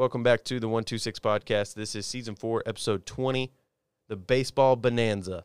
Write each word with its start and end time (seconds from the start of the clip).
Welcome 0.00 0.22
back 0.22 0.44
to 0.44 0.58
the 0.58 0.66
126 0.66 1.18
podcast. 1.18 1.74
This 1.74 1.94
is 1.94 2.06
season 2.06 2.34
four, 2.34 2.62
episode 2.64 3.04
20, 3.04 3.52
the 4.08 4.16
baseball 4.16 4.74
bonanza. 4.74 5.42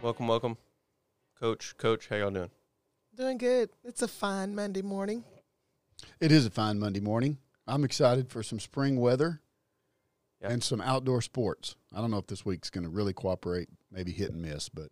Welcome, 0.00 0.28
welcome. 0.28 0.56
Coach, 1.40 1.76
coach, 1.78 2.06
how 2.08 2.14
y'all 2.14 2.30
doing? 2.30 2.50
Doing 3.12 3.38
good. 3.38 3.70
It's 3.82 4.02
a 4.02 4.06
fine 4.06 4.54
Monday 4.54 4.82
morning. 4.82 5.24
It 6.20 6.30
is 6.30 6.46
a 6.46 6.50
fine 6.50 6.78
Monday 6.78 7.00
morning. 7.00 7.38
I'm 7.66 7.84
excited 7.84 8.30
for 8.30 8.42
some 8.42 8.60
spring 8.60 8.96
weather 9.00 9.40
Yeah. 10.40 10.50
and 10.50 10.62
some 10.62 10.80
outdoor 10.80 11.20
sports. 11.22 11.74
I 11.94 12.00
don't 12.00 12.10
know 12.10 12.18
if 12.18 12.26
this 12.26 12.44
week's 12.44 12.70
going 12.70 12.84
to 12.84 12.90
really 12.90 13.12
cooperate, 13.12 13.68
maybe 13.90 14.12
hit 14.12 14.30
and 14.32 14.42
miss, 14.42 14.68
but 14.68 14.90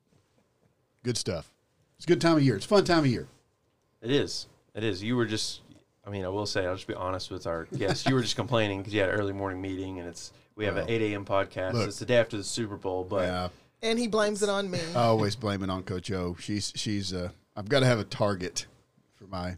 good 1.03 1.17
stuff. 1.17 1.51
It's 1.97 2.05
a 2.07 2.09
good 2.09 2.21
time 2.21 2.37
of 2.37 2.43
year. 2.43 2.57
It's 2.57 2.65
a 2.65 2.69
fun 2.69 2.84
time 2.84 3.01
of 3.01 3.07
year. 3.07 3.29
It 4.03 4.11
is. 4.11 4.47
It 4.75 4.83
is. 4.84 5.03
You 5.03 5.17
were 5.17 5.27
just, 5.27 5.61
I 6.07 6.11
mean, 6.11 6.25
I 6.25 6.29
will 6.29 6.47
say, 6.47 6.67
I'll 6.67 6.75
just 6.75 6.87
be 6.89 6.95
honest 6.95 7.31
with 7.31 7.47
our 7.47 7.65
guests. 7.77 8.07
You 8.07 8.15
were 8.15 8.23
just 8.23 8.37
complaining 8.37 8.79
because 8.81 8.93
you 8.93 9.01
had 9.01 9.11
an 9.11 9.15
early 9.17 9.33
morning 9.33 9.61
meeting 9.62 10.01
and 10.01 10.09
it's, 10.09 10.33
we 10.56 10.65
have 10.67 10.77
an 10.77 10.89
8 10.89 11.03
a.m. 11.12 11.25
podcast. 11.25 11.73
look. 11.75 11.89
it's 11.89 11.98
the 11.98 12.06
day 12.06 12.17
after 12.17 12.37
the 12.37 12.45
Super 12.45 12.77
Bowl, 12.77 13.05
but 13.05 13.23
yeah, 13.27 13.48
And 13.83 13.98
he 13.98 14.06
blames 14.06 14.43
it 14.43 14.48
on 14.48 14.70
me. 14.70 14.79
I 14.95 15.03
always 15.05 15.34
blame 15.37 15.62
it 15.62 15.70
on 15.70 15.83
Coach 15.83 16.11
O. 16.12 16.37
She's 16.39 16.73
she's. 16.77 17.12
Uh, 17.12 17.31
I've 17.56 17.69
got 17.69 17.81
to 17.81 17.87
have 17.87 17.98
a 17.98 18.05
target 18.05 18.67
for 19.17 19.27
my 19.27 19.56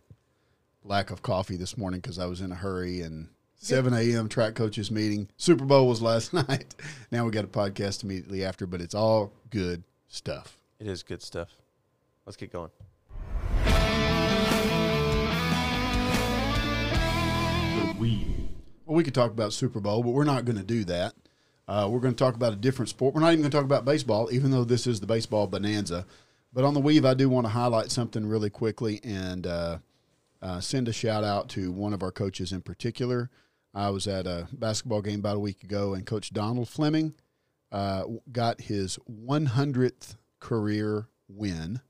lack 0.86 1.10
of 1.10 1.22
coffee 1.22 1.56
this 1.56 1.76
morning 1.76 2.00
because 2.00 2.18
I 2.18 2.26
was 2.26 2.40
in 2.40 2.52
a 2.52 2.56
hurry 2.56 3.00
and 3.00 3.28
7 3.56 3.92
a.m. 3.92 4.28
track 4.28 4.54
coaches 4.54 4.90
meeting. 4.90 5.28
Super 5.36 5.64
Bowl 5.64 5.88
was 5.88 6.00
last 6.02 6.32
night. 6.32 6.74
Now 7.10 7.24
we 7.24 7.30
got 7.30 7.44
a 7.44 7.48
podcast 7.48 8.04
immediately 8.04 8.44
after, 8.44 8.66
but 8.66 8.80
it's 8.80 8.94
all 8.94 9.32
good 9.50 9.82
stuff. 10.08 10.58
it 10.78 10.86
is 10.86 11.02
good 11.02 11.22
stuff. 11.22 11.50
Let's 12.24 12.36
get 12.36 12.52
going. 12.52 12.70
Well, 18.86 18.94
we 18.94 19.02
could 19.02 19.14
talk 19.14 19.32
about 19.32 19.52
Super 19.52 19.80
Bowl, 19.80 20.02
but 20.04 20.10
we're 20.10 20.24
not 20.24 20.44
going 20.44 20.58
to 20.58 20.64
do 20.64 20.84
that. 20.84 21.14
Uh, 21.66 21.88
we're 21.90 21.98
going 21.98 22.14
to 22.14 22.18
talk 22.18 22.36
about 22.36 22.52
a 22.52 22.56
different 22.56 22.88
sport. 22.88 23.14
We're 23.14 23.20
not 23.20 23.32
even 23.32 23.40
going 23.40 23.50
to 23.50 23.56
talk 23.56 23.64
about 23.64 23.84
baseball, 23.84 24.28
even 24.30 24.52
though 24.52 24.62
this 24.62 24.86
is 24.86 25.00
the 25.00 25.06
baseball 25.06 25.48
bonanza. 25.48 26.06
But 26.52 26.64
on 26.64 26.74
the 26.74 26.80
weave, 26.80 27.04
I 27.04 27.14
do 27.14 27.28
want 27.28 27.46
to 27.46 27.50
highlight 27.50 27.90
something 27.90 28.26
really 28.26 28.48
quickly 28.48 29.00
and 29.02 29.44
uh, 29.46 29.78
uh, 30.46 30.60
send 30.60 30.86
a 30.86 30.92
shout 30.92 31.24
out 31.24 31.48
to 31.48 31.72
one 31.72 31.92
of 31.92 32.02
our 32.04 32.12
coaches 32.12 32.52
in 32.52 32.62
particular. 32.62 33.30
I 33.74 33.90
was 33.90 34.06
at 34.06 34.26
a 34.26 34.46
basketball 34.52 35.02
game 35.02 35.18
about 35.18 35.36
a 35.36 35.40
week 35.40 35.64
ago, 35.64 35.92
and 35.92 36.06
Coach 36.06 36.32
Donald 36.32 36.68
Fleming 36.68 37.14
uh, 37.72 38.04
got 38.30 38.60
his 38.60 38.96
100th 39.10 40.14
career 40.38 41.08
win, 41.28 41.80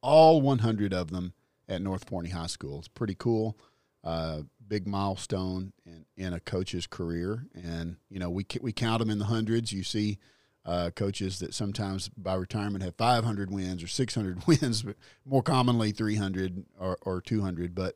all 0.00 0.40
100 0.40 0.94
of 0.94 1.10
them 1.10 1.34
at 1.68 1.82
North 1.82 2.08
Forney 2.08 2.30
High 2.30 2.46
School. 2.46 2.78
It's 2.78 2.88
pretty 2.88 3.16
cool 3.16 3.58
uh, 4.04 4.42
big 4.66 4.86
milestone 4.86 5.72
in, 5.84 6.06
in 6.16 6.32
a 6.32 6.40
coach's 6.40 6.86
career. 6.86 7.46
And, 7.52 7.96
you 8.08 8.20
know, 8.20 8.30
we, 8.30 8.46
we 8.60 8.72
count 8.72 9.00
them 9.00 9.10
in 9.10 9.18
the 9.18 9.24
hundreds. 9.26 9.72
You 9.72 9.82
see 9.82 10.18
uh, 10.64 10.90
coaches 10.94 11.38
that 11.38 11.54
sometimes 11.54 12.08
by 12.10 12.34
retirement 12.34 12.84
have 12.84 12.94
500 12.96 13.50
wins 13.50 13.82
or 13.82 13.86
600 13.86 14.46
wins, 14.46 14.82
but 14.82 14.96
more 15.24 15.42
commonly 15.42 15.92
300 15.92 16.64
or, 16.78 16.98
or 17.02 17.20
200. 17.20 17.74
But 17.74 17.94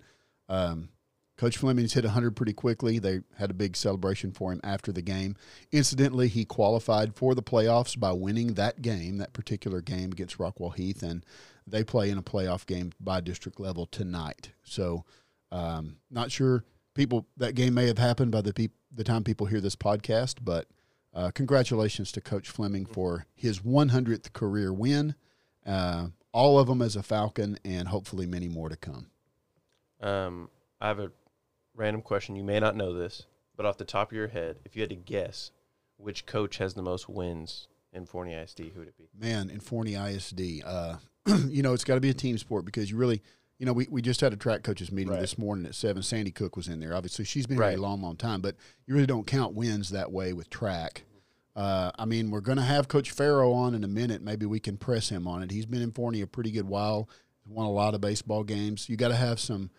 um, 0.49 0.89
Coach 1.37 1.57
Fleming's 1.57 1.95
hit 1.95 2.05
100 2.05 2.37
pretty 2.37 2.53
quickly. 2.53 2.99
They 2.99 3.21
had 3.37 3.51
a 3.51 3.55
big 3.55 3.77
celebration 3.77 4.33
for 4.33 4.53
him 4.53 4.61
after 4.63 4.93
the 4.93 5.03
game. 5.03 5.37
Incidentally, 5.73 6.29
he 6.29 6.45
qualified 6.45 7.17
for 7.17 7.35
the 7.35 7.43
playoffs 7.43 7.99
by 7.99 8.13
winning 8.13 8.55
that 8.55 8.83
game, 8.83 9.19
that 9.19 9.33
particular 9.33 9.81
game 9.81 10.13
against 10.13 10.39
Rockwall 10.39 10.75
Heath, 10.75 11.03
and 11.03 11.25
they 11.67 11.83
play 11.83 12.11
in 12.11 12.19
a 12.19 12.23
playoff 12.23 12.67
game 12.67 12.93
by 13.01 13.21
district 13.21 13.59
level 13.59 13.87
tonight. 13.87 14.53
So, 14.63 15.05
um, 15.51 15.97
not 16.11 16.31
sure 16.31 16.65
people 16.95 17.27
that 17.37 17.55
game 17.55 17.75
may 17.75 17.87
have 17.87 17.99
happened 17.99 18.31
by 18.31 18.41
the 18.41 18.53
peop- 18.53 18.77
the 18.95 19.05
time 19.05 19.25
people 19.25 19.47
hear 19.47 19.61
this 19.61 19.77
podcast, 19.77 20.37
but 20.43 20.67
uh, 21.15 21.31
congratulations 21.31 22.11
to 22.13 22.21
Coach 22.21 22.51
Fleming 22.51 22.87
for 22.87 23.27
his 23.35 23.61
100th 23.61 24.33
career 24.33 24.73
win. 24.73 25.15
Uh, 25.65 26.09
all 26.33 26.59
of 26.59 26.67
them 26.67 26.83
as 26.83 26.97
a 26.97 27.03
Falcon, 27.03 27.59
and 27.65 27.89
hopefully 27.89 28.27
many 28.27 28.49
more 28.49 28.69
to 28.69 28.77
come. 28.77 29.07
Um, 30.01 30.51
I 30.81 30.89
have 30.89 30.99
a 30.99 31.13
random 31.75 32.03
question. 32.03 32.37
You 32.37 32.43
may 32.43 32.59
not 32.59 32.77
know 32.77 32.93
this, 32.93 33.27
but 33.57 33.65
off 33.65 33.79
the 33.79 33.85
top 33.85 34.11
of 34.11 34.17
your 34.17 34.29
head, 34.29 34.57
if 34.65 34.75
you 34.75 34.83
had 34.83 34.91
to 34.91 34.97
guess 34.97 35.53
which 35.97 36.27
coach 36.27 36.59
has 36.59 36.75
the 36.75 36.83
most 36.83 37.09
wins 37.09 37.69
in 37.93 38.05
Forney 38.05 38.35
ISD, 38.35 38.73
who 38.75 38.81
would 38.81 38.89
it 38.89 38.99
be? 38.99 39.09
Man, 39.17 39.49
in 39.49 39.61
Forney 39.61 39.95
ISD, 39.95 40.63
uh, 40.65 40.97
you 41.49 41.63
know, 41.63 41.73
it's 41.73 41.85
got 41.85 41.95
to 41.95 42.01
be 42.01 42.11
a 42.11 42.15
team 42.15 42.37
sport 42.37 42.65
because 42.65 42.91
you 42.91 42.97
really, 42.97 43.23
you 43.59 43.67
know, 43.67 43.73
we, 43.73 43.87
we 43.91 44.03
just 44.03 44.21
had 44.21 44.33
a 44.33 44.37
track 44.37 44.63
coaches 44.63 44.91
meeting 44.91 45.13
Right. 45.13 45.21
this 45.21 45.39
morning 45.39 45.65
at 45.67 45.75
seven. 45.75 46.03
Sandy 46.03 46.31
Cook 46.33 46.57
was 46.57 46.69
in 46.69 46.81
there. 46.81 46.95
Obviously, 46.95 47.25
she's 47.25 47.47
been 47.47 47.59
Right. 47.59 47.71
here 47.71 47.79
a 47.79 47.83
long, 47.83 48.03
long 48.03 48.17
time, 48.17 48.41
but 48.41 48.57
you 48.87 48.95
really 48.95 49.07
don't 49.07 49.27
count 49.27 49.55
wins 49.55 49.91
that 49.91 50.11
way 50.13 50.33
with 50.33 50.51
track. 50.51 51.05
Uh, 51.57 51.93
I 51.97 52.05
mean, 52.05 52.31
we're 52.33 52.41
going 52.41 52.59
to 52.59 52.65
have 52.65 52.89
Coach 52.89 53.13
Farrow 53.13 53.53
on 53.53 53.75
in 53.75 53.85
a 53.85 53.89
minute. 53.89 54.23
Maybe 54.23 54.45
we 54.45 54.59
can 54.59 54.77
press 54.77 55.09
him 55.09 55.29
on 55.29 55.43
it. 55.43 55.53
He's 55.53 55.67
been 55.67 55.83
in 55.83 55.93
Forney 55.93 56.21
a 56.21 56.27
pretty 56.27 56.51
good 56.51 56.67
while. 56.67 57.09
Won 57.47 57.65
a 57.67 57.71
lot 57.71 57.95
of 57.95 58.01
baseball 58.01 58.43
games. 58.43 58.89
You 58.89 58.97
got 58.97 59.09
to 59.09 59.15
have 59.17 59.39
some, 59.39 59.71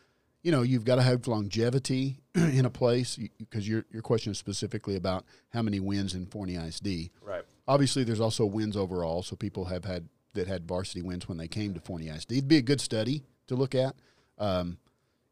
you 0.42 0.52
know, 0.54 0.62
you've 0.62 0.86
got 0.86 0.96
to 0.96 1.02
have 1.02 1.28
longevity 1.28 2.20
in 2.36 2.64
a 2.66 2.70
place 2.70 3.18
because 3.40 3.68
your 3.68 3.84
your 3.92 4.02
question 4.02 4.32
is 4.32 4.38
specifically 4.38 4.96
about 4.96 5.26
how 5.50 5.62
many 5.62 5.80
wins 5.82 6.14
in 6.14 6.28
Forney 6.28 6.56
ISD 6.56 7.10
Right. 7.22 7.44
obviously 7.68 8.04
there's 8.04 8.20
also 8.22 8.46
wins 8.46 8.78
overall 8.78 9.24
so 9.24 9.36
people 9.36 9.66
have 9.66 9.84
had 9.86 10.08
that 10.34 10.48
had 10.48 10.68
varsity 10.68 11.02
wins 11.02 11.28
when 11.28 11.38
they 11.38 11.48
came 11.48 11.74
to 11.74 11.80
Forney 11.80 12.10
ISD 12.10 12.34
it'd 12.34 12.48
be 12.48 12.58
a 12.58 12.62
good 12.62 12.82
study 12.82 13.24
to 13.48 13.56
look 13.56 13.76
at. 13.76 13.96
Um, 14.38 14.78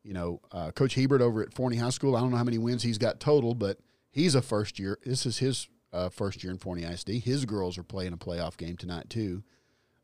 you 0.04 0.14
know 0.14 0.42
uh, 0.52 0.72
coach 0.72 0.96
hebert 0.96 1.22
over 1.22 1.42
at 1.42 1.54
Forney 1.54 1.78
high 1.78 1.90
school 1.90 2.16
i 2.16 2.20
don't 2.20 2.32
know 2.32 2.38
how 2.38 2.44
many 2.44 2.58
wins 2.58 2.84
he's 2.84 2.98
got 2.98 3.20
total 3.20 3.56
but 3.56 3.80
he's 4.12 4.36
a 4.36 4.42
first 4.42 4.78
year 4.78 5.00
this 5.06 5.26
is 5.26 5.38
his 5.38 5.68
uh, 5.94 6.10
first 6.10 6.44
year 6.44 6.52
in 6.52 6.58
Forney 6.58 6.84
ISD 6.84 7.10
his 7.10 7.46
girls 7.46 7.78
are 7.78 7.84
playing 7.84 8.14
a 8.14 8.18
playoff 8.18 8.58
game 8.58 8.76
tonight 8.76 9.10
too. 9.10 9.44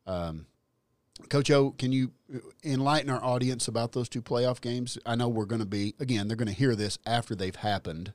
Um, 0.06 0.46
coach 1.30 1.50
o 1.52 1.72
can 1.72 1.92
you 1.92 2.12
enlighten 2.64 3.10
our 3.10 3.24
audience 3.24 3.68
about 3.68 3.92
those 3.92 4.08
two 4.08 4.22
playoff 4.22 4.62
games? 4.62 4.98
I 5.06 5.16
know 5.16 5.28
we're 5.28 5.46
going 5.46 5.62
to 5.62 5.68
be 5.68 5.96
again 6.00 6.28
they're 6.28 6.38
going 6.38 6.48
to 6.48 6.54
hear 6.54 6.76
this 6.76 7.00
after 7.06 7.36
they've 7.36 7.56
happened. 7.56 8.14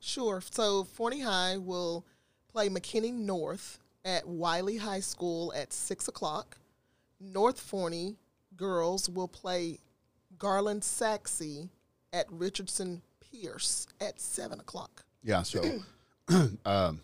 Sure. 0.00 0.42
So 0.50 0.84
Forney 0.84 1.20
High 1.20 1.56
will 1.58 2.06
play 2.50 2.68
McKinney 2.68 3.12
North 3.12 3.78
at 4.04 4.26
Wylie 4.26 4.76
High 4.76 5.00
School 5.00 5.52
at 5.54 5.72
6 5.72 6.08
o'clock. 6.08 6.58
North 7.20 7.58
Forney 7.58 8.16
girls 8.56 9.08
will 9.08 9.28
play 9.28 9.78
Garland 10.38 10.84
Sachse 10.84 11.68
at 12.12 12.26
Richardson 12.30 13.02
Pearce 13.20 13.86
at 14.00 14.20
7 14.20 14.60
o'clock. 14.60 15.04
Yeah, 15.22 15.42
so 15.42 15.80
um, 16.64 17.00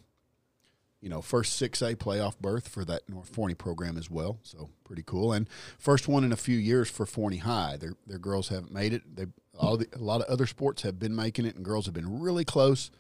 you 1.03 1.09
know, 1.09 1.21
first 1.21 1.57
six 1.57 1.83
A 1.83 1.97
playoff 1.97 2.39
berth 2.39 2.69
for 2.69 2.85
that 2.85 3.09
North 3.09 3.29
Forney 3.29 3.55
program 3.55 3.99
as 3.99 4.09
well. 4.09 4.39
So 4.45 4.71
pretty 4.85 5.03
cool. 5.05 5.33
And 5.33 5.49
first 5.77 6.07
one 6.07 6.23
in 6.23 6.33
a 6.33 6.37
few 6.37 6.57
years 6.57 6.89
for 6.89 7.05
Forney 7.05 7.39
High. 7.39 7.77
Their 7.77 7.95
their 8.07 8.19
girls 8.19 8.49
haven't 8.49 8.73
made 8.73 8.93
it. 8.93 9.03
They 9.17 9.27
all 9.59 9.77
the, 9.77 9.89
a 9.95 9.99
lot 9.99 10.21
of 10.21 10.29
other 10.29 10.47
sports 10.47 10.83
have 10.83 11.01
been 11.01 11.15
making 11.15 11.45
it, 11.45 11.57
and 11.57 11.65
girls 11.65 11.87
have 11.87 11.95
been 11.95 12.21
really 12.21 12.45
close. 12.45 12.93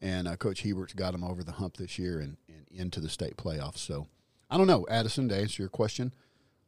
And 0.00 0.26
uh, 0.26 0.36
Coach 0.36 0.62
Hebert's 0.62 0.94
got 0.94 1.12
them 1.12 1.22
over 1.22 1.44
the 1.44 1.52
hump 1.52 1.76
this 1.76 1.98
year 1.98 2.20
and, 2.20 2.38
and 2.48 2.66
into 2.72 3.00
the 3.00 3.10
state 3.10 3.36
playoffs. 3.36 3.78
So 3.78 4.06
I 4.48 4.56
don't 4.56 4.66
know, 4.66 4.86
Addison, 4.88 5.28
to 5.28 5.36
answer 5.36 5.62
your 5.62 5.68
question. 5.68 6.14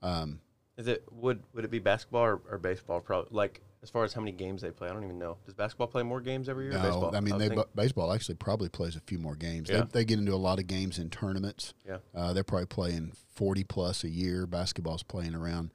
Um, 0.02 0.40
Is 0.82 0.88
it 0.88 1.04
would 1.12 1.44
would 1.54 1.64
it 1.64 1.70
be 1.70 1.78
basketball 1.78 2.22
or, 2.22 2.40
or 2.50 2.58
baseball? 2.58 3.00
Probably 3.00 3.28
like 3.30 3.62
as 3.84 3.90
far 3.90 4.02
as 4.02 4.12
how 4.12 4.20
many 4.20 4.32
games 4.32 4.62
they 4.62 4.72
play. 4.72 4.88
I 4.88 4.92
don't 4.92 5.04
even 5.04 5.18
know. 5.18 5.36
Does 5.44 5.54
basketball 5.54 5.86
play 5.86 6.02
more 6.02 6.20
games 6.20 6.48
every 6.48 6.64
year? 6.64 6.72
no, 6.72 6.82
baseball? 6.82 7.14
I 7.14 7.20
mean, 7.20 7.34
would 7.34 7.40
they, 7.40 7.54
think- 7.54 7.66
baseball 7.76 8.12
actually 8.12 8.34
probably 8.34 8.68
plays 8.68 8.96
a 8.96 9.00
few 9.00 9.20
more 9.20 9.36
games. 9.36 9.70
Yeah. 9.70 9.82
They, 9.82 10.00
they 10.00 10.04
get 10.04 10.18
into 10.18 10.34
a 10.34 10.36
lot 10.36 10.58
of 10.58 10.66
games 10.66 10.98
in 10.98 11.08
tournaments. 11.08 11.72
yeah. 11.86 11.98
Uh, 12.12 12.32
they're 12.32 12.42
probably 12.42 12.66
playing 12.66 13.12
40 13.36 13.62
plus 13.62 14.02
a 14.02 14.08
year. 14.08 14.44
Basketball's 14.44 15.04
playing 15.04 15.36
around 15.36 15.70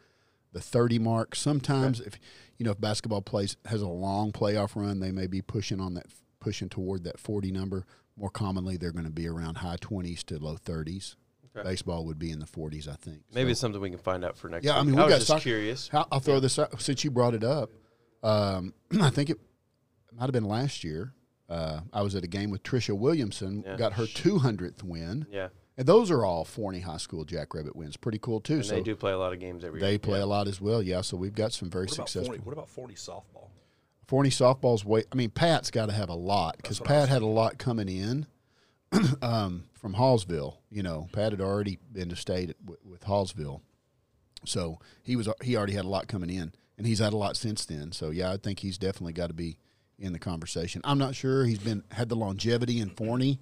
the 0.52 0.60
30 0.60 1.00
mark. 1.00 1.36
Sometimes 1.36 2.02
if 2.02 2.20
you 2.58 2.66
know 2.66 2.72
if 2.72 2.82
basketball 2.82 3.22
plays 3.22 3.56
has 3.66 3.82
a 3.82 3.88
long 3.88 4.34
playoff 4.34 4.76
run, 4.76 5.00
they 5.00 5.12
may 5.12 5.28
be 5.28 5.42
pushing 5.42 5.80
on 5.80 5.94
that 5.94 6.08
pushing 6.42 6.68
toward 6.68 7.06
that 7.06 7.18
40 7.18 7.52
number. 7.52 7.86
More 8.18 8.30
commonly, 8.30 8.76
they're 8.76 8.92
going 8.92 9.06
to 9.06 9.12
be 9.12 9.28
around 9.28 9.58
high 9.58 9.78
20s 9.78 10.24
to 10.26 10.38
low 10.40 10.58
30s. 10.58 11.16
Okay. 11.60 11.70
Baseball 11.70 12.06
would 12.06 12.20
be 12.20 12.32
in 12.32 12.40
the 12.40 12.46
40s, 12.46 12.88
I 12.88 12.96
think. 12.96 13.22
Maybe 13.34 13.50
So- 13.50 13.52
it's 13.52 13.60
something 13.60 13.82
we 13.82 13.90
can 13.90 14.00
find 14.00 14.24
out 14.26 14.38
for 14.38 14.50
next. 14.50 14.66
Yeah, 14.66 14.78
I 14.80 14.84
mean, 14.84 14.96
we 14.96 15.02
I 15.02 15.06
was 15.06 15.12
got 15.14 15.18
just 15.18 15.28
soc- 15.28 15.42
curious. 15.42 15.88
How, 15.88 16.08
I'll 16.12 16.20
throw 16.20 16.40
this 16.40 16.58
out 16.60 16.80
since 16.82 17.04
you 17.04 17.12
brought 17.12 17.34
it 17.34 17.44
up. 17.44 17.72
Um, 18.24 18.74
I 19.02 19.10
think 19.10 19.30
it 19.30 19.40
might 20.14 20.24
have 20.26 20.32
been 20.34 20.46
last 20.46 20.84
year. 20.84 21.14
Uh, 21.50 21.80
I 21.94 22.02
was 22.02 22.14
at 22.16 22.24
a 22.24 22.28
game 22.28 22.50
with 22.52 22.64
Trisha 22.64 22.98
Williamson, 22.98 23.64
Yeah. 23.66 23.78
got 23.78 23.94
her 23.94 24.04
200th 24.06 24.84
win. 24.84 25.26
Yeah, 25.32 25.48
And 25.78 25.88
those 25.88 26.12
are 26.12 26.26
all 26.26 26.44
Forney 26.44 26.82
High 26.82 26.98
School 26.98 27.24
Jackrabbit 27.24 27.76
wins. 27.76 27.96
Pretty 27.96 28.20
cool, 28.20 28.42
too. 28.42 28.56
and 28.56 28.66
so 28.66 28.76
they 28.76 28.82
do 28.82 28.96
play 28.96 29.14
a 29.14 29.18
lot 29.18 29.32
of 29.32 29.40
games 29.40 29.64
every 29.64 29.80
year. 29.80 29.88
they 29.88 29.92
year. 29.94 30.00
play 30.00 30.20
Yeah. 30.20 30.26
a 30.26 30.28
lot 30.28 30.48
as 30.48 30.60
well. 30.60 30.82
Yeah, 30.84 31.02
so 31.02 31.16
we've 31.16 31.36
got 31.36 31.54
some 31.54 31.70
very 31.70 31.86
What 31.86 31.94
successful. 31.96 32.26
40, 32.34 32.40
what 32.42 32.54
about 32.54 32.70
40 32.70 32.96
softball? 32.96 33.50
Forney 34.08 34.30
softball's 34.30 34.84
way. 34.86 35.04
I 35.12 35.16
mean, 35.16 35.30
Pat's 35.30 35.70
got 35.72 35.86
to 35.88 35.92
have 35.94 36.10
a 36.10 36.16
lot 36.16 36.58
because 36.58 36.80
Pat 36.80 37.08
had 37.10 37.22
a 37.22 37.26
lot 37.28 37.58
coming 37.58 37.88
in 37.90 38.26
um, 39.22 39.66
from 39.74 39.94
Hallsville. 39.96 40.58
You 40.70 40.84
know, 40.84 41.08
Pat 41.12 41.32
had 41.32 41.42
already 41.42 41.78
been 41.92 42.10
to 42.10 42.16
state 42.16 42.56
with, 42.66 42.84
with 42.86 43.02
Hallsville, 43.06 43.62
so 44.46 44.80
he 45.04 45.16
was 45.16 45.28
he 45.44 45.56
already 45.58 45.74
had 45.74 45.86
a 45.86 45.90
lot 45.90 46.08
coming 46.08 46.30
in, 46.30 46.54
and 46.78 46.88
he's 46.88 47.00
had 47.00 47.14
a 47.14 47.18
lot 47.18 47.36
since 47.38 47.66
then. 47.66 47.92
So 47.92 48.10
yeah, 48.12 48.32
I 48.32 48.38
think 48.38 48.60
he's 48.60 48.78
definitely 48.78 49.14
got 49.14 49.28
to 49.28 49.34
be 49.34 49.58
in 50.00 50.14
the 50.14 50.20
conversation. 50.20 50.82
I'm 50.84 50.98
not 51.00 51.16
sure 51.16 51.46
he's 51.46 51.60
been 51.60 51.84
had 51.92 52.10
the 52.10 52.16
longevity 52.16 52.80
in 52.80 52.90
Forney 52.90 53.40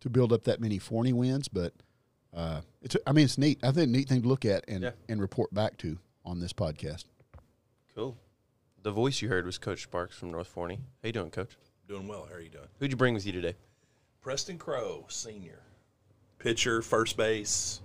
to 0.00 0.08
build 0.10 0.32
up 0.32 0.44
that 0.44 0.60
many 0.60 0.78
Forney 0.78 1.12
wins, 1.12 1.48
but 1.48 1.72
uh, 2.34 2.60
it's 2.82 2.96
I 3.06 3.12
mean 3.12 3.24
it's 3.24 3.38
neat. 3.38 3.58
I 3.62 3.72
think 3.72 3.88
a 3.88 3.90
neat 3.90 4.08
thing 4.08 4.22
to 4.22 4.28
look 4.28 4.44
at 4.44 4.64
and 4.68 4.84
Yeah. 4.84 4.90
and 5.08 5.20
report 5.20 5.52
back 5.52 5.76
to 5.78 5.98
on 6.24 6.40
this 6.40 6.52
podcast. 6.52 7.04
Cool. 7.94 8.16
The 8.82 8.92
voice 8.92 9.20
you 9.20 9.28
heard 9.28 9.46
was 9.46 9.58
Coach 9.58 9.82
Sparks 9.82 10.16
from 10.16 10.30
North 10.30 10.46
Forney. 10.46 10.76
How 11.02 11.06
you 11.08 11.12
doing, 11.12 11.30
Coach? 11.30 11.56
Doing 11.88 12.06
well. 12.06 12.26
How 12.28 12.36
are 12.36 12.40
you 12.40 12.50
doing? 12.50 12.66
Who'd 12.78 12.90
you 12.90 12.96
bring 12.96 13.14
with 13.14 13.26
you 13.26 13.32
today? 13.32 13.54
Preston 14.26 14.58
Crow, 14.58 15.04
senior. 15.06 15.60
Pitcher, 16.40 16.82
first 16.82 17.16
base, 17.16 17.80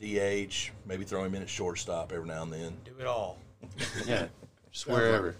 DH, 0.00 0.70
maybe 0.86 1.02
throw 1.04 1.24
him 1.24 1.34
in 1.34 1.42
at 1.42 1.48
shortstop 1.48 2.12
every 2.12 2.28
now 2.28 2.44
and 2.44 2.52
then. 2.52 2.76
Do 2.84 2.92
it 3.00 3.08
all. 3.08 3.38
Yeah, 4.06 4.28
just 4.70 4.86
wherever. 4.86 5.34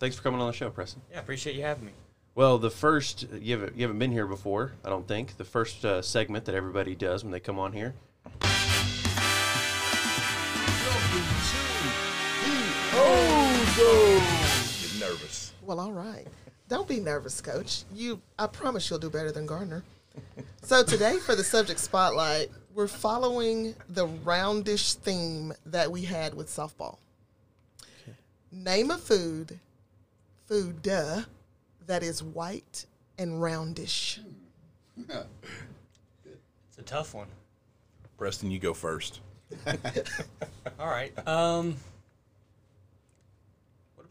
Thanks 0.00 0.16
for 0.16 0.22
coming 0.24 0.40
on 0.40 0.48
the 0.48 0.52
show, 0.52 0.68
Preston. 0.68 1.00
Yeah, 1.12 1.20
appreciate 1.20 1.54
you 1.54 1.62
having 1.62 1.84
me. 1.84 1.92
Well, 2.34 2.58
the 2.58 2.70
first 2.70 3.28
you 3.40 3.56
haven't 3.56 3.76
you 3.76 3.82
haven't 3.82 4.00
been 4.00 4.10
here 4.10 4.26
before, 4.26 4.72
I 4.84 4.88
don't 4.88 5.06
think. 5.06 5.36
The 5.36 5.44
first 5.44 5.84
uh, 5.84 6.02
segment 6.02 6.44
that 6.46 6.56
everybody 6.56 6.96
does 6.96 7.22
when 7.22 7.30
they 7.30 7.38
come 7.38 7.60
on 7.60 7.72
here. 7.72 7.94
Get 14.80 14.98
nervous. 14.98 15.52
Well, 15.62 15.78
all 15.78 15.92
right. 15.92 16.26
Don't 16.72 16.88
be 16.88 17.00
nervous, 17.00 17.42
Coach. 17.42 17.84
You, 17.94 18.18
I 18.38 18.46
promise 18.46 18.88
you'll 18.88 18.98
do 18.98 19.10
better 19.10 19.30
than 19.30 19.44
Gardner. 19.44 19.84
So 20.62 20.82
today, 20.82 21.18
for 21.18 21.34
the 21.34 21.44
subject 21.44 21.80
spotlight, 21.80 22.48
we're 22.72 22.86
following 22.86 23.74
the 23.90 24.06
roundish 24.06 24.94
theme 24.94 25.52
that 25.66 25.90
we 25.90 26.02
had 26.02 26.34
with 26.34 26.48
softball. 26.48 26.96
Name 28.50 28.90
a 28.92 28.96
food, 28.96 29.58
food 30.46 30.80
duh, 30.80 31.22
that 31.86 32.02
is 32.02 32.22
white 32.22 32.86
and 33.18 33.42
roundish. 33.42 34.20
It's 36.24 36.78
a 36.78 36.82
tough 36.82 37.12
one. 37.12 37.28
Preston, 38.16 38.50
you 38.50 38.58
go 38.58 38.72
first. 38.72 39.20
All 40.78 40.88
right. 40.88 41.12
Um, 41.28 41.76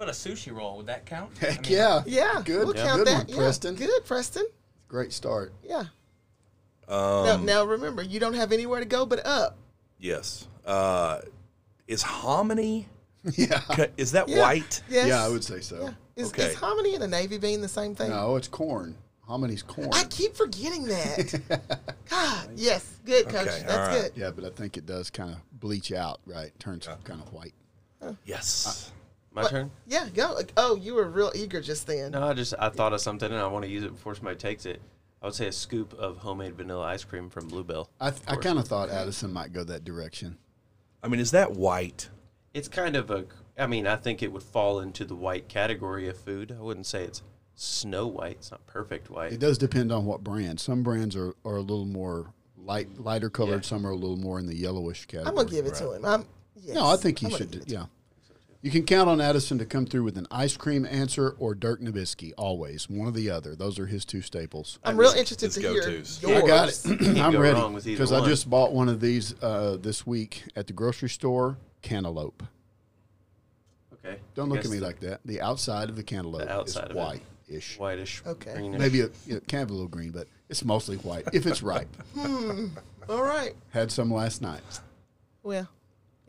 what 0.01 0.09
about 0.09 0.15
a 0.15 0.29
sushi 0.29 0.51
roll? 0.51 0.77
Would 0.77 0.87
that 0.87 1.05
count? 1.05 1.29
I 1.43 1.45
Heck 1.45 1.61
mean, 1.69 1.73
yeah, 1.73 2.01
Yeah, 2.07 2.41
good, 2.43 2.65
we'll 2.65 2.75
yeah. 2.75 2.83
count 2.85 2.97
good 2.99 3.07
that. 3.07 3.17
one, 3.19 3.27
Yeah, 3.27 3.35
Preston. 3.35 3.75
Good, 3.75 4.03
Preston. 4.05 4.47
Great 4.87 5.13
start. 5.13 5.53
Yeah. 5.63 5.83
Um, 6.87 7.25
now, 7.25 7.37
now 7.37 7.63
remember, 7.65 8.01
you 8.01 8.19
don't 8.19 8.33
have 8.33 8.51
anywhere 8.51 8.79
to 8.79 8.85
go 8.87 9.05
but 9.05 9.23
up. 9.27 9.57
Yes. 9.99 10.47
Uh, 10.65 11.19
is 11.87 12.01
hominy, 12.01 12.87
Yeah, 13.37 13.61
is 13.95 14.13
that 14.13 14.27
Yeah. 14.27 14.39
white? 14.41 14.81
Yes. 14.89 15.07
yeah, 15.07 15.23
I 15.23 15.29
would 15.29 15.43
say 15.43 15.59
so. 15.61 15.79
Yeah. 15.83 15.93
Is, 16.23 16.29
Okay. 16.29 16.45
is 16.47 16.55
hominy 16.55 16.95
and 16.95 17.03
a 17.03 17.07
navy 17.07 17.37
bean 17.37 17.61
the 17.61 17.67
same 17.69 17.93
thing? 17.93 18.09
No, 18.09 18.37
it's 18.37 18.47
corn. 18.47 18.95
Hominy's 19.27 19.61
corn. 19.61 19.89
I 19.93 20.03
keep 20.05 20.35
forgetting 20.35 20.85
that. 20.85 21.91
God, 22.09 22.49
yes, 22.55 22.97
good 23.05 23.29
coach. 23.29 23.47
Okay, 23.47 23.63
That's 23.67 23.71
all 23.71 23.77
right. 23.77 24.01
good. 24.01 24.11
yeah, 24.15 24.31
but 24.31 24.45
I 24.45 24.49
think 24.49 24.77
it 24.77 24.87
does 24.87 25.11
kind 25.11 25.29
of 25.29 25.37
bleach 25.59 25.91
out, 25.91 26.21
right? 26.25 26.51
Turns 26.59 26.87
kind 27.03 27.21
of 27.21 27.31
white. 27.31 27.53
Yes. 28.25 28.91
My 29.33 29.43
What- 29.43 29.51
turn. 29.51 29.71
Yeah, 29.87 30.09
go. 30.13 30.39
Oh, 30.57 30.75
you 30.75 30.93
were 30.95 31.07
real 31.09 31.31
eager 31.33 31.61
just 31.61 31.87
then. 31.87 32.11
No, 32.11 32.27
I 32.27 32.33
just 32.33 32.53
I 32.59 32.69
thought 32.69 32.91
of 32.93 32.99
something 33.01 33.31
and 33.31 33.39
I 33.39 33.47
want 33.47 33.63
to 33.63 33.71
use 33.71 33.83
it 33.83 33.91
before 33.93 34.13
somebody 34.15 34.35
takes 34.37 34.65
it. 34.65 34.81
I 35.21 35.27
would 35.27 35.35
say 35.35 35.47
a 35.47 35.51
scoop 35.51 35.93
of 35.93 36.17
homemade 36.17 36.55
vanilla 36.55 36.83
ice 36.85 37.03
cream 37.03 37.29
from 37.29 37.47
Bluebell. 37.47 37.89
I, 37.99 38.09
th- 38.09 38.23
I 38.27 38.35
kind 38.37 38.57
of 38.59 38.67
thought 38.67 38.89
Addison 38.89 39.31
might 39.31 39.53
go 39.53 39.63
that 39.63 39.85
direction. 39.85 40.37
I 41.03 41.07
mean, 41.07 41.19
is 41.19 41.31
that 41.31 41.51
white? 41.53 42.09
It's 42.53 42.67
kind 42.67 42.95
of 42.95 43.09
a. 43.11 43.25
I 43.57 43.67
mean, 43.67 43.85
I 43.87 43.95
think 43.95 44.21
it 44.23 44.31
would 44.31 44.43
fall 44.43 44.79
into 44.79 45.05
the 45.05 45.15
white 45.15 45.47
category 45.47 46.09
of 46.09 46.17
food. 46.17 46.55
I 46.57 46.61
wouldn't 46.61 46.87
say 46.87 47.03
it's 47.03 47.21
snow 47.55 48.07
white. 48.07 48.37
It's 48.37 48.51
not 48.51 48.65
perfect 48.67 49.09
white. 49.09 49.31
It 49.31 49.39
does 49.39 49.57
depend 49.57 49.91
on 49.91 50.05
what 50.05 50.23
brand. 50.23 50.59
Some 50.59 50.81
brands 50.83 51.15
are, 51.15 51.35
are 51.45 51.57
a 51.57 51.61
little 51.61 51.85
more 51.85 52.33
light, 52.57 52.99
lighter 52.99 53.29
colored. 53.29 53.63
Yeah. 53.63 53.69
Some 53.69 53.85
are 53.85 53.91
a 53.91 53.95
little 53.95 54.17
more 54.17 54.39
in 54.39 54.47
the 54.47 54.55
yellowish 54.55 55.05
category. 55.05 55.29
I'm 55.29 55.35
gonna 55.35 55.49
give 55.49 55.65
it 55.67 55.75
to 55.75 55.91
him. 55.93 56.03
I'm. 56.03 56.25
Yes, 56.55 56.75
No, 56.75 56.87
I 56.87 56.95
think 56.97 57.19
he 57.19 57.27
I'm 57.27 57.31
should. 57.33 57.51
do- 57.51 57.59
to 57.59 57.71
Yeah. 57.71 57.85
Him. 58.61 58.65
You 58.65 58.71
can 58.71 58.85
count 58.85 59.09
on 59.09 59.19
Addison 59.19 59.57
to 59.57 59.65
come 59.65 59.85
through 59.85 60.03
with 60.03 60.17
an 60.17 60.27
ice 60.31 60.55
cream 60.57 60.85
answer 60.85 61.35
or 61.39 61.55
Dirk 61.55 61.81
Nabisky. 61.81 62.33
Always 62.37 62.89
one 62.89 63.07
or 63.07 63.11
the 63.11 63.29
other. 63.29 63.55
Those 63.55 63.79
are 63.79 63.87
his 63.87 64.05
two 64.05 64.21
staples. 64.21 64.79
I'm 64.83 64.97
real 64.97 65.11
interested 65.11 65.47
his 65.47 65.55
to 65.55 65.61
hear 65.61 65.81
go-tos. 65.81 66.21
yours. 66.21 66.43
I 66.43 66.47
got 66.47 66.69
it. 66.69 67.17
I'm 67.19 67.37
ready 67.37 67.59
wrong 67.59 67.73
with 67.73 67.87
either 67.87 67.97
because 67.97 68.11
I 68.11 68.25
just 68.25 68.49
bought 68.49 68.71
one 68.71 68.89
of 68.89 68.99
these 69.01 69.35
uh, 69.41 69.77
this 69.81 70.05
week 70.05 70.43
at 70.55 70.67
the 70.67 70.73
grocery 70.73 71.09
store. 71.09 71.57
Cantaloupe. 71.81 72.43
Okay. 74.05 74.19
Don't 74.35 74.51
I 74.51 74.55
look 74.55 74.65
at 74.65 74.71
me 74.71 74.77
the 74.77 74.85
like 74.85 74.99
that. 75.01 75.21
The 75.25 75.41
outside 75.41 75.89
of 75.89 75.95
the 75.95 76.03
cantaloupe 76.03 76.47
outside 76.47 76.85
is 76.85 76.89
of 76.91 76.91
it. 76.91 76.95
white-ish. 76.95 77.77
Whitish. 77.79 78.21
Okay. 78.25 78.53
greenish. 78.53 78.79
Maybe 78.79 79.01
a, 79.01 79.09
you 79.25 79.35
know, 79.35 79.39
can 79.47 79.59
have 79.59 79.69
a 79.69 79.73
little 79.73 79.87
green, 79.87 80.11
but 80.11 80.27
it's 80.49 80.63
mostly 80.63 80.97
white 80.97 81.27
if 81.33 81.45
it's 81.45 81.63
ripe. 81.63 81.93
hmm. 82.15 82.67
All 83.09 83.23
right. 83.23 83.53
Had 83.71 83.91
some 83.91 84.13
last 84.13 84.41
night. 84.41 84.61
Well, 85.43 85.67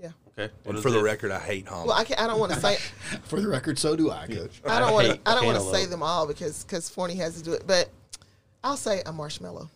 yeah. 0.02 0.08
Okay. 0.36 0.52
What 0.64 0.70
And 0.70 0.76
is 0.78 0.82
for 0.82 0.90
the 0.90 0.98
it? 0.98 1.02
record, 1.02 1.30
I 1.30 1.38
hate 1.38 1.68
hominy. 1.68 1.88
Well, 1.88 1.96
I 1.96 2.04
can, 2.04 2.18
I 2.18 2.26
don't 2.26 2.40
want 2.40 2.52
to 2.52 2.60
say. 2.60 2.76
For 3.24 3.40
the 3.40 3.48
record, 3.48 3.78
so 3.78 3.94
do 3.96 4.10
I, 4.10 4.26
Coach. 4.26 4.60
I 4.66 4.80
don't 4.80 4.92
want 4.92 5.06
to. 5.08 5.20
I 5.30 5.34
don't 5.34 5.46
want 5.46 5.58
to 5.58 5.64
say 5.64 5.86
them 5.86 6.02
all 6.02 6.26
because 6.26 6.64
because 6.64 6.88
Forney 6.90 7.14
has 7.16 7.36
to 7.36 7.42
do 7.42 7.52
it. 7.52 7.64
But 7.66 7.90
I'll 8.64 8.76
say 8.76 9.02
a 9.06 9.12
marshmallow. 9.12 9.70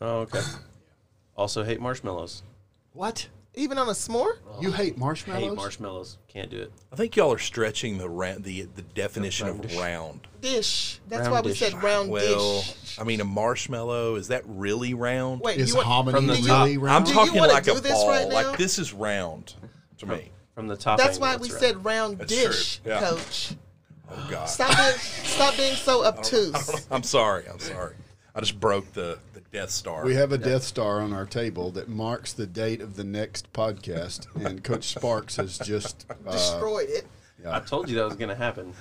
Oh, 0.00 0.18
okay. 0.20 0.40
Also 1.34 1.64
hate 1.64 1.80
marshmallows. 1.80 2.42
What? 2.92 3.26
Even 3.54 3.76
on 3.76 3.86
a 3.88 3.92
s'more. 3.92 4.38
Oh. 4.48 4.62
You 4.62 4.72
hate 4.72 4.96
marshmallows? 4.96 5.42
Hate 5.42 5.54
marshmallows. 5.54 6.18
Can't 6.26 6.50
do 6.50 6.62
it. 6.62 6.72
I 6.90 6.96
think 6.96 7.16
y'all 7.16 7.32
are 7.32 7.38
stretching 7.38 7.98
the 7.98 8.08
ra- 8.08 8.36
the 8.38 8.62
the 8.74 8.80
definition 8.82 9.46
of 9.48 9.56
Roundish. 9.60 9.78
round. 9.78 10.26
Dish. 10.40 11.00
That's 11.08 11.28
why 11.28 11.42
we 11.42 11.50
Roundish. 11.52 11.58
said 11.58 11.82
round 11.82 12.08
Well, 12.10 12.60
dish. 12.62 12.98
I 12.98 13.04
mean, 13.04 13.20
a 13.20 13.24
marshmallow 13.24 14.14
is 14.14 14.28
that 14.28 14.42
really 14.46 14.94
round? 14.94 15.42
Wait, 15.42 15.58
Is 15.60 15.68
you 15.70 15.76
want, 15.76 15.86
hominy 15.86 16.16
from 16.16 16.26
the 16.28 16.32
really 16.34 16.46
top- 16.48 16.66
I'm 16.68 16.80
round? 16.80 17.04
Do 17.04 17.10
you 17.10 17.16
talking 17.18 17.38
wanna 17.40 17.52
like 17.52 17.64
do 17.64 17.76
a 17.76 17.80
this 17.80 17.92
ball. 17.92 18.08
right 18.08 18.28
now? 18.28 18.34
Like 18.34 18.56
this 18.58 18.78
is 18.78 18.94
round 18.94 19.54
to 19.98 20.06
me. 20.06 20.30
From 20.54 20.66
the 20.68 20.76
top. 20.76 20.98
That's 20.98 21.16
angle, 21.18 21.28
why 21.28 21.36
we 21.36 21.48
round. 21.50 21.60
said 21.60 21.84
round 21.84 22.18
That's 22.18 22.32
true. 22.34 22.46
dish, 22.48 22.80
Yeah. 22.86 23.00
Coach. 23.00 23.54
Oh 24.10 24.28
God. 24.30 24.46
Stop 24.48 24.74
being 24.76 24.98
stop 24.98 25.56
being 25.58 25.74
so 25.74 26.04
obtuse. 26.06 26.86
I'm 26.90 27.02
sorry. 27.02 27.44
I'm 27.50 27.58
sorry. 27.58 27.96
I 28.34 28.40
just 28.40 28.58
broke 28.58 28.90
the, 28.94 29.18
the 29.31 29.31
Death 29.52 29.70
Star. 29.70 30.04
We 30.04 30.14
have 30.14 30.32
a 30.32 30.38
Death 30.38 30.62
Star 30.62 31.00
on 31.00 31.12
our 31.12 31.26
table 31.26 31.70
that 31.72 31.88
marks 31.88 32.32
the 32.32 32.46
date 32.46 32.80
of 32.80 32.96
the 32.96 33.04
next 33.04 33.52
podcast, 33.52 34.26
and 34.46 34.64
Coach 34.64 34.84
Sparks 34.84 35.36
has 35.36 35.58
just 35.58 36.06
uh, 36.26 36.32
Destroyed 36.32 36.88
it. 36.88 37.06
I 37.44 37.58
told 37.58 37.88
you 37.88 37.96
that 37.96 38.04
was 38.04 38.14
going 38.14 38.28
to 38.28 38.36
happen. 38.36 38.72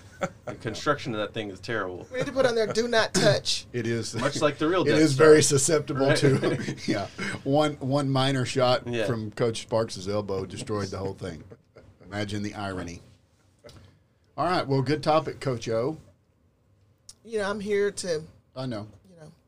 The 0.46 0.54
construction 0.54 1.16
of 1.16 1.20
that 1.20 1.34
thing 1.34 1.50
is 1.50 1.60
terrible. 1.60 2.08
We 2.12 2.20
need 2.20 2.28
to 2.28 2.32
put 2.32 2.46
on 2.46 2.54
there 2.54 2.68
"Do 2.68 2.88
not 2.88 3.12
touch." 3.12 3.66
it 3.74 3.88
is 3.88 4.14
Much 4.16 4.40
like 4.40 4.60
the 4.60 4.68
real 4.70 4.84
It 4.84 4.92
Death 4.92 5.00
is 5.00 5.16
Star. 5.16 5.26
very 5.28 5.42
susceptible 5.42 6.06
Right. 6.06 6.18
to 6.18 6.76
yeah. 6.86 7.08
One 7.44 7.74
one 7.80 8.08
minor 8.12 8.46
shot 8.46 8.86
Yeah. 8.86 9.08
from 9.08 9.32
Coach 9.32 9.64
Sparks' 9.64 10.08
elbow 10.08 10.46
destroyed 10.46 10.90
the 10.90 11.00
whole 11.00 11.16
thing. 11.16 11.44
Imagine 12.06 12.44
the 12.44 12.54
irony. 12.54 13.02
All 14.38 14.46
right, 14.46 14.68
well, 14.68 14.84
good 14.84 15.02
topic, 15.02 15.40
Coach 15.40 15.68
O. 15.68 15.98
You 17.26 17.40
know, 17.40 17.50
I'm 17.50 17.60
here 17.62 17.90
to 17.90 18.22
I 18.56 18.68
know. 18.68 18.88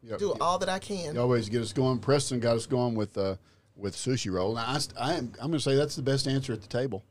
You 0.04 0.10
know 0.10 0.14
Yep. 0.16 0.20
do 0.20 0.34
all 0.42 0.60
that 0.60 0.70
I 0.70 0.80
can. 0.80 1.16
You 1.16 1.22
always 1.22 1.50
get 1.50 1.62
us 1.62 1.72
going. 1.74 2.00
Preston 2.00 2.40
got 2.40 2.56
us 2.58 2.66
going 2.66 2.94
with 2.96 3.18
uh, 3.18 3.36
with 3.76 3.96
sushi 3.96 4.32
roll. 4.32 4.54
Now, 4.56 4.66
I, 4.68 4.80
I 5.00 5.14
am, 5.14 5.32
I'm 5.40 5.48
going 5.48 5.54
to 5.54 5.60
say 5.60 5.76
that's 5.76 5.96
the 5.96 6.02
best 6.04 6.28
answer 6.28 6.54
at 6.54 6.62
the 6.62 6.68
table. 6.68 7.04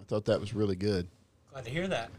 I 0.00 0.04
thought 0.04 0.24
that 0.26 0.38
was 0.40 0.54
really 0.54 0.76
good. 0.76 1.08
Glad 1.52 1.64
to 1.64 1.70
hear 1.70 1.88
that. 1.88 2.10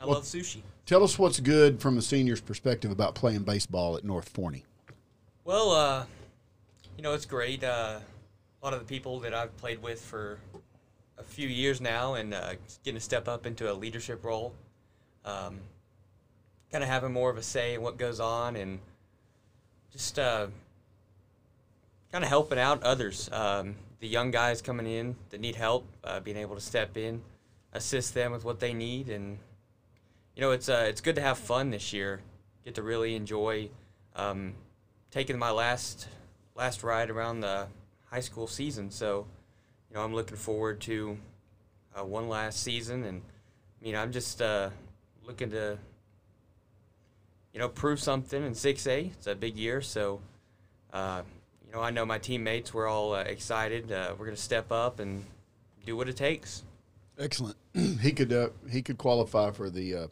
I 0.00 0.06
Well- 0.06 0.14
love 0.14 0.24
sushi. 0.24 0.62
Tell 0.86 1.04
us 1.04 1.16
what's 1.18 1.38
good 1.38 1.80
from 1.80 1.96
a 1.96 2.02
senior's 2.02 2.40
perspective 2.40 2.90
about 2.90 3.14
playing 3.14 3.42
baseball 3.44 3.96
at 3.96 4.04
North 4.04 4.28
Forney. 4.30 4.64
Well, 5.44 5.70
uh, 5.70 6.04
you 6.96 7.02
know, 7.02 7.12
it's 7.14 7.24
great. 7.24 7.62
Uh, 7.62 7.98
a 8.00 8.64
lot 8.64 8.72
of 8.74 8.80
the 8.80 8.84
people 8.86 9.20
that 9.20 9.32
I've 9.32 9.56
played 9.58 9.80
with 9.82 10.00
for 10.00 10.38
a 11.18 11.22
few 11.22 11.48
years 11.48 11.80
now 11.80 12.14
and 12.14 12.34
uh, 12.34 12.54
getting 12.84 12.98
to 12.98 13.00
step 13.00 13.28
up 13.28 13.46
into 13.46 13.70
a 13.70 13.74
leadership 13.74 14.24
role, 14.24 14.52
um, 15.24 15.60
kind 16.72 16.82
of 16.82 16.90
having 16.90 17.12
more 17.12 17.30
of 17.30 17.36
a 17.36 17.42
say 17.42 17.74
in 17.74 17.82
what 17.82 17.96
goes 17.96 18.18
on 18.18 18.56
and 18.56 18.80
just 19.92 20.18
uh, 20.18 20.46
kind 22.10 22.24
of 22.24 22.30
helping 22.30 22.58
out 22.58 22.82
others. 22.82 23.28
Um, 23.32 23.76
the 24.00 24.08
young 24.08 24.30
guys 24.30 24.62
coming 24.62 24.86
in 24.86 25.16
that 25.30 25.40
need 25.40 25.54
help, 25.54 25.86
uh, 26.02 26.20
being 26.20 26.36
able 26.36 26.54
to 26.54 26.60
step 26.60 26.96
in, 26.96 27.22
assist 27.72 28.14
them 28.14 28.32
with 28.32 28.44
what 28.44 28.58
they 28.58 28.72
need, 28.72 29.08
and 29.08 29.38
you 30.34 30.40
know, 30.40 30.50
it's 30.50 30.68
uh, 30.68 30.86
it's 30.88 31.00
good 31.00 31.14
to 31.16 31.20
have 31.20 31.38
fun 31.38 31.70
this 31.70 31.92
year. 31.92 32.20
Get 32.64 32.74
to 32.76 32.82
really 32.82 33.14
enjoy 33.14 33.68
um, 34.16 34.54
taking 35.10 35.38
my 35.38 35.50
last 35.50 36.08
last 36.54 36.82
ride 36.82 37.10
around 37.10 37.40
the 37.40 37.66
high 38.06 38.20
school 38.20 38.46
season. 38.46 38.90
So, 38.90 39.26
you 39.90 39.96
know, 39.96 40.02
I'm 40.02 40.14
looking 40.14 40.36
forward 40.36 40.80
to 40.82 41.18
uh, 41.98 42.04
one 42.04 42.28
last 42.28 42.62
season, 42.62 43.04
and 43.04 43.22
I 43.80 43.84
mean, 43.84 43.96
I'm 43.96 44.12
just 44.12 44.40
uh, 44.40 44.70
looking 45.24 45.50
to 45.50 45.78
you 47.52 47.58
know, 47.58 47.68
prove 47.68 48.00
something 48.00 48.42
in 48.44 48.52
6A. 48.52 49.12
It's 49.12 49.26
a 49.26 49.34
big 49.34 49.56
year, 49.56 49.80
so 49.80 50.20
uh, 50.92 51.22
you 51.66 51.72
know, 51.72 51.80
I 51.80 51.90
know 51.90 52.04
my 52.04 52.18
teammates. 52.18 52.74
We're 52.74 52.88
all 52.88 53.14
uh, 53.14 53.20
excited. 53.20 53.90
Uh, 53.90 54.14
we're 54.18 54.26
gonna 54.26 54.36
step 54.36 54.70
up 54.70 55.00
and 55.00 55.24
do 55.84 55.96
what 55.96 56.08
it 56.08 56.16
takes. 56.16 56.62
Excellent. 57.18 57.56
he 58.00 58.12
could 58.12 58.32
uh, 58.32 58.48
he 58.70 58.82
could 58.82 58.98
qualify 58.98 59.50
for 59.50 59.70
the 59.70 59.94
uh, 59.94 60.06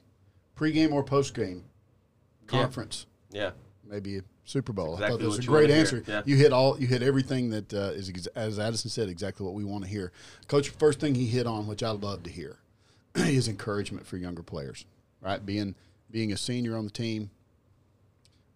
pregame 0.56 0.92
or 0.92 1.04
postgame 1.04 1.62
conference. 2.47 3.06
Yeah. 3.30 3.50
Maybe 3.85 4.18
a 4.18 4.23
Super 4.44 4.73
Bowl. 4.73 4.97
I 4.97 5.09
thought 5.09 5.20
that 5.20 5.26
was 5.26 5.38
a 5.38 5.42
great 5.42 5.70
answer. 5.70 6.04
Yeah. 6.06 6.23
You 6.25 6.37
hit 6.37 6.52
all 6.52 6.78
you 6.80 6.87
hit 6.87 7.02
everything 7.02 7.50
that 7.50 7.73
uh, 7.73 7.92
is 7.94 8.28
as 8.35 8.59
Addison 8.59 8.90
said 8.90 9.09
exactly 9.09 9.44
what 9.44 9.54
we 9.54 9.64
want 9.64 9.85
to 9.85 9.90
hear. 9.90 10.12
Coach, 10.49 10.70
first 10.70 11.00
thing 11.00 11.14
he 11.14 11.26
hit 11.26 11.47
on, 11.47 11.66
which 11.66 11.82
I 11.82 11.90
love 11.90 12.23
to 12.25 12.30
hear, 12.30 12.59
is 13.14 13.49
encouragement 13.49 14.06
for 14.06 14.16
younger 14.16 14.42
players. 14.42 14.85
Right, 15.23 15.44
being 15.44 15.75
being 16.11 16.33
a 16.33 16.37
senior 16.37 16.76
on 16.76 16.85
the 16.85 16.90
team, 16.90 17.31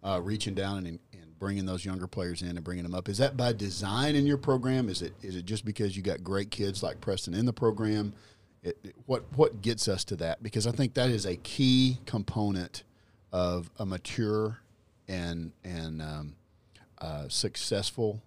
uh, 0.03 0.19
reaching 0.23 0.53
down 0.53 0.85
and, 0.85 0.99
and 1.13 1.39
bringing 1.39 1.65
those 1.65 1.83
younger 1.85 2.07
players 2.07 2.41
in 2.41 2.49
and 2.49 2.63
bringing 2.63 2.83
them 2.83 2.93
up. 2.93 3.09
Is 3.09 3.17
that 3.17 3.35
by 3.37 3.53
design 3.53 4.15
in 4.15 4.25
your 4.25 4.37
program? 4.37 4.89
Is 4.89 5.01
it 5.01 5.13
is 5.21 5.35
it 5.35 5.45
just 5.45 5.65
because 5.65 5.95
you 5.95 6.03
got 6.03 6.23
great 6.23 6.51
kids 6.51 6.83
like 6.83 7.01
Preston 7.01 7.33
in 7.33 7.45
the 7.45 7.53
program? 7.53 8.13
It, 8.63 8.77
it- 8.83 8.95
what 9.05 9.23
what 9.35 9.61
gets 9.61 9.87
us 9.87 10.03
to 10.05 10.15
that? 10.17 10.41
Because 10.43 10.67
I 10.67 10.71
think 10.71 10.93
that 10.95 11.09
is 11.09 11.25
a 11.25 11.35
key 11.37 11.99
component 12.05 12.83
of 13.31 13.69
a 13.77 13.85
mature 13.85 14.59
and 15.07 15.51
and 15.63 16.01
um, 16.01 16.35
uh, 16.99 17.27
successful 17.29 18.21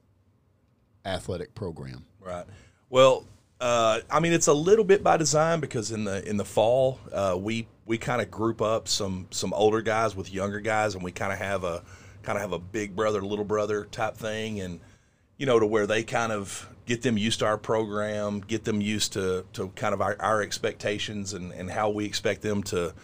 athletic 1.04 1.54
program. 1.54 2.04
Right. 2.20 2.44
Well, 2.90 3.26
uh, 3.60 4.00
I 4.10 4.20
mean, 4.20 4.32
it's 4.32 4.46
a 4.46 4.52
little 4.52 4.84
bit 4.84 5.02
by 5.02 5.16
design 5.16 5.60
because 5.60 5.90
in 5.90 6.04
the 6.04 6.26
in 6.28 6.36
the 6.36 6.44
fall, 6.44 7.00
uh, 7.12 7.36
we 7.38 7.66
we 7.86 7.98
kind 7.98 8.22
of 8.22 8.30
group 8.30 8.62
up 8.62 8.86
some 8.86 9.26
some 9.30 9.52
older 9.52 9.82
guys 9.82 10.14
with 10.14 10.32
younger 10.32 10.60
guys, 10.60 10.94
and 10.94 11.02
we 11.02 11.10
kind 11.10 11.32
of 11.32 11.38
have 11.38 11.64
a 11.64 11.82
kind 12.22 12.36
of 12.36 12.42
have 12.42 12.52
a 12.52 12.58
big 12.58 12.94
brother 12.94 13.20
little 13.20 13.44
brother 13.44 13.84
type 13.86 14.16
thing, 14.16 14.60
and 14.60 14.78
you 15.38 15.46
know, 15.46 15.58
to 15.58 15.66
where 15.66 15.86
they 15.86 16.04
kind 16.04 16.30
of 16.30 16.68
get 16.86 17.02
them 17.02 17.18
used 17.18 17.40
to 17.40 17.46
our 17.46 17.58
program, 17.58 18.40
get 18.40 18.64
them 18.64 18.80
used 18.80 19.14
to 19.14 19.44
to 19.54 19.68
kind 19.70 19.92
of 19.92 20.00
our, 20.00 20.16
our 20.20 20.40
expectations 20.40 21.32
and 21.32 21.52
and 21.52 21.68
how 21.68 21.90
we 21.90 22.04
expect 22.04 22.42
them 22.42 22.62
to 22.64 22.94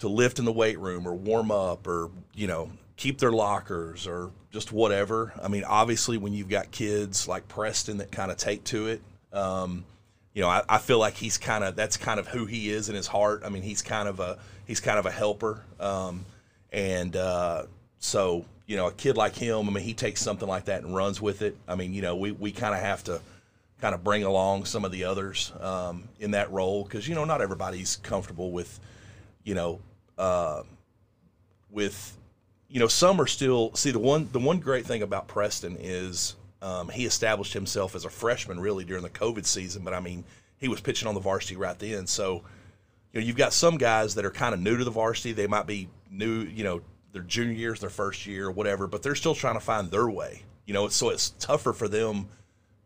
to 0.00 0.08
lift 0.08 0.40
in 0.40 0.44
the 0.44 0.52
weight 0.52 0.78
room 0.80 1.06
or 1.06 1.14
warm 1.14 1.52
up 1.52 1.86
or 1.86 2.10
you 2.34 2.48
know 2.48 2.68
keep 2.96 3.18
their 3.18 3.32
lockers 3.32 4.08
or 4.08 4.32
just 4.50 4.72
whatever. 4.72 5.32
I 5.40 5.46
mean 5.46 5.62
obviously 5.62 6.18
when 6.18 6.32
you've 6.32 6.48
got 6.48 6.72
kids 6.72 7.28
like 7.28 7.46
preston 7.46 7.98
that 7.98 8.10
kind 8.10 8.32
of 8.32 8.38
take 8.38 8.64
to 8.64 8.88
it 8.88 9.02
um, 9.32 9.84
you 10.34 10.42
know 10.42 10.48
I, 10.48 10.62
I 10.68 10.78
feel 10.78 10.98
like 10.98 11.14
he's 11.14 11.38
kind 11.38 11.64
of 11.64 11.76
that's 11.76 11.96
kind 11.96 12.20
of 12.20 12.28
who 12.28 12.46
he 12.46 12.70
is 12.70 12.88
in 12.88 12.94
his 12.94 13.06
heart. 13.06 13.42
I 13.44 13.48
mean 13.48 13.62
he's 13.62 13.82
kind 13.82 14.08
of 14.08 14.20
a 14.20 14.38
he's 14.66 14.80
kind 14.80 14.98
of 14.98 15.06
a 15.06 15.10
helper. 15.10 15.62
Um, 15.80 16.24
and 16.72 17.16
uh, 17.16 17.64
so 17.98 18.44
you 18.66 18.76
know 18.76 18.88
a 18.88 18.92
kid 18.92 19.16
like 19.16 19.34
him 19.34 19.66
i 19.66 19.72
mean 19.72 19.82
he 19.82 19.94
takes 19.94 20.20
something 20.20 20.46
like 20.46 20.66
that 20.66 20.82
and 20.82 20.94
runs 20.94 21.20
with 21.20 21.42
it. 21.42 21.56
I 21.66 21.74
mean 21.74 21.94
you 21.94 22.02
know 22.02 22.16
we, 22.16 22.32
we 22.32 22.52
kind 22.52 22.74
of 22.74 22.80
have 22.80 23.04
to 23.04 23.20
kind 23.80 23.94
of 23.94 24.02
bring 24.02 24.24
along 24.24 24.64
some 24.64 24.84
of 24.84 24.92
the 24.92 25.04
others 25.04 25.52
um, 25.60 26.08
in 26.18 26.32
that 26.32 26.50
role. 26.50 26.84
Because 26.84 27.08
you 27.08 27.14
know 27.14 27.24
not 27.24 27.40
everybody's 27.40 27.96
comfortable 27.96 28.50
with 28.52 28.78
you 29.48 29.54
know, 29.54 29.80
uh, 30.18 30.62
with 31.70 32.14
you 32.68 32.78
know, 32.78 32.86
some 32.86 33.18
are 33.18 33.26
still 33.26 33.74
see 33.74 33.90
the 33.90 33.98
one 33.98 34.28
the 34.30 34.38
one 34.38 34.60
great 34.60 34.84
thing 34.84 35.02
about 35.02 35.26
Preston 35.26 35.78
is 35.80 36.36
um, 36.60 36.88
he 36.88 37.04
established 37.04 37.52
himself 37.52 37.94
as 37.94 38.04
a 38.04 38.10
freshman 38.10 38.60
really 38.60 38.84
during 38.84 39.02
the 39.02 39.10
COVID 39.10 39.46
season, 39.46 39.84
but 39.84 39.94
I 39.94 40.00
mean 40.00 40.24
he 40.58 40.68
was 40.68 40.80
pitching 40.80 41.08
on 41.08 41.14
the 41.14 41.20
varsity 41.20 41.56
right 41.56 41.78
then, 41.78 42.06
so 42.06 42.42
you 43.12 43.20
know 43.20 43.26
you've 43.26 43.36
got 43.36 43.52
some 43.52 43.78
guys 43.78 44.14
that 44.16 44.24
are 44.24 44.30
kind 44.30 44.54
of 44.54 44.60
new 44.60 44.76
to 44.76 44.84
the 44.84 44.90
varsity. 44.90 45.32
They 45.32 45.46
might 45.46 45.66
be 45.66 45.88
new, 46.10 46.42
you 46.42 46.64
know, 46.64 46.80
their 47.12 47.22
junior 47.22 47.54
years, 47.54 47.80
their 47.80 47.90
first 47.90 48.26
year, 48.26 48.50
whatever, 48.50 48.86
but 48.86 49.02
they're 49.02 49.14
still 49.14 49.34
trying 49.34 49.54
to 49.54 49.60
find 49.60 49.90
their 49.90 50.08
way. 50.08 50.42
You 50.66 50.74
know, 50.74 50.88
so 50.88 51.08
it's 51.08 51.30
tougher 51.38 51.72
for 51.72 51.88
them 51.88 52.28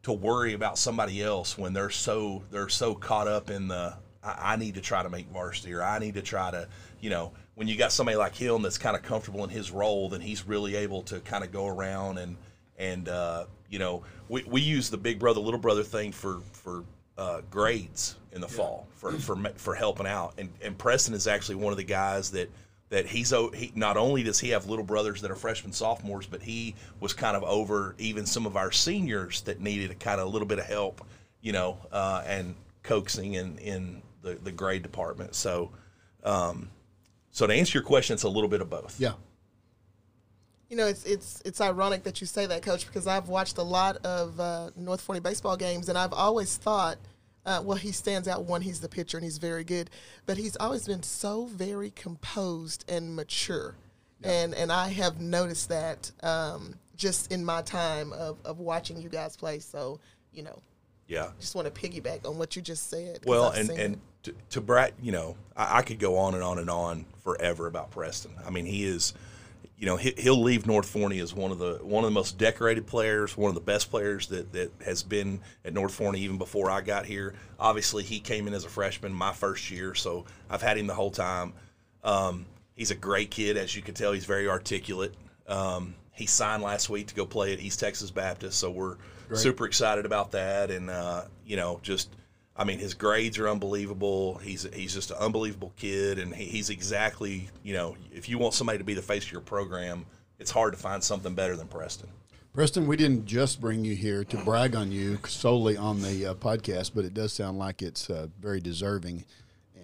to 0.02 0.12
worry 0.12 0.52
about 0.55 0.79
somebody 0.79 1.23
else 1.23 1.57
when 1.57 1.73
they're 1.73 1.91
so 1.91 2.43
they're 2.50 2.69
so 2.69 2.95
caught 2.95 3.29
up 3.29 3.50
in 3.50 3.69
the 3.69 3.95
I, 4.23 4.52
I 4.52 4.57
need 4.57 4.75
to 4.75 4.81
try 4.81 5.02
to 5.02 5.11
make 5.11 5.26
varsity 5.29 5.73
or 5.73 5.83
I 5.83 5.99
need 5.99 6.14
to 6.14 6.23
try 6.23 6.50
to 6.50 6.69
you 7.00 7.11
know 7.11 7.33
when 7.55 7.69
you 7.69 7.76
got 7.76 7.93
somebody 7.93 8.17
like 8.17 8.35
him 8.35 8.62
that's 8.62 8.79
kind 8.79 8.97
of 8.97 9.02
comfortable 9.02 9.45
in 9.45 9.50
his 9.50 9.71
role 9.71 10.09
then 10.09 10.21
he's 10.21 10.47
really 10.47 10.76
able 10.76 11.02
to 11.02 11.21
kind 11.21 11.45
of 11.45 11.52
go 11.52 11.67
around 11.67 12.19
and 12.19 12.37
and 12.79 13.09
uh, 13.09 13.45
you 13.73 13.79
know 13.79 14.05
we, 14.29 14.45
we 14.45 14.61
use 14.61 14.91
the 14.91 14.97
big 14.97 15.19
brother 15.19 15.41
little 15.41 15.59
brother 15.59 15.83
thing 15.83 16.12
for 16.12 16.41
for 16.52 16.85
uh, 17.19 17.41
grades 17.50 18.17
in 18.33 18.41
the 18.41 18.49
fall 18.49 18.87
for 18.95 19.12
for 19.12 19.37
for 19.57 19.75
helping 19.75 20.07
out. 20.07 20.35
And 20.38 20.50
and 20.62 20.76
Preston 20.76 21.14
is 21.14 21.26
actually 21.26 21.57
one 21.57 21.73
of 21.73 21.76
the 21.76 21.85
guys 21.85 22.31
that 22.33 22.50
that 22.91 23.07
he's 23.07 23.31
he 23.55 23.73
not 23.75 23.97
only 23.97 24.23
does 24.23 24.38
he 24.38 24.50
have 24.50 24.67
little 24.67 24.85
brothers 24.85 25.23
that 25.23 25.31
are 25.31 25.35
freshmen 25.35 25.73
sophomores 25.73 26.26
but 26.26 26.43
he 26.43 26.75
was 27.00 27.14
kind 27.14 27.35
of 27.37 27.43
over 27.43 27.95
even 27.99 28.26
some 28.26 28.45
of 28.45 28.55
our 28.55 28.71
seniors 28.71 29.41
that 29.43 29.61
needed 29.61 29.91
a 29.91 29.95
kind 29.95 30.21
of 30.21 30.26
a 30.26 30.31
little 30.31 30.47
bit 30.47 30.59
of 30.59 30.67
help 30.67 31.02
you 31.41 31.52
know 31.52 31.79
uh, 31.91 32.23
and 32.26 32.55
coaxing 32.83 33.35
in 33.35 33.57
in 33.59 34.02
the, 34.23 34.35
the 34.35 34.52
grade 34.52 34.83
department. 34.83 35.35
So 35.35 35.71
um, 36.25 36.69
so 37.31 37.47
to 37.47 37.52
answer 37.52 37.79
your 37.79 37.87
question 37.87 38.14
it's 38.14 38.25
a 38.25 38.29
little 38.29 38.50
bit 38.50 38.61
of 38.61 38.69
both. 38.69 39.00
Yeah. 39.00 39.12
You 40.73 40.79
know, 40.79 40.87
it's 40.87 41.05
it's 41.05 41.43
it's 41.45 41.61
ironic 41.61 42.05
that 42.05 42.23
you 42.23 42.26
say 42.26 42.47
that, 42.47 42.62
Coach, 42.62 42.87
because 42.87 43.07
I've 43.07 43.29
watched 43.29 43.59
a 43.59 43.62
lot 43.62 43.99
of 44.07 44.41
uh, 44.41 44.71
North 44.75 45.02
Forney 45.02 45.21
baseball 45.21 45.55
games, 45.55 45.91
and 45.91 45.99
I've 45.99 46.14
always 46.14 46.57
thought, 46.57 46.97
uh, 47.45 47.61
well, 47.62 47.76
he 47.76 47.93
stands 47.93 48.26
out. 48.26 48.47
One, 48.47 48.62
he's 48.62 48.81
the 48.81 48.88
pitcher, 48.88 49.19
and 49.19 49.23
he's 49.23 49.37
very 49.37 49.64
good, 49.64 49.91
but 50.25 50.38
he's 50.38 50.57
always 50.57 50.87
been 50.87 51.02
so 51.02 51.45
very 51.45 51.91
composed 51.91 52.91
and 52.91 53.14
mature, 53.14 53.76
and 54.25 54.55
and 54.55 54.73
I 54.73 54.88
have 54.88 55.21
noticed 55.21 55.69
that 55.69 56.11
um, 56.23 56.76
just 56.97 57.31
in 57.31 57.45
my 57.45 57.61
time 57.61 58.14
of, 58.14 58.38
of 58.43 58.59
watching 58.59 59.02
you 59.02 59.11
guys 59.11 59.37
play. 59.37 59.59
So, 59.59 60.00
you 60.33 60.43
know, 60.43 60.62
yeah 61.07 61.33
just 61.38 61.55
want 61.55 61.73
to 61.73 61.81
piggyback 61.81 62.26
on 62.26 62.38
what 62.38 62.57
you 62.57 62.62
just 62.62 62.88
said. 62.88 63.19
Well, 63.26 63.50
I've 63.50 63.69
and 63.69 63.79
and 63.79 64.00
to, 64.23 64.35
to 64.50 64.62
Brad, 64.62 64.95
you 65.02 65.12
know, 65.12 65.37
I, 65.55 65.81
I 65.81 65.83
could 65.83 65.99
go 65.99 66.17
on 66.17 66.35
and 66.35 66.43
on 66.43 66.59
and 66.59 66.71
on 66.71 67.05
forever 67.23 67.67
about 67.67 67.91
Preston. 67.91 68.33
I 68.47 68.49
mean, 68.49 68.64
he 68.64 68.85
is, 68.85 69.12
you 69.83 69.87
know, 69.87 69.97
he, 69.97 70.15
he'll 70.17 70.41
leave 70.41 70.65
North 70.65 70.89
Forney 70.89 71.19
as 71.19 71.35
one 71.35 71.51
of 71.51 71.59
the 71.59 71.81
one 71.83 72.05
of 72.05 72.09
the 72.09 72.15
most 72.15 72.39
decorated 72.39 72.87
players, 72.87 73.37
one 73.37 73.49
of 73.49 73.57
the 73.57 73.61
best 73.61 73.91
players 73.91 74.29
that 74.29 74.53
that 74.53 74.71
has 74.85 75.03
been 75.03 75.41
at 75.65 75.75
North 75.75 75.93
Forney 75.93 76.21
even 76.21 76.39
before 76.39 76.71
I 76.71 76.83
got 76.83 77.05
here. 77.05 77.35
Obviously, 77.59 78.05
he 78.05 78.21
came 78.21 78.47
in 78.47 78.55
as 78.55 78.65
a 78.65 78.69
freshman 78.69 79.12
my 79.12 79.33
first 79.33 79.73
year, 79.73 79.97
so 79.97 80.25
I've 80.49 80.62
had 80.62 80.79
him 80.79 80.87
the 80.87 80.95
whole 80.95 81.11
time. 81.11 81.55
Um, 82.05 82.47
he's 82.77 82.93
a 82.93 82.95
great 82.95 83.33
kid, 83.33 83.57
as 83.57 83.75
you 83.75 83.83
can 83.83 83.95
tell. 83.95 84.12
He's 84.12 84.25
very 84.25 84.49
articulate. 84.49 85.15
Um, 85.49 85.97
he 86.12 86.27
signed 86.27 86.62
last 86.62 86.89
week 86.89 87.09
to 87.09 87.15
go 87.17 87.27
play 87.27 87.53
at 87.53 87.59
East 87.59 87.81
Texas 87.81 88.12
Baptist, 88.12 88.61
so 88.61 88.71
we're 88.71 88.99
super 89.35 89.67
excited 89.67 90.07
about 90.07 90.31
that. 90.31 90.71
And 90.71 90.91
uh, 90.91 91.25
you 91.45 91.57
know, 91.57 91.81
just 91.83 92.09
I 92.62 92.64
mean, 92.64 92.78
his 92.78 92.95
grades 92.95 93.40
are 93.40 93.49
unbelievable. 93.49 94.37
He's 94.37 94.69
he's 94.73 94.95
just 94.95 95.11
an 95.11 95.16
unbelievable 95.16 95.73
kid, 95.75 96.21
and 96.21 96.33
he, 96.33 96.45
he's 96.45 96.71
exactly 96.71 97.49
you 97.64 97.75
know, 97.75 97.97
if 98.14 98.28
you 98.28 98.38
want 98.38 98.54
somebody 98.54 98.78
to 98.78 98.85
be 98.85 98.95
the 98.95 99.02
face 99.02 99.25
of 99.25 99.33
your 99.33 99.40
program, 99.40 100.07
it's 100.38 100.52
hard 100.52 100.73
to 100.73 100.78
find 100.78 101.02
something 101.02 101.35
better 101.35 101.57
than 101.57 101.66
Preston. 101.66 102.09
Preston, 102.54 102.87
we 102.87 102.97
didn't 102.97 103.26
just 103.26 103.61
bring 103.61 103.85
you 103.85 103.97
here 103.97 104.23
to 104.23 104.37
brag 104.45 104.76
on 104.76 104.92
you 104.92 105.19
solely 105.26 105.76
on 105.76 106.02
the 106.02 106.26
uh, 106.26 106.35
podcast, 106.35 106.92
but 106.95 107.04
it 107.04 107.14
does 107.14 107.33
sound 107.33 107.59
like 107.59 107.83
it's 107.83 108.09
uh, 108.09 108.28
very 108.40 108.61
deserving 108.61 109.25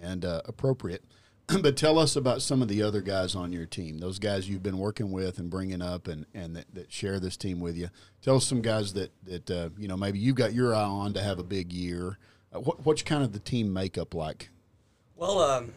and 0.01 0.23
uh, 0.23 0.41
appropriate. 0.45 1.03
but 1.61 1.75
tell 1.75 1.99
us 1.99 2.15
about 2.15 2.41
some 2.41 2.61
of 2.61 2.69
the 2.69 2.81
other 2.81 3.01
guys 3.01 3.35
on 3.35 3.51
your 3.51 3.65
team, 3.65 3.97
those 3.97 4.19
guys 4.19 4.47
you've 4.47 4.63
been 4.63 4.77
working 4.77 5.11
with 5.11 5.37
and 5.37 5.49
bringing 5.49 5.81
up 5.81 6.07
and, 6.07 6.27
and 6.33 6.55
that, 6.55 6.73
that 6.73 6.93
share 6.93 7.19
this 7.19 7.35
team 7.35 7.59
with 7.59 7.75
you. 7.75 7.89
Tell 8.21 8.37
us 8.37 8.45
some 8.45 8.61
guys 8.61 8.93
that, 8.93 9.11
that 9.25 9.51
uh, 9.51 9.69
you 9.77 9.89
know, 9.89 9.97
maybe 9.97 10.19
you've 10.19 10.37
got 10.37 10.53
your 10.53 10.73
eye 10.73 10.83
on 10.83 11.11
to 11.13 11.21
have 11.21 11.39
a 11.39 11.43
big 11.43 11.73
year. 11.73 12.17
Uh, 12.53 12.59
what, 12.59 12.85
what's 12.85 13.03
kind 13.03 13.23
of 13.23 13.33
the 13.33 13.39
team 13.39 13.71
makeup 13.71 14.13
like? 14.13 14.49
Well, 15.15 15.39
um, 15.39 15.73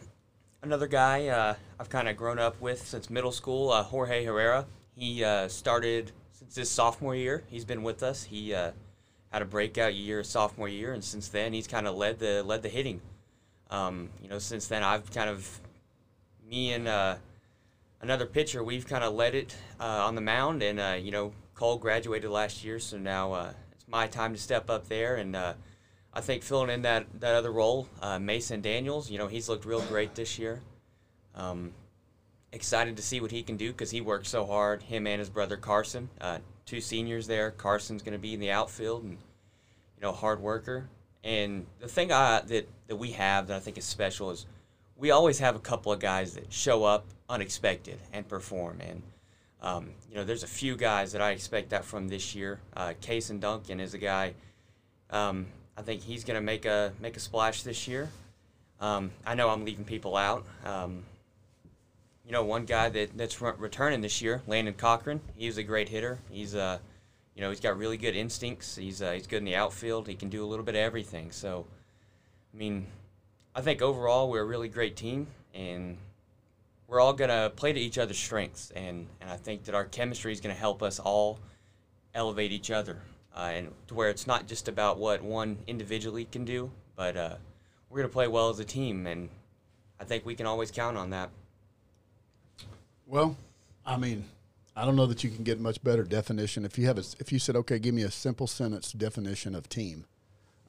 another 0.61 0.87
guy 0.87 1.27
uh, 1.27 1.55
I've 1.79 1.89
kind 1.89 2.07
of 2.07 2.17
grown 2.17 2.39
up 2.39 2.59
with 2.59 2.87
since 2.87 3.09
middle 3.09 3.31
school, 3.31 3.71
uh, 3.71 3.83
Jorge 3.83 4.25
Herrera. 4.25 4.65
He 4.95 5.23
uh, 5.23 5.47
started 5.47 6.11
since 6.31 6.55
his 6.55 6.69
sophomore 6.71 7.15
year. 7.15 7.43
He's 7.47 7.65
been 7.65 7.83
with 7.83 8.01
us. 8.01 8.23
He 8.23 8.53
uh, 8.53 8.71
had 9.31 9.41
a 9.41 9.45
breakout 9.45 9.93
year 9.93 10.23
sophomore 10.23 10.69
year, 10.69 10.93
and 10.93 11.03
since 11.03 11.27
then 11.27 11.53
he's 11.53 11.67
kind 11.67 11.87
of 11.87 11.95
led 11.95 12.19
the 12.19 12.43
led 12.43 12.63
the 12.63 12.69
hitting. 12.69 13.01
Um, 13.69 14.09
you 14.21 14.29
know, 14.29 14.39
since 14.39 14.67
then 14.67 14.83
I've 14.83 15.11
kind 15.11 15.29
of 15.29 15.59
me 16.47 16.73
and 16.73 16.87
uh, 16.87 17.15
another 18.01 18.25
pitcher 18.25 18.63
we've 18.63 18.87
kind 18.87 19.03
of 19.03 19.13
led 19.13 19.35
it 19.35 19.55
on 19.79 20.15
the 20.15 20.21
mound, 20.21 20.63
and 20.63 21.05
you 21.05 21.11
know 21.11 21.33
Cole 21.53 21.77
graduated 21.77 22.31
last 22.31 22.63
year, 22.63 22.79
so 22.79 22.97
now 22.97 23.53
it's 23.71 23.87
my 23.87 24.07
time 24.07 24.33
to 24.33 24.39
step 24.39 24.71
up 24.71 24.87
there 24.87 25.17
and. 25.17 25.37
I 26.13 26.21
think 26.21 26.43
filling 26.43 26.69
in 26.69 26.83
that, 26.83 27.07
that 27.19 27.35
other 27.35 27.51
role, 27.51 27.87
uh, 28.01 28.19
Mason 28.19 28.61
Daniels, 28.61 29.09
you 29.09 29.17
know, 29.17 29.27
he's 29.27 29.49
looked 29.49 29.65
real 29.65 29.81
great 29.81 30.13
this 30.13 30.37
year. 30.37 30.61
Um, 31.35 31.73
excited 32.51 32.95
to 32.97 33.03
see 33.03 33.19
what 33.19 33.31
he 33.31 33.41
can 33.43 33.57
do 33.57 33.71
because 33.71 33.91
he 33.91 33.99
worked 33.99 34.27
so 34.27 34.45
hard. 34.45 34.83
Him 34.83 35.07
and 35.07 35.19
his 35.19 35.29
brother 35.29 35.57
Carson, 35.57 36.09
uh, 36.21 36.37
two 36.65 36.79
seniors 36.79 37.27
there. 37.27 37.51
Carson's 37.51 38.03
going 38.03 38.13
to 38.13 38.19
be 38.19 38.33
in 38.33 38.39
the 38.39 38.51
outfield 38.51 39.03
and 39.03 39.13
you 39.13 40.01
know 40.01 40.11
hard 40.11 40.39
worker. 40.39 40.87
And 41.23 41.65
the 41.79 41.87
thing 41.87 42.11
I, 42.11 42.41
that 42.41 42.67
that 42.87 42.95
we 42.95 43.11
have 43.13 43.47
that 43.47 43.57
I 43.57 43.59
think 43.59 43.77
is 43.77 43.85
special 43.85 44.29
is 44.29 44.45
we 44.95 45.11
always 45.11 45.39
have 45.39 45.55
a 45.55 45.59
couple 45.59 45.91
of 45.91 45.99
guys 45.99 46.35
that 46.35 46.53
show 46.53 46.83
up 46.83 47.05
unexpected 47.27 47.99
and 48.13 48.27
perform. 48.27 48.79
And 48.81 49.01
um, 49.61 49.89
you 50.09 50.15
know, 50.15 50.23
there's 50.23 50.43
a 50.43 50.47
few 50.47 50.75
guys 50.75 51.13
that 51.13 51.21
I 51.21 51.31
expect 51.31 51.71
that 51.71 51.85
from 51.85 52.07
this 52.07 52.35
year. 52.35 52.59
Uh, 52.75 52.93
Cason 53.01 53.39
Duncan 53.39 53.79
is 53.79 53.93
a 53.93 53.97
guy. 53.97 54.35
Um, 55.09 55.47
I 55.77 55.81
think 55.81 56.03
he's 56.03 56.23
going 56.23 56.35
to 56.35 56.41
make 56.41 56.65
a 56.65 56.93
make 56.99 57.17
a 57.17 57.19
splash 57.19 57.63
this 57.63 57.87
year. 57.87 58.09
Um, 58.79 59.11
I 59.25 59.35
know 59.35 59.49
I'm 59.49 59.65
leaving 59.65 59.85
people 59.85 60.15
out. 60.15 60.45
Um, 60.65 61.03
you 62.25 62.31
know, 62.31 62.43
one 62.43 62.65
guy 62.65 62.89
that, 62.89 63.17
that's 63.17 63.41
re- 63.41 63.53
returning 63.57 64.01
this 64.01 64.21
year, 64.21 64.41
Landon 64.47 64.73
Cochran. 64.73 65.21
He's 65.35 65.57
a 65.57 65.63
great 65.63 65.89
hitter. 65.89 66.19
He's 66.29 66.55
uh, 66.55 66.79
you 67.35 67.41
know, 67.41 67.49
he's 67.49 67.59
got 67.59 67.77
really 67.77 67.97
good 67.97 68.15
instincts. 68.15 68.75
He's 68.75 69.01
uh, 69.01 69.11
he's 69.11 69.27
good 69.27 69.37
in 69.37 69.45
the 69.45 69.55
outfield. 69.55 70.07
He 70.07 70.15
can 70.15 70.29
do 70.29 70.43
a 70.43 70.47
little 70.47 70.65
bit 70.65 70.75
of 70.75 70.81
everything. 70.81 71.31
So, 71.31 71.65
I 72.53 72.57
mean, 72.57 72.85
I 73.55 73.61
think 73.61 73.81
overall 73.81 74.29
we're 74.29 74.41
a 74.41 74.45
really 74.45 74.69
great 74.69 74.95
team, 74.95 75.27
and 75.53 75.97
we're 76.87 76.99
all 76.99 77.13
gonna 77.13 77.51
play 77.55 77.73
to 77.73 77.79
each 77.79 77.97
other's 77.97 78.19
strengths. 78.19 78.71
And 78.71 79.07
and 79.19 79.29
I 79.29 79.37
think 79.37 79.63
that 79.63 79.75
our 79.75 79.85
chemistry 79.85 80.31
is 80.31 80.41
gonna 80.41 80.53
help 80.53 80.83
us 80.83 80.99
all 80.99 81.39
elevate 82.13 82.51
each 82.51 82.69
other, 82.69 83.01
uh, 83.35 83.51
and 83.53 83.71
to 83.87 83.93
where 83.93 84.09
it's 84.09 84.27
not 84.27 84.47
just 84.47 84.67
about 84.67 84.97
what 84.97 85.23
one 85.23 85.57
individually 85.67 86.25
can 86.25 86.45
do, 86.45 86.71
but 86.95 87.17
uh, 87.17 87.35
we're 87.89 87.99
gonna 87.99 88.09
play 88.09 88.27
well 88.27 88.49
as 88.49 88.59
a 88.59 88.65
team, 88.65 89.07
and 89.07 89.29
I 89.99 90.03
think 90.03 90.25
we 90.25 90.35
can 90.35 90.45
always 90.45 90.71
count 90.71 90.97
on 90.97 91.09
that. 91.11 91.29
Well, 93.05 93.37
I 93.85 93.97
mean, 93.97 94.25
I 94.75 94.85
don't 94.85 94.95
know 94.95 95.05
that 95.05 95.23
you 95.23 95.29
can 95.29 95.43
get 95.43 95.59
much 95.59 95.83
better 95.83 96.03
definition 96.03 96.65
if 96.65 96.77
you 96.77 96.85
have 96.87 96.97
a, 96.97 97.03
if 97.19 97.31
you 97.31 97.39
said, 97.39 97.55
okay, 97.57 97.79
give 97.79 97.93
me 97.93 98.03
a 98.03 98.11
simple 98.11 98.47
sentence 98.47 98.91
definition 98.91 99.55
of 99.55 99.69
team. 99.69 100.05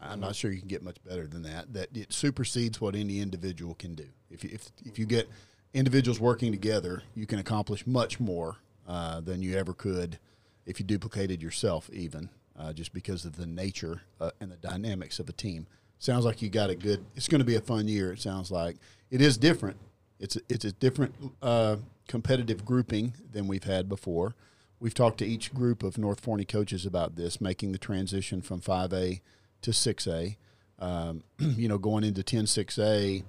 I'm 0.00 0.20
not 0.20 0.36
sure 0.36 0.52
you 0.52 0.58
can 0.58 0.68
get 0.68 0.82
much 0.82 1.02
better 1.02 1.26
than 1.26 1.42
that. 1.44 1.72
That 1.72 1.96
it 1.96 2.12
supersedes 2.12 2.78
what 2.78 2.94
any 2.94 3.20
individual 3.20 3.74
can 3.74 3.94
do. 3.94 4.06
If 4.30 4.44
you, 4.44 4.50
if 4.52 4.70
if 4.84 4.98
you 4.98 5.06
get 5.06 5.30
individuals 5.72 6.20
working 6.20 6.52
together, 6.52 7.02
you 7.14 7.26
can 7.26 7.38
accomplish 7.38 7.86
much 7.86 8.20
more 8.20 8.56
uh, 8.86 9.22
than 9.22 9.42
you 9.42 9.56
ever 9.56 9.72
could 9.72 10.18
if 10.66 10.78
you 10.78 10.84
duplicated 10.84 11.42
yourself, 11.42 11.88
even 11.90 12.28
uh, 12.58 12.72
just 12.72 12.92
because 12.92 13.24
of 13.24 13.36
the 13.36 13.46
nature 13.46 14.02
uh, 14.20 14.30
and 14.40 14.50
the 14.50 14.56
dynamics 14.56 15.18
of 15.18 15.28
a 15.28 15.32
team. 15.32 15.66
Sounds 15.98 16.24
like 16.24 16.42
you 16.42 16.50
got 16.50 16.70
a 16.70 16.74
good. 16.74 17.04
It's 17.16 17.28
going 17.28 17.40
to 17.40 17.44
be 17.44 17.56
a 17.56 17.60
fun 17.60 17.88
year. 17.88 18.12
It 18.12 18.20
sounds 18.20 18.50
like 18.50 18.76
it 19.10 19.20
is 19.20 19.36
different. 19.36 19.78
It's 20.18 20.36
a, 20.36 20.40
it's 20.48 20.64
a 20.64 20.72
different 20.72 21.14
uh, 21.42 21.76
competitive 22.08 22.64
grouping 22.64 23.14
than 23.32 23.46
we've 23.46 23.64
had 23.64 23.88
before. 23.88 24.34
We've 24.80 24.94
talked 24.94 25.18
to 25.18 25.26
each 25.26 25.54
group 25.54 25.82
of 25.82 25.96
North 25.96 26.20
Forney 26.20 26.44
coaches 26.44 26.84
about 26.84 27.16
this, 27.16 27.40
making 27.40 27.72
the 27.72 27.78
transition 27.78 28.42
from 28.42 28.60
5A 28.60 29.20
to 29.62 29.70
6A. 29.70 30.36
Um, 30.78 31.22
you 31.38 31.68
know, 31.68 31.78
going 31.78 32.04
into 32.04 32.22
10 32.22 32.44
6A, 32.44 33.22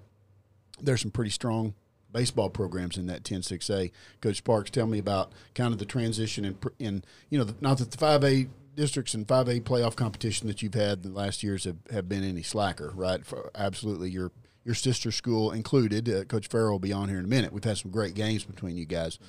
there's 0.81 1.01
some 1.01 1.11
pretty 1.11 1.31
strong 1.31 1.73
baseball 2.11 2.49
programs 2.49 2.97
in 2.97 3.07
that 3.07 3.23
10 3.23 3.41
6A. 3.41 3.91
Coach 4.21 4.37
Sparks, 4.37 4.69
tell 4.69 4.87
me 4.87 4.99
about 4.99 5.31
kind 5.53 5.73
of 5.73 5.79
the 5.79 5.85
transition 5.85 6.45
in, 6.45 6.57
in 6.79 7.03
you 7.29 7.37
know, 7.37 7.43
the, 7.43 7.55
not 7.61 7.77
that 7.77 7.91
the 7.91 7.97
5A 7.97 8.47
districts 8.75 9.13
and 9.13 9.27
5A 9.27 9.61
playoff 9.63 9.95
competition 9.95 10.47
that 10.47 10.61
you've 10.61 10.73
had 10.73 11.03
the 11.03 11.09
last 11.09 11.43
years 11.43 11.63
have, 11.63 11.77
have 11.91 12.09
been 12.09 12.23
any 12.23 12.43
slacker, 12.43 12.91
right? 12.95 13.25
For 13.25 13.51
absolutely 13.55 14.09
your 14.09 14.31
your 14.63 14.75
sister 14.75 15.11
school 15.11 15.51
included. 15.51 16.09
Uh, 16.09 16.23
Coach 16.23 16.47
Farrell 16.47 16.71
will 16.71 16.79
be 16.79 16.91
on 16.91 17.07
here 17.07 17.19
in 17.19 17.25
a 17.25 17.27
minute. 17.27 17.53
We've 17.53 17.63
had 17.63 17.77
some 17.77 17.91
great 17.91 18.15
games 18.15 18.43
between 18.43 18.75
you 18.75 18.85
guys. 18.85 19.19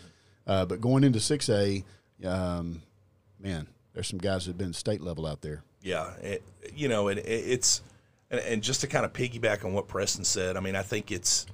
Uh, 0.46 0.64
but 0.64 0.80
going 0.80 1.04
into 1.04 1.18
6A, 1.18 1.84
um, 2.24 2.82
man, 3.38 3.68
there's 3.92 4.08
some 4.08 4.18
guys 4.18 4.46
that 4.46 4.52
have 4.52 4.58
been 4.58 4.72
state 4.72 5.02
level 5.02 5.26
out 5.26 5.42
there. 5.42 5.62
Yeah, 5.82 6.10
it, 6.22 6.42
you 6.74 6.88
know, 6.88 7.08
and 7.08 7.18
it, 7.18 7.26
it's 7.26 7.82
and, 8.30 8.40
and, 8.40 8.62
just 8.62 8.80
to 8.80 8.86
kind 8.86 9.04
of 9.04 9.12
piggyback 9.12 9.64
on 9.64 9.72
what 9.72 9.88
Preston 9.88 10.24
said, 10.24 10.56
I 10.56 10.60
mean, 10.60 10.74
I 10.74 10.82
think 10.82 11.12
it's, 11.12 11.46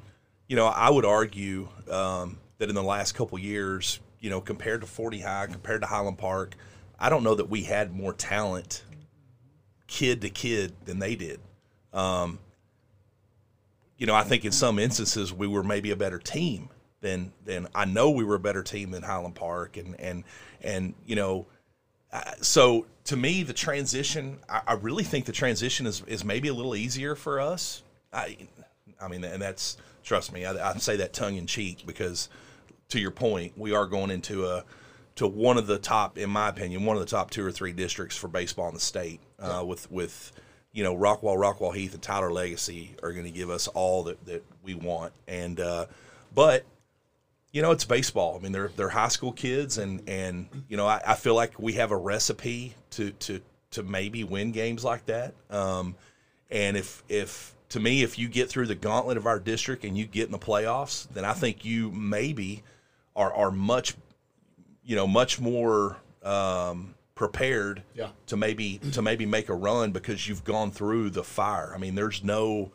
you 0.48 0.56
know, 0.56 0.66
I 0.66 0.88
would 0.88 1.04
argue 1.04 1.68
um, 1.90 2.38
that 2.58 2.68
in 2.68 2.74
the 2.74 2.82
last 2.82 3.12
couple 3.12 3.38
years, 3.38 4.00
you 4.20 4.30
know, 4.30 4.40
compared 4.40 4.80
to 4.82 4.86
Forney 4.86 5.20
High, 5.20 5.46
compared 5.46 5.82
to 5.82 5.86
Highland 5.86 6.18
Park, 6.18 6.54
I 7.02 7.08
don't 7.08 7.24
know 7.24 7.34
that 7.34 7.50
we 7.50 7.64
had 7.64 7.92
more 7.92 8.12
talent, 8.12 8.84
kid 9.88 10.20
to 10.20 10.30
kid, 10.30 10.72
than 10.84 11.00
they 11.00 11.16
did. 11.16 11.40
Um, 11.92 12.38
you 13.98 14.06
know, 14.06 14.14
I 14.14 14.22
think 14.22 14.44
in 14.44 14.52
some 14.52 14.78
instances 14.78 15.32
we 15.32 15.48
were 15.48 15.64
maybe 15.64 15.90
a 15.90 15.96
better 15.96 16.20
team 16.20 16.68
than 17.00 17.32
than 17.44 17.66
I 17.74 17.86
know 17.86 18.10
we 18.10 18.22
were 18.22 18.36
a 18.36 18.40
better 18.40 18.62
team 18.62 18.92
than 18.92 19.02
Highland 19.02 19.34
Park, 19.34 19.76
and 19.76 19.98
and 19.98 20.22
and 20.62 20.94
you 21.04 21.16
know, 21.16 21.46
so 22.40 22.86
to 23.06 23.16
me 23.16 23.42
the 23.42 23.52
transition, 23.52 24.38
I, 24.48 24.62
I, 24.68 24.72
really 24.74 25.02
think 25.02 25.24
the 25.24 25.32
transition 25.32 25.86
is 25.86 26.04
is 26.06 26.24
maybe 26.24 26.46
a 26.46 26.54
little 26.54 26.76
easier 26.76 27.16
for 27.16 27.40
us. 27.40 27.82
I, 28.12 28.36
I 29.00 29.08
mean, 29.08 29.24
and 29.24 29.42
that's 29.42 29.76
trust 30.04 30.32
me, 30.32 30.44
I, 30.44 30.70
I 30.70 30.76
say 30.76 30.96
that 30.98 31.12
tongue 31.12 31.34
in 31.34 31.48
cheek 31.48 31.82
because 31.84 32.28
to 32.90 33.00
your 33.00 33.10
point, 33.10 33.58
we 33.58 33.74
are 33.74 33.86
going 33.86 34.12
into 34.12 34.46
a 34.46 34.64
to 35.16 35.26
one 35.26 35.58
of 35.58 35.66
the 35.66 35.78
top, 35.78 36.18
in 36.18 36.30
my 36.30 36.48
opinion, 36.48 36.84
one 36.84 36.96
of 36.96 37.00
the 37.00 37.08
top 37.08 37.30
two 37.30 37.44
or 37.44 37.52
three 37.52 37.72
districts 37.72 38.16
for 38.16 38.28
baseball 38.28 38.68
in 38.68 38.74
the 38.74 38.80
state, 38.80 39.20
uh, 39.38 39.48
yeah. 39.48 39.60
with 39.62 39.90
with 39.90 40.32
you 40.72 40.82
know, 40.82 40.96
Rockwall, 40.96 41.36
Rockwall 41.36 41.74
Heath, 41.74 41.92
and 41.92 42.02
Tyler 42.02 42.32
Legacy 42.32 42.96
are 43.02 43.12
going 43.12 43.26
to 43.26 43.30
give 43.30 43.50
us 43.50 43.68
all 43.68 44.04
that, 44.04 44.24
that 44.24 44.42
we 44.62 44.74
want. 44.74 45.12
And 45.28 45.60
uh, 45.60 45.86
but 46.34 46.64
you 47.52 47.60
know, 47.60 47.70
it's 47.70 47.84
baseball. 47.84 48.36
I 48.38 48.42
mean, 48.42 48.52
they're 48.52 48.70
they're 48.76 48.88
high 48.88 49.08
school 49.08 49.32
kids, 49.32 49.78
and 49.78 50.02
and 50.08 50.48
you 50.68 50.76
know, 50.76 50.86
I, 50.86 51.00
I 51.06 51.14
feel 51.14 51.34
like 51.34 51.58
we 51.58 51.74
have 51.74 51.90
a 51.90 51.96
recipe 51.96 52.74
to 52.90 53.10
to 53.10 53.40
to 53.72 53.82
maybe 53.82 54.24
win 54.24 54.52
games 54.52 54.84
like 54.84 55.06
that. 55.06 55.34
Um, 55.50 55.94
and 56.50 56.76
if 56.76 57.02
if 57.08 57.54
to 57.70 57.80
me, 57.80 58.02
if 58.02 58.18
you 58.18 58.28
get 58.28 58.48
through 58.48 58.66
the 58.66 58.74
gauntlet 58.74 59.16
of 59.16 59.26
our 59.26 59.38
district 59.38 59.84
and 59.84 59.96
you 59.96 60.06
get 60.06 60.26
in 60.26 60.32
the 60.32 60.38
playoffs, 60.38 61.08
then 61.10 61.24
I 61.24 61.34
think 61.34 61.64
you 61.64 61.90
maybe 61.90 62.62
are 63.14 63.32
are 63.32 63.50
much, 63.50 63.94
you 64.84 64.96
know, 64.96 65.06
much 65.06 65.40
more. 65.40 65.96
Um, 66.22 66.94
prepared 67.14 67.82
yeah. 67.94 68.08
to 68.26 68.36
maybe 68.36 68.78
to 68.78 69.02
maybe 69.02 69.26
make 69.26 69.48
a 69.48 69.54
run 69.54 69.92
because 69.92 70.26
you've 70.26 70.42
gone 70.44 70.70
through 70.70 71.10
the 71.10 71.22
fire. 71.22 71.72
I 71.74 71.78
mean, 71.78 71.94
there's 71.94 72.24
no 72.24 72.72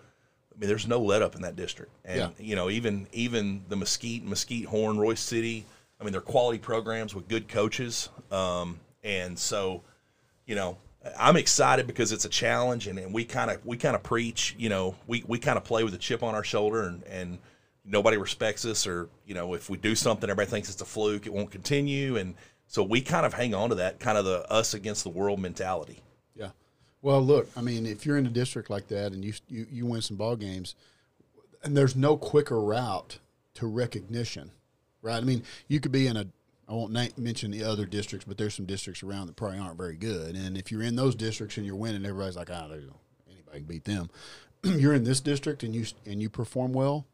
I 0.57 0.59
mean, 0.59 0.69
there's 0.69 0.87
no 0.87 0.99
let 0.99 1.21
up 1.21 1.35
in 1.35 1.41
that 1.41 1.55
district. 1.55 1.91
And 2.03 2.19
yeah. 2.19 2.29
you 2.39 2.55
know, 2.55 2.69
even 2.69 3.07
even 3.11 3.63
the 3.67 3.75
Mesquite, 3.75 4.23
Mesquite 4.23 4.65
Horn, 4.65 4.97
Royse 4.97 5.19
City, 5.19 5.65
I 5.99 6.03
mean, 6.03 6.11
they're 6.11 6.21
quality 6.21 6.59
programs 6.59 7.13
with 7.13 7.27
good 7.27 7.47
coaches. 7.47 8.09
Um, 8.31 8.79
and 9.03 9.37
so, 9.37 9.83
you 10.45 10.55
know, 10.55 10.77
I'm 11.17 11.37
excited 11.37 11.85
because 11.85 12.11
it's 12.11 12.25
a 12.25 12.29
challenge 12.29 12.87
and, 12.87 12.97
and 12.97 13.13
we 13.13 13.23
kind 13.23 13.51
of 13.51 13.63
we 13.65 13.77
kind 13.77 13.95
of 13.95 14.03
preach, 14.03 14.55
you 14.57 14.69
know, 14.69 14.95
we, 15.05 15.23
we 15.27 15.39
kind 15.39 15.57
of 15.57 15.63
play 15.63 15.83
with 15.83 15.93
a 15.93 15.99
chip 15.99 16.23
on 16.23 16.33
our 16.33 16.43
shoulder 16.43 16.83
and, 16.83 17.03
and 17.03 17.37
nobody 17.87 18.17
respects 18.17 18.65
us 18.65 18.85
or, 18.85 19.09
you 19.25 19.33
know, 19.33 19.53
if 19.53 19.69
we 19.69 19.77
do 19.77 19.95
something 19.95 20.29
everybody 20.29 20.49
thinks 20.49 20.69
it's 20.69 20.81
a 20.81 20.85
fluke, 20.85 21.25
it 21.25 21.33
won't 21.33 21.51
continue 21.51 22.17
and 22.17 22.35
so 22.67 22.83
we 22.83 23.01
kind 23.01 23.25
of 23.25 23.33
hang 23.33 23.55
on 23.55 23.69
to 23.69 23.75
that 23.75 23.99
kind 23.99 24.17
of 24.17 24.25
the 24.25 24.49
us 24.51 24.73
against 24.73 25.03
the 25.03 25.09
world 25.09 25.39
mentality. 25.39 26.01
Yeah. 26.35 26.49
Well, 27.01 27.21
look, 27.21 27.47
I 27.55 27.61
mean, 27.61 27.85
if 27.85 28.05
you're 28.05 28.17
in 28.17 28.25
a 28.25 28.29
district 28.29 28.69
like 28.69 28.87
that 28.89 29.13
and 29.13 29.23
you 29.23 29.33
you, 29.47 29.65
you 29.71 29.85
win 29.85 30.01
some 30.01 30.17
ball 30.17 30.35
games, 30.35 30.75
and 31.63 31.75
there's 31.75 31.95
no 31.95 32.17
quicker 32.17 32.59
route 32.59 33.19
to 33.55 33.67
recognition, 33.67 34.51
right? 35.01 35.17
I 35.17 35.21
mean, 35.25 35.43
you 35.67 35.79
could 35.79 35.93
be 35.93 36.07
in 36.07 36.17
a 36.17 36.27
I 36.67 36.73
won't 36.73 36.91
na- 36.91 37.07
mention 37.15 37.51
the 37.51 37.63
other 37.63 37.85
districts, 37.85 38.25
but 38.27 38.37
there's 38.37 38.53
some 38.53 38.65
districts 38.65 39.01
around 39.01 39.27
that 39.27 39.37
probably 39.37 39.59
aren't 39.59 39.77
very 39.77 39.95
good. 39.95 40.35
And 40.35 40.57
if 40.57 40.69
you're 40.69 40.83
in 40.83 40.97
those 40.97 41.15
districts 41.15 41.55
and 41.55 41.65
you're 41.65 41.75
winning, 41.75 42.05
everybody's 42.05 42.35
like, 42.35 42.49
"Ah, 42.51 42.67
oh, 42.69 42.73
anybody 43.31 43.59
can 43.59 43.63
beat 43.63 43.85
them." 43.85 44.09
you're 44.63 44.93
in 44.93 45.05
this 45.05 45.21
district 45.21 45.63
and 45.63 45.73
you 45.73 45.85
and 46.05 46.21
you 46.21 46.29
perform 46.29 46.73
well. 46.73 47.05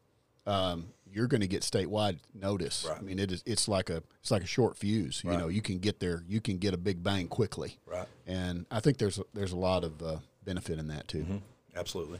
Um, 0.46 0.86
you're 1.10 1.28
going 1.28 1.40
to 1.40 1.46
get 1.46 1.62
statewide 1.62 2.18
notice. 2.34 2.86
Right. 2.88 2.98
I 2.98 3.02
mean, 3.02 3.18
it 3.18 3.30
is 3.30 3.42
it's 3.46 3.68
like 3.68 3.88
a 3.88 4.02
it's 4.20 4.30
like 4.30 4.42
a 4.42 4.46
short 4.46 4.76
fuse. 4.76 5.22
Right. 5.24 5.32
You 5.32 5.38
know, 5.38 5.48
you 5.48 5.62
can 5.62 5.78
get 5.78 6.00
there, 6.00 6.24
you 6.28 6.40
can 6.40 6.58
get 6.58 6.74
a 6.74 6.76
big 6.76 7.02
bang 7.02 7.28
quickly. 7.28 7.78
Right. 7.86 8.08
And 8.26 8.66
I 8.70 8.80
think 8.80 8.98
there's 8.98 9.18
a, 9.18 9.24
there's 9.32 9.52
a 9.52 9.56
lot 9.56 9.84
of 9.84 10.02
uh, 10.02 10.16
benefit 10.44 10.78
in 10.78 10.88
that 10.88 11.08
too. 11.08 11.20
Mm-hmm. 11.20 11.36
Absolutely. 11.76 12.18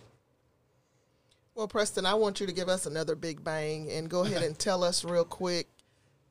Well, 1.55 1.69
Preston, 1.69 2.07
I 2.07 2.15
want 2.15 2.41
you 2.41 2.47
to 2.47 2.53
give 2.53 2.69
us 2.69 2.87
another 2.87 3.15
big 3.15 3.45
bang 3.45 3.91
and 3.91 4.09
go 4.09 4.25
ahead 4.25 4.43
and 4.43 4.59
tell 4.59 4.83
us 4.83 5.05
real 5.05 5.25
quick. 5.25 5.69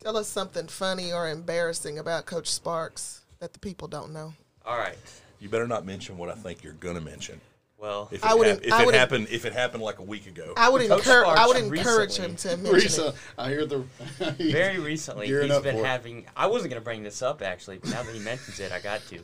Tell 0.01 0.17
us 0.17 0.27
something 0.27 0.67
funny 0.67 1.13
or 1.13 1.29
embarrassing 1.29 1.99
about 1.99 2.25
Coach 2.25 2.51
Sparks 2.51 3.21
that 3.39 3.53
the 3.53 3.59
people 3.59 3.87
don't 3.87 4.11
know. 4.11 4.33
All 4.65 4.77
right. 4.77 4.97
You 5.39 5.49
better 5.49 5.67
not 5.67 5.85
mention 5.85 6.17
what 6.17 6.29
I 6.29 6.35
think 6.35 6.63
you're 6.63 6.73
going 6.73 6.95
to 6.95 7.01
mention. 7.01 7.39
Well, 7.83 8.07
if 8.13 8.23
it, 8.23 8.25
I 8.25 8.33
would, 8.33 8.47
hap- 8.47 8.63
if 8.63 8.71
I 8.71 8.85
it 8.85 8.93
happened, 8.93 9.27
if 9.29 9.43
it 9.43 9.51
happened 9.51 9.83
like 9.83 9.99
a 9.99 10.03
week 10.03 10.25
ago, 10.25 10.53
I 10.55 10.69
would 10.69 10.81
encourage. 10.81 11.27
I 11.27 11.45
would 11.45 11.57
encourage 11.57 12.15
him 12.15 12.37
to 12.37 12.55
mention 12.71 13.07
it. 13.07 13.15
I 13.37 13.49
hear 13.49 13.65
the 13.65 13.79
very 14.39 14.79
recently 14.79 15.27
he's 15.27 15.59
been 15.59 15.83
having. 15.83 16.25
I 16.33 16.47
wasn't 16.47 16.71
going 16.71 16.81
to 16.81 16.85
bring 16.85 17.03
this 17.03 17.21
up 17.21 17.41
actually, 17.41 17.79
but 17.79 17.89
now 17.89 18.03
that 18.03 18.15
he 18.15 18.21
mentions 18.21 18.61
it, 18.61 18.71
I 18.71 18.79
got 18.79 19.01
to. 19.09 19.19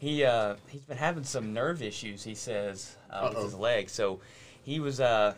He 0.00 0.24
uh, 0.24 0.56
he's 0.66 0.80
been 0.80 0.96
having 0.96 1.22
some 1.22 1.52
nerve 1.52 1.82
issues. 1.82 2.24
He 2.24 2.34
says 2.34 2.96
uh, 3.10 3.30
with 3.32 3.44
his 3.44 3.54
leg. 3.54 3.88
So 3.88 4.18
he 4.64 4.80
was 4.80 4.98
uh, 4.98 5.34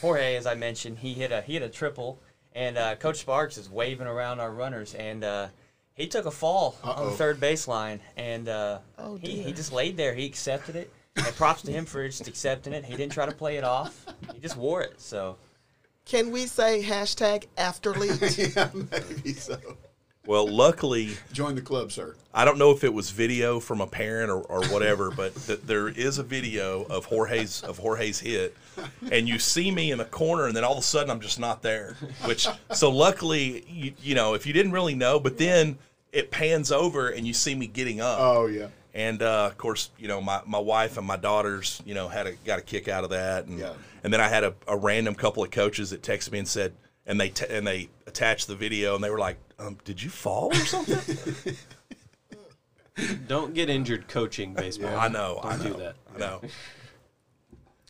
Jorge, 0.00 0.34
as 0.34 0.46
I 0.46 0.56
mentioned, 0.56 0.98
he 0.98 1.14
hit 1.14 1.30
a 1.30 1.40
he 1.40 1.52
hit 1.52 1.62
a 1.62 1.68
triple, 1.68 2.18
and 2.52 2.78
uh, 2.78 2.96
Coach 2.96 3.18
Sparks 3.18 3.56
is 3.58 3.70
waving 3.70 4.08
around 4.08 4.40
our 4.40 4.50
runners, 4.50 4.96
and 4.96 5.22
uh, 5.22 5.46
he 5.94 6.08
took 6.08 6.26
a 6.26 6.32
fall 6.32 6.74
Uh-oh. 6.82 7.00
on 7.00 7.10
the 7.10 7.16
third 7.16 7.38
baseline, 7.38 8.00
and 8.16 8.48
uh, 8.48 8.80
oh, 8.98 9.14
he, 9.14 9.40
he 9.40 9.52
just 9.52 9.72
laid 9.72 9.96
there. 9.96 10.14
He 10.14 10.26
accepted 10.26 10.74
it 10.74 10.92
and 11.26 11.36
props 11.36 11.62
to 11.62 11.72
him 11.72 11.84
for 11.84 12.06
just 12.06 12.28
accepting 12.28 12.72
it. 12.72 12.84
He 12.84 12.96
didn't 12.96 13.12
try 13.12 13.26
to 13.26 13.32
play 13.32 13.56
it 13.56 13.64
off. 13.64 14.06
He 14.34 14.40
just 14.40 14.56
wore 14.56 14.82
it. 14.82 15.00
So 15.00 15.36
Can 16.04 16.30
we 16.30 16.46
say 16.46 16.82
hashtag 16.82 17.46
athlete? 17.56 18.38
yeah, 18.56 18.68
maybe 18.74 19.32
so. 19.34 19.58
Well, 20.26 20.46
luckily, 20.46 21.16
Join 21.32 21.54
the 21.54 21.62
club, 21.62 21.90
sir. 21.90 22.14
I 22.34 22.44
don't 22.44 22.58
know 22.58 22.70
if 22.72 22.84
it 22.84 22.92
was 22.92 23.10
video 23.10 23.58
from 23.58 23.80
a 23.80 23.86
parent 23.86 24.30
or, 24.30 24.42
or 24.42 24.64
whatever, 24.66 25.10
but 25.10 25.34
th- 25.34 25.62
there 25.62 25.88
is 25.88 26.18
a 26.18 26.22
video 26.22 26.84
of 26.84 27.06
Jorge's 27.06 27.62
of 27.62 27.78
Jorge's 27.78 28.20
hit, 28.20 28.54
and 29.10 29.26
you 29.26 29.38
see 29.38 29.70
me 29.70 29.90
in 29.90 29.98
the 29.98 30.04
corner, 30.04 30.46
and 30.46 30.54
then 30.54 30.62
all 30.62 30.74
of 30.74 30.78
a 30.78 30.82
sudden 30.82 31.10
I'm 31.10 31.20
just 31.20 31.40
not 31.40 31.62
there. 31.62 31.96
Which 32.26 32.46
so 32.72 32.90
luckily, 32.90 33.64
you, 33.66 33.92
you 34.02 34.14
know, 34.14 34.34
if 34.34 34.46
you 34.46 34.52
didn't 34.52 34.72
really 34.72 34.94
know, 34.94 35.18
but 35.18 35.38
then 35.38 35.78
it 36.12 36.30
pans 36.30 36.70
over 36.70 37.08
and 37.08 37.26
you 37.26 37.32
see 37.32 37.54
me 37.54 37.66
getting 37.66 38.00
up. 38.00 38.18
Oh 38.20 38.46
yeah. 38.46 38.68
And 38.92 39.22
uh, 39.22 39.46
of 39.46 39.56
course, 39.56 39.90
you 39.98 40.08
know, 40.08 40.20
my, 40.20 40.40
my 40.46 40.58
wife 40.58 40.96
and 40.98 41.06
my 41.06 41.16
daughters, 41.16 41.80
you 41.84 41.94
know, 41.94 42.08
had 42.08 42.26
a 42.26 42.32
got 42.32 42.58
a 42.58 42.62
kick 42.62 42.88
out 42.88 43.04
of 43.04 43.10
that, 43.10 43.46
and 43.46 43.58
Yeah. 43.58 43.72
and 44.02 44.12
then 44.12 44.20
I 44.20 44.28
had 44.28 44.42
a, 44.44 44.54
a 44.66 44.76
random 44.76 45.14
couple 45.14 45.44
of 45.44 45.50
coaches 45.52 45.90
that 45.90 46.02
texted 46.02 46.32
me 46.32 46.40
and 46.40 46.48
said, 46.48 46.72
and 47.06 47.20
they 47.20 47.28
t- 47.28 47.46
and 47.48 47.64
they 47.66 47.88
attached 48.08 48.48
the 48.48 48.56
video, 48.56 48.94
and 48.96 49.04
they 49.04 49.10
were 49.10 49.18
like, 49.18 49.38
um, 49.60 49.78
"Did 49.84 50.02
you 50.02 50.10
fall 50.10 50.48
or 50.52 50.54
something?" 50.56 51.56
Don't 53.28 53.54
get 53.54 53.70
injured 53.70 54.08
coaching 54.08 54.52
baseball. 54.54 54.94
I 54.96 55.08
know, 55.08 55.38
Don't 55.42 55.52
I 55.52 55.56
know, 55.56 55.62
do 55.62 55.72
that. 55.78 55.96
I 56.14 56.18
know. 56.18 56.40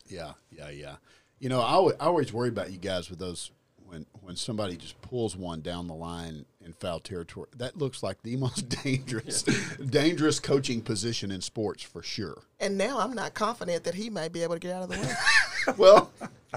Yeah, 0.07 0.33
yeah, 0.55 0.69
yeah. 0.69 0.95
You 1.39 1.49
know, 1.49 1.61
I, 1.61 1.75
I 1.99 2.05
always 2.05 2.31
worry 2.31 2.49
about 2.49 2.71
you 2.71 2.77
guys 2.77 3.09
with 3.09 3.19
those 3.19 3.51
when 3.85 4.05
when 4.21 4.35
somebody 4.35 4.77
just 4.77 5.01
pulls 5.01 5.35
one 5.35 5.61
down 5.61 5.87
the 5.87 5.95
line 5.95 6.45
in 6.65 6.73
foul 6.73 6.99
territory. 6.99 7.47
That 7.57 7.77
looks 7.77 8.03
like 8.03 8.21
the 8.23 8.35
most 8.37 8.69
dangerous, 8.83 9.43
dangerous 9.43 10.39
coaching 10.39 10.81
position 10.81 11.31
in 11.31 11.41
sports 11.41 11.83
for 11.83 12.03
sure. 12.03 12.43
and 12.59 12.77
now 12.77 12.99
I'm 12.99 13.13
not 13.13 13.33
confident 13.33 13.83
that 13.85 13.95
he 13.95 14.09
might 14.09 14.31
be 14.31 14.43
able 14.43 14.55
to 14.55 14.59
get 14.59 14.73
out 14.75 14.83
of 14.83 14.89
the 14.89 14.97
way. 14.97 15.13
Well, 15.77 16.11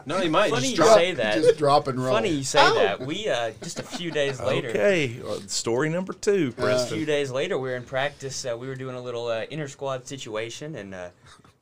No, 0.07 0.19
he 0.19 0.31
might. 0.31 0.49
Funny 0.51 0.75
Just 0.75 0.79
you 0.79 0.95
say 0.95 1.13
that. 1.13 1.35
just 1.35 1.59
drop 1.59 1.89
and 1.89 2.03
roll. 2.03 2.15
Funny 2.15 2.31
you 2.31 2.43
say 2.43 2.59
Oh. 2.63 2.75
that. 2.75 3.01
We 3.03 3.29
uh, 3.29 3.51
just 3.63 3.79
a 3.79 3.83
few 3.83 4.11
days 4.11 4.41
later. 4.51 4.71
Okay, 4.71 5.21
uh, 5.27 5.41
story 5.47 5.91
number 5.91 6.15
two, 6.15 6.55
A 6.57 6.87
few 6.87 7.05
days 7.05 7.31
later, 7.31 7.59
we 7.59 7.69
were 7.69 7.77
in 7.77 7.83
practice. 7.85 8.47
Uh, 8.47 8.57
we 8.57 8.67
were 8.67 8.75
doing 8.77 8.97
a 8.97 9.01
little 9.01 9.27
uh, 9.27 9.45
inter 9.51 9.69
squad 9.69 10.07
situation, 10.07 10.75
and 10.77 10.95
uh, 10.95 11.09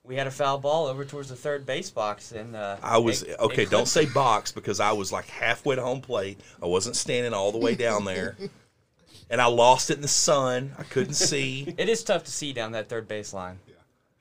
we 0.04 0.16
had 0.16 0.26
a 0.26 0.30
foul 0.30 0.58
ball 0.58 0.86
over 0.86 1.04
towards 1.04 1.28
the 1.28 1.36
third 1.36 1.64
base 1.64 1.90
box. 1.90 2.32
And 2.32 2.56
uh, 2.56 2.76
I 2.82 2.98
was 2.98 3.22
it- 3.22 3.30
it 3.30 3.40
okay. 3.40 3.64
Don't 3.64 3.86
say 3.88 4.06
box 4.06 4.52
because 4.52 4.80
I 4.80 4.92
was 4.92 5.12
like 5.12 5.26
halfway 5.26 5.76
to 5.76 5.82
home 5.82 6.00
plate. 6.00 6.40
I 6.62 6.66
wasn't 6.66 6.96
standing 6.96 7.32
all 7.32 7.52
the 7.52 7.58
way 7.58 7.74
down 7.74 8.04
there, 8.04 8.36
and 9.30 9.40
I 9.40 9.46
lost 9.46 9.90
it 9.90 9.96
in 9.96 10.02
the 10.02 10.08
sun. 10.08 10.72
I 10.78 10.82
couldn't 10.84 11.14
see. 11.14 11.74
It 11.78 11.88
is 11.88 12.02
tough 12.02 12.24
to 12.24 12.30
see 12.32 12.52
down 12.52 12.72
that 12.72 12.88
third 12.88 13.06
base 13.08 13.32
line. 13.32 13.58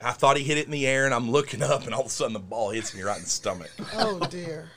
I 0.04 0.14
thought 0.14 0.36
he 0.36 0.44
hit 0.44 0.58
it 0.58 0.66
in 0.66 0.72
the 0.72 0.88
air, 0.88 1.06
and 1.06 1.14
I'm 1.14 1.30
looking 1.30 1.62
up, 1.62 1.86
and 1.86 1.94
all 1.94 2.02
of 2.02 2.08
a 2.08 2.10
sudden 2.10 2.34
the 2.34 2.40
ball 2.40 2.72
hits 2.72 2.96
me 2.96 3.04
right 3.04 3.18
in 3.18 3.24
the 3.24 3.30
stomach. 3.30 3.70
oh 3.94 4.20
dear. 4.32 4.70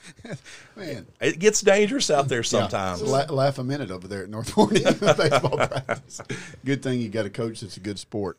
man. 0.76 1.06
It 1.18 1.38
gets 1.38 1.62
dangerous 1.62 2.10
out 2.10 2.28
there 2.28 2.40
Yeah. 2.40 2.42
sometimes. 2.42 3.00
La- 3.00 3.24
laugh 3.30 3.58
a 3.58 3.64
minute 3.64 3.90
over 3.90 4.06
there 4.06 4.24
at 4.24 4.28
North 4.28 4.50
Forney 4.50 4.80
baseball 4.82 5.56
practice. 5.56 6.20
Good 6.62 6.82
thing 6.82 7.00
you 7.00 7.08
got 7.08 7.24
a 7.24 7.30
coach 7.30 7.60
that's 7.60 7.78
a 7.78 7.80
good 7.80 7.98
sport 7.98 8.36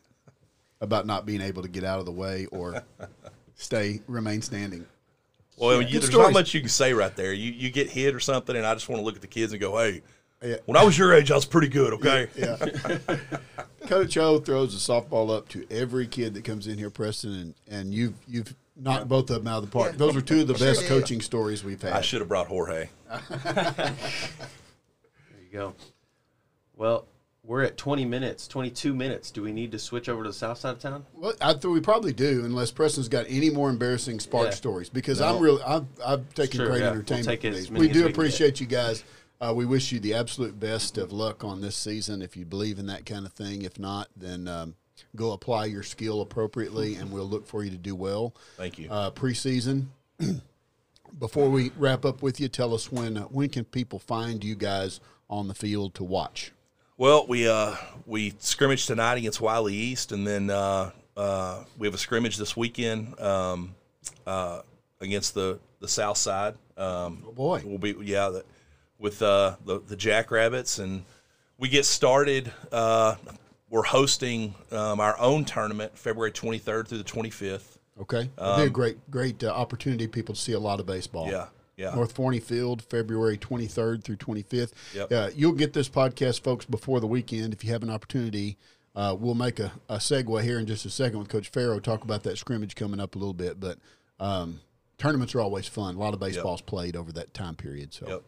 about 0.81 1.05
not 1.05 1.25
being 1.25 1.41
able 1.41 1.61
to 1.61 1.67
get 1.69 1.83
out 1.83 1.99
of 1.99 2.05
the 2.05 2.11
way 2.11 2.45
or 2.47 2.83
stay 3.55 4.01
remain 4.07 4.41
standing. 4.41 4.85
Well, 5.57 5.81
you, 5.81 5.85
Good 5.85 5.93
there's 6.01 6.05
stories. 6.11 6.27
not 6.27 6.33
much 6.33 6.53
you 6.53 6.59
can 6.59 6.69
say 6.69 6.93
right 6.93 7.15
there. 7.15 7.31
You 7.33 7.51
you 7.51 7.69
get 7.71 7.89
hit 7.89 8.13
or 8.13 8.19
something, 8.19 8.55
and 8.55 8.65
I 8.65 8.73
just 8.73 8.89
want 8.89 8.99
to 8.99 9.05
look 9.05 9.15
at 9.15 9.21
the 9.21 9.27
kids 9.27 9.53
and 9.53 9.61
go, 9.61 9.77
"Hey, 9.77 10.01
Yeah. 10.43 10.57
when 10.65 10.75
I 10.77 10.83
was 10.83 10.97
your 10.97 11.13
age, 11.13 11.31
I 11.31 11.35
was 11.35 11.45
pretty 11.45 11.69
good." 11.69 11.93
Okay. 11.93 12.27
Yeah. 12.35 12.57
Coach 13.87 14.17
O 14.17 14.39
throws 14.39 14.73
a 14.75 14.77
softball 14.77 15.29
up 15.35 15.47
to 15.49 15.65
every 15.71 16.07
kid 16.07 16.33
that 16.33 16.43
comes 16.43 16.67
in 16.67 16.77
here, 16.77 16.89
Preston, 16.89 17.33
and, 17.33 17.53
and 17.69 17.93
you've 17.93 18.15
you've 18.27 18.53
knocked 18.75 19.07
both 19.07 19.29
of 19.29 19.37
them 19.43 19.47
out 19.47 19.63
of 19.63 19.69
the 19.69 19.71
park. 19.71 19.91
Yeah. 19.93 19.97
Those 19.99 20.15
are 20.17 20.21
two 20.21 20.41
of 20.41 20.47
the 20.47 20.53
best 20.65 20.81
did. 20.81 20.89
coaching 20.89 21.21
stories 21.21 21.63
we've 21.63 21.81
had. 21.81 21.93
I 21.93 22.01
should 22.01 22.19
have 22.19 22.27
brought 22.27 22.47
Jorge. 22.47 22.89
There 23.09 23.93
you 25.41 25.49
go. 25.53 25.73
Well, 26.75 27.05
we're 27.45 27.63
at 27.63 27.77
20 27.77 28.05
minutes, 28.05 28.47
22 28.47 28.93
minutes. 28.93 29.31
Do 29.31 29.43
we 29.43 29.51
need 29.51 29.71
to 29.71 29.79
switch 29.79 30.09
over 30.09 30.23
to 30.23 30.29
the 30.29 30.33
south 30.33 30.57
side 30.59 30.71
of 30.71 30.79
town? 30.79 31.05
Well, 31.13 31.33
I 31.39 31.53
think 31.53 31.65
we 31.65 31.79
probably 31.79 32.13
do, 32.13 32.43
unless 32.43 32.71
Preston's 32.71 33.07
got 33.07 33.25
any 33.29 33.49
more 33.49 33.69
embarrassing 33.69 34.19
spark 34.19 34.47
Yeah. 34.47 34.51
stories. 34.51 34.89
Because 34.89 35.21
I'm 35.21 35.39
really, 35.39 35.61
I've, 35.63 35.85
I've 36.03 36.33
taken 36.33 36.59
true, 36.59 36.67
great 36.67 36.79
yeah. 36.79 36.85
We'll 36.85 36.93
entertainment 36.99 37.27
take 37.27 37.53
these. 37.53 37.69
We 37.69 37.87
do 37.87 38.05
we 38.05 38.09
appreciate 38.11 38.59
you 38.59 38.65
guys. 38.65 39.03
Uh, 39.39 39.53
we 39.55 39.65
wish 39.65 39.91
you 39.91 39.99
the 39.99 40.13
absolute 40.13 40.59
best 40.59 40.97
of 40.97 41.11
luck 41.11 41.43
on 41.43 41.61
this 41.61 41.75
season. 41.75 42.21
If 42.21 42.37
you 42.37 42.45
believe 42.45 42.79
in 42.79 42.87
that 42.87 43.05
kind 43.05 43.25
of 43.25 43.33
thing, 43.33 43.63
if 43.63 43.77
not, 43.77 44.07
then 44.15 44.47
um, 44.47 44.75
go 45.15 45.33
apply 45.33 45.65
your 45.65 45.83
skill 45.83 46.21
appropriately, 46.21 46.95
and 46.95 47.11
we'll 47.11 47.25
look 47.29 47.45
for 47.45 47.63
you 47.63 47.69
to 47.69 47.77
do 47.77 47.95
well. 47.95 48.33
Thank 48.57 48.79
you. 48.79 48.89
Uh, 48.89 49.11
preseason. 49.11 49.87
Before 51.19 51.49
we 51.49 51.71
wrap 51.77 52.05
up 52.05 52.21
with 52.21 52.39
you, 52.39 52.47
tell 52.47 52.73
us 52.73 52.91
when 52.91 53.17
uh, 53.17 53.23
when 53.23 53.49
can 53.49 53.65
people 53.65 53.99
find 53.99 54.43
you 54.43 54.55
guys 54.55 54.99
on 55.29 55.47
the 55.47 55.53
field 55.53 55.93
to 55.95 56.03
watch? 56.03 56.51
Well, 56.97 57.25
we 57.27 57.47
uh 57.47 57.75
we 58.05 58.33
scrimmaged 58.39 58.87
tonight 58.87 59.17
against 59.17 59.41
Wylie 59.41 59.73
East, 59.73 60.11
and 60.11 60.25
then 60.25 60.49
uh, 60.49 60.91
uh, 61.17 61.63
we 61.77 61.87
have 61.87 61.93
a 61.93 61.97
scrimmage 61.97 62.37
this 62.37 62.55
weekend 62.55 63.19
um, 63.19 63.75
uh, 64.25 64.61
against 65.01 65.33
the 65.33 65.59
the 65.81 65.87
South 65.87 66.17
Side. 66.17 66.55
Um, 66.77 67.23
Oh 67.27 67.31
boy, 67.31 67.61
We'll 67.65 67.77
be 67.79 67.95
yeah 68.01 68.29
the, 68.29 68.45
with 68.97 69.21
uh, 69.21 69.55
the 69.65 69.81
the 69.81 69.95
Jackrabbits, 69.97 70.79
and 70.79 71.03
we 71.57 71.67
get 71.67 71.85
started. 71.85 72.51
Uh, 72.71 73.15
we're 73.69 73.83
hosting 73.83 74.55
um, 74.71 74.99
our 75.01 75.19
own 75.19 75.43
tournament 75.43 75.97
February 75.97 76.31
23rd 76.31 76.87
through 76.87 76.99
the 76.99 77.03
25th. 77.03 77.77
okay, 78.01 78.29
it'll 78.37 78.55
be 78.57 78.63
a 78.63 78.69
great 78.69 79.11
great 79.11 79.43
uh, 79.43 79.47
opportunity. 79.47 80.07
People 80.07 80.35
to 80.35 80.39
see 80.39 80.53
a 80.53 80.59
lot 80.59 80.79
of 80.79 80.85
baseball. 80.85 81.25
Um, 81.25 81.31
Yeah, 81.31 81.47
yeah. 81.77 81.93
North 81.93 82.13
Forney 82.13 82.39
Field, 82.39 82.81
February 82.83 83.37
23rd 83.37 84.03
through 84.03 84.17
25th. 84.17 84.71
Yep. 84.93 85.11
Uh, 85.11 85.29
you'll 85.35 85.51
get 85.53 85.73
this 85.73 85.89
podcast, 85.89 86.41
folks, 86.41 86.65
before 86.65 86.99
the 86.99 87.07
weekend. 87.07 87.53
If 87.53 87.63
you 87.63 87.71
have 87.71 87.83
an 87.83 87.89
opportunity, 87.89 88.57
uh, 88.95 89.15
we'll 89.19 89.35
make 89.35 89.59
a, 89.59 89.71
a 89.89 89.97
segue 89.97 90.41
here 90.43 90.59
in 90.59 90.65
just 90.65 90.85
a 90.85 90.89
second 90.89 91.19
with 91.19 91.29
Coach 91.29 91.49
Farrow, 91.49 91.79
talk 91.79 92.03
about 92.03 92.23
that 92.23 92.37
scrimmage 92.37 92.75
coming 92.75 92.99
up 92.99 93.15
a 93.15 93.17
little 93.19 93.33
bit. 93.33 93.59
But 93.59 93.77
um, 94.19 94.61
tournaments 94.97 95.35
are 95.35 95.41
always 95.41 95.67
fun. 95.67 95.95
A 95.95 95.99
lot 95.99 96.13
of 96.13 96.19
baseball's 96.19 96.61
played 96.61 96.95
over 96.95 97.11
that 97.13 97.33
time 97.33 97.55
period. 97.55 97.93
So, 97.93 98.07
Yep. 98.07 98.21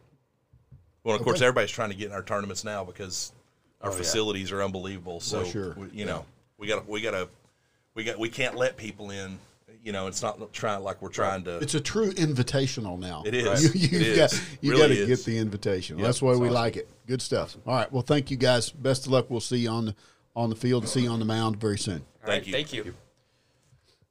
Well, 1.04 1.16
of 1.16 1.22
course, 1.22 1.40
everybody's 1.40 1.70
trying 1.70 1.88
to 1.90 1.96
get 1.96 2.08
in 2.08 2.12
our 2.12 2.22
tournaments 2.22 2.64
now 2.64 2.84
because 2.84 3.32
our 3.80 3.88
Oh, 3.90 3.92
yeah. 3.92 3.98
facilities 3.98 4.52
are 4.52 4.62
unbelievable. 4.62 5.20
So, 5.20 5.44
sure. 5.44 5.74
we, 5.78 5.86
you 5.92 6.04
know, 6.04 6.26
we 6.58 6.66
got 6.66 6.86
we 6.86 7.00
got 7.00 7.12
to 7.12 7.28
we 7.94 8.04
got 8.04 8.18
we 8.18 8.28
can't 8.28 8.56
let 8.56 8.76
people 8.76 9.10
in. 9.10 9.38
You 9.88 9.92
know, 9.92 10.06
it's 10.06 10.20
not 10.20 10.52
trying 10.52 10.82
like 10.82 11.00
we're 11.00 11.08
trying 11.08 11.44
to. 11.44 11.56
it's 11.60 11.74
a 11.74 11.80
true 11.80 12.12
invitational 12.12 12.98
now. 12.98 13.22
It 13.24 13.32
is. 13.34 13.74
You, 13.74 13.88
you 13.98 14.12
It 14.12 14.16
got, 14.16 14.32
is. 14.34 14.42
you 14.60 14.72
Really 14.72 14.82
got 14.82 14.88
to 14.88 15.00
is. 15.00 15.08
get 15.08 15.24
the 15.24 15.38
invitation. 15.38 15.96
Yep. 15.96 16.04
That's 16.06 16.20
why 16.20 16.36
we 16.36 16.48
It's 16.48 16.54
like 16.54 16.76
it. 16.76 16.90
Good 17.06 17.22
stuff. 17.22 17.56
All 17.66 17.74
right. 17.74 17.90
Well, 17.90 18.02
thank 18.02 18.30
you 18.30 18.36
guys. 18.36 18.68
Best 18.68 19.06
of 19.06 19.12
luck. 19.12 19.30
We'll 19.30 19.40
see 19.40 19.56
you 19.60 19.70
on 19.70 19.86
the 19.86 19.94
on 20.36 20.50
the 20.50 20.56
field. 20.56 20.82
And 20.82 20.90
see 20.90 21.04
you 21.04 21.08
on 21.08 21.20
the 21.20 21.24
mound 21.24 21.56
very 21.58 21.78
soon. 21.78 22.02
All 22.22 22.26
Thank 22.26 22.28
right, 22.42 22.46
you. 22.46 22.52
Thank 22.52 22.72
you. 22.74 22.94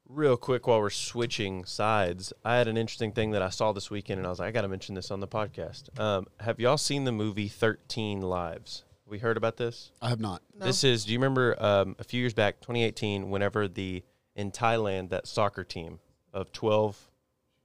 Real 0.09 0.35
quick, 0.35 0.65
while 0.65 0.79
we're 0.79 0.89
switching 0.89 1.63
sides, 1.65 2.33
I 2.43 2.55
had 2.57 2.67
an 2.67 2.75
interesting 2.75 3.11
thing 3.11 3.29
that 3.33 3.43
I 3.43 3.49
saw 3.49 3.71
this 3.71 3.91
weekend, 3.91 4.17
and 4.17 4.25
I 4.25 4.31
was 4.31 4.39
like, 4.39 4.47
I 4.47 4.51
got 4.51 4.63
to 4.63 4.67
mention 4.69 4.95
this 4.95 5.11
on 5.11 5.19
the 5.19 5.27
podcast. 5.27 5.99
Um, 5.99 6.25
have 6.39 6.59
y'all 6.59 6.77
seen 6.79 7.03
the 7.03 7.11
movie 7.11 7.49
Thirteen 7.49 8.21
Lives? 8.21 8.83
We 9.05 9.19
heard 9.19 9.37
about 9.37 9.57
this. 9.57 9.91
I 10.01 10.09
have 10.09 10.19
not. 10.19 10.41
No. 10.57 10.65
This 10.65 10.83
is. 10.83 11.05
Do 11.05 11.13
you 11.13 11.19
remember 11.19 11.55
um, 11.63 11.95
a 11.99 12.03
few 12.03 12.19
years 12.19 12.33
back, 12.33 12.61
2018, 12.61 13.29
whenever 13.29 13.67
the 13.67 14.01
in 14.37 14.51
Thailand 14.51 15.09
that 15.09 15.27
soccer 15.27 15.65
team 15.65 15.99
of 16.31 16.53
12, 16.53 17.09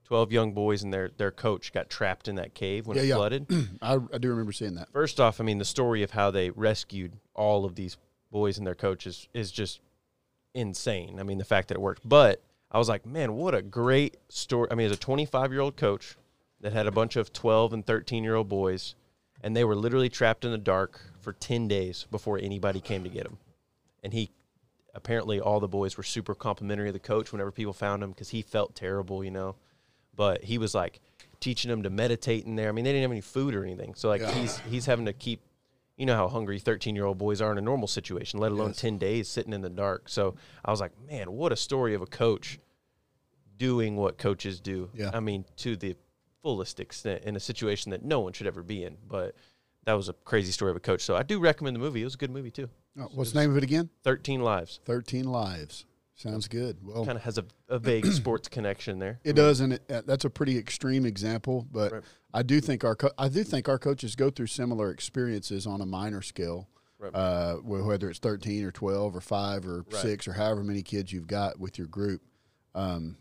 12 0.03 0.31
young 0.33 0.51
boys 0.51 0.83
and 0.83 0.91
their 0.93 1.09
their 1.15 1.31
coach 1.31 1.71
got 1.71 1.89
trapped 1.89 2.27
in 2.27 2.35
that 2.35 2.53
cave 2.53 2.85
when 2.87 2.97
Yeah, 2.97 3.03
it 3.03 3.07
yeah. 3.07 3.15
flooded. 3.15 3.47
I, 3.81 3.93
I 4.13 4.17
do 4.17 4.29
remember 4.29 4.51
seeing 4.51 4.75
that. 4.75 4.89
First 4.91 5.19
off, 5.21 5.39
I 5.39 5.45
mean 5.45 5.59
the 5.59 5.65
story 5.65 6.03
of 6.03 6.11
how 6.11 6.31
they 6.31 6.49
rescued 6.49 7.13
all 7.33 7.63
of 7.63 7.75
these 7.75 7.95
boys 8.31 8.57
and 8.57 8.67
their 8.67 8.75
coaches 8.75 9.29
is 9.33 9.51
just 9.51 9.79
insane. 10.53 11.19
I 11.19 11.23
mean 11.23 11.37
the 11.37 11.45
fact 11.45 11.69
that 11.69 11.75
it 11.75 11.81
worked. 11.81 12.07
But 12.07 12.41
I 12.71 12.77
was 12.79 12.89
like, 12.89 13.05
man, 13.05 13.33
what 13.33 13.53
a 13.55 13.61
great 13.61 14.17
story. 14.29 14.67
I 14.71 14.75
mean, 14.75 14.87
as 14.87 14.91
a 14.93 14.97
25 14.97 15.51
year 15.51 15.61
old 15.61 15.77
coach 15.77 16.15
that 16.61 16.73
had 16.73 16.87
a 16.87 16.91
bunch 16.91 17.15
of 17.15 17.31
12 17.33 17.73
and 17.73 17.85
13 17.85 18.23
year 18.23 18.35
old 18.35 18.49
boys, 18.49 18.95
and 19.41 19.55
they 19.55 19.63
were 19.63 19.75
literally 19.75 20.09
trapped 20.09 20.45
in 20.45 20.51
the 20.51 20.57
dark 20.57 20.99
for 21.19 21.33
10 21.33 21.67
days 21.67 22.07
before 22.09 22.39
anybody 22.39 22.79
came 22.79 23.03
to 23.03 23.09
get 23.09 23.23
them. 23.25 23.37
And 24.03 24.13
he 24.13 24.31
apparently 24.93 25.39
all 25.39 25.59
the 25.59 25.67
boys 25.67 25.97
were 25.97 26.03
super 26.03 26.35
complimentary 26.35 26.87
of 26.89 26.93
the 26.93 26.99
coach 26.99 27.31
whenever 27.31 27.51
people 27.51 27.73
found 27.73 28.03
him 28.03 28.11
because 28.11 28.29
he 28.29 28.41
felt 28.41 28.75
terrible, 28.75 29.23
you 29.23 29.31
know. 29.31 29.55
But 30.15 30.43
he 30.43 30.57
was 30.57 30.75
like 30.75 30.99
teaching 31.39 31.69
them 31.71 31.83
to 31.83 31.89
meditate 31.89 32.45
in 32.45 32.55
there. 32.55 32.69
I 32.69 32.71
mean, 32.71 32.85
they 32.85 32.91
didn't 32.91 33.03
have 33.03 33.11
any 33.11 33.21
food 33.21 33.55
or 33.55 33.63
anything, 33.63 33.95
so 33.95 34.07
like 34.09 34.21
Yeah. 34.21 34.31
he's 34.31 34.57
he's 34.59 34.85
having 34.85 35.05
to 35.07 35.13
keep, 35.13 35.41
you 35.97 36.05
know, 36.05 36.15
how 36.15 36.27
hungry 36.27 36.59
thirteen 36.59 36.95
year 36.95 37.05
old 37.05 37.17
boys 37.17 37.41
are 37.41 37.51
in 37.51 37.57
a 37.57 37.61
normal 37.61 37.87
situation, 37.87 38.39
let 38.39 38.51
alone 38.51 38.69
Yes. 38.69 38.77
ten 38.77 38.97
days 38.97 39.27
sitting 39.27 39.53
in 39.53 39.61
the 39.61 39.69
dark. 39.69 40.07
So 40.09 40.35
I 40.63 40.71
was 40.71 40.79
like, 40.79 40.91
man, 41.09 41.31
what 41.31 41.51
a 41.51 41.55
story 41.55 41.95
of 41.95 42.01
a 42.01 42.05
coach 42.07 42.59
doing 43.57 43.95
what 43.95 44.17
coaches 44.17 44.59
do. 44.59 44.89
Yeah. 44.93 45.11
I 45.13 45.19
mean, 45.19 45.45
to 45.57 45.75
the 45.75 45.95
fullest 46.41 46.79
extent 46.79 47.23
in 47.23 47.35
a 47.35 47.39
situation 47.39 47.91
that 47.91 48.03
no 48.03 48.19
one 48.19 48.33
should 48.33 48.47
ever 48.47 48.61
be 48.63 48.83
in. 48.83 48.97
But 49.07 49.35
that 49.85 49.93
was 49.93 50.09
a 50.09 50.13
crazy 50.13 50.51
story 50.51 50.71
of 50.71 50.77
a 50.77 50.79
coach. 50.79 51.01
So 51.01 51.15
I 51.15 51.23
do 51.23 51.39
recommend 51.39 51.75
the 51.75 51.79
movie. 51.79 52.01
It 52.01 52.05
was 52.05 52.15
a 52.15 52.17
good 52.17 52.31
movie 52.31 52.51
too. 52.51 52.69
Oh, 52.99 53.09
what's 53.13 53.31
the 53.31 53.39
name 53.41 53.51
of 53.51 53.57
it 53.57 53.63
again? 53.63 53.89
Thirteen 54.03 54.41
Lives. 54.41 54.79
13 54.85 55.25
Lives. 55.25 55.85
Sounds 56.15 56.47
good. 56.47 56.77
Well, 56.83 57.05
Kind 57.05 57.17
of 57.17 57.23
has 57.23 57.39
a, 57.39 57.45
a 57.69 57.79
vague 57.79 58.05
sports 58.11 58.47
connection 58.47 58.99
there. 58.99 59.19
it 59.23 59.33
does, 59.33 59.59
and 59.61 59.73
it, 59.73 59.81
uh, 59.91 60.03
that's 60.05 60.25
a 60.25 60.29
pretty 60.29 60.57
extreme 60.59 61.05
example, 61.07 61.67
but 61.71 61.91
Right. 61.91 62.03
I 62.35 62.43
do 62.43 62.61
think 62.61 62.83
our 62.83 62.95
co- 62.95 63.11
I 63.17 63.29
do 63.29 63.43
think 63.43 63.67
our 63.67 63.79
coaches 63.79 64.15
go 64.15 64.29
through 64.29 64.47
similar 64.47 64.91
experiences 64.91 65.65
on 65.65 65.81
a 65.81 65.85
minor 65.87 66.21
scale, 66.21 66.67
Right. 66.99 67.13
uh, 67.15 67.55
whether 67.57 68.09
it's 68.11 68.19
thirteen 68.19 68.63
or 68.63 68.71
twelve 68.71 69.15
or 69.15 69.21
five 69.21 69.65
or 69.67 69.85
Right. 69.91 70.01
six 70.01 70.27
or 70.27 70.33
however 70.33 70.63
many 70.63 70.83
kids 70.83 71.11
you've 71.11 71.27
got 71.27 71.59
with 71.59 71.77
your 71.79 71.87
group. 71.87 72.21
Um, 72.75 73.17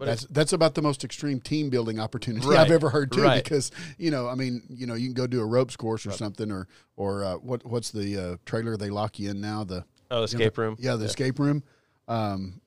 But 0.00 0.06
that's 0.06 0.26
that's 0.30 0.52
about 0.54 0.74
the 0.74 0.82
most 0.82 1.04
extreme 1.04 1.40
team 1.40 1.68
building 1.70 2.00
opportunity 2.00 2.46
Right. 2.48 2.58
I've 2.58 2.70
ever 2.70 2.88
heard 2.90 3.12
too. 3.12 3.22
Right. 3.22 3.44
Because 3.44 3.70
you 3.98 4.10
know, 4.10 4.26
I 4.28 4.34
mean, 4.34 4.62
you 4.68 4.86
know, 4.86 4.94
you 4.94 5.06
can 5.06 5.14
go 5.14 5.26
do 5.26 5.40
a 5.40 5.46
ropes 5.46 5.76
course 5.76 6.06
or 6.06 6.10
something, 6.10 6.50
or 6.50 6.66
or 6.96 7.22
uh, 7.22 7.34
what 7.34 7.64
what's 7.66 7.90
the 7.90 8.16
uh, 8.16 8.36
trailer 8.46 8.76
they 8.78 8.88
lock 8.90 9.18
you 9.18 9.30
in 9.30 9.40
now? 9.40 9.62
The 9.62 9.84
Oh, 10.10 10.22
escape 10.24 10.58
room. 10.58 10.74
yeah, 10.80 10.96
the 10.96 11.04
escape 11.04 11.38
room. 11.38 11.62
Um, 12.08 12.60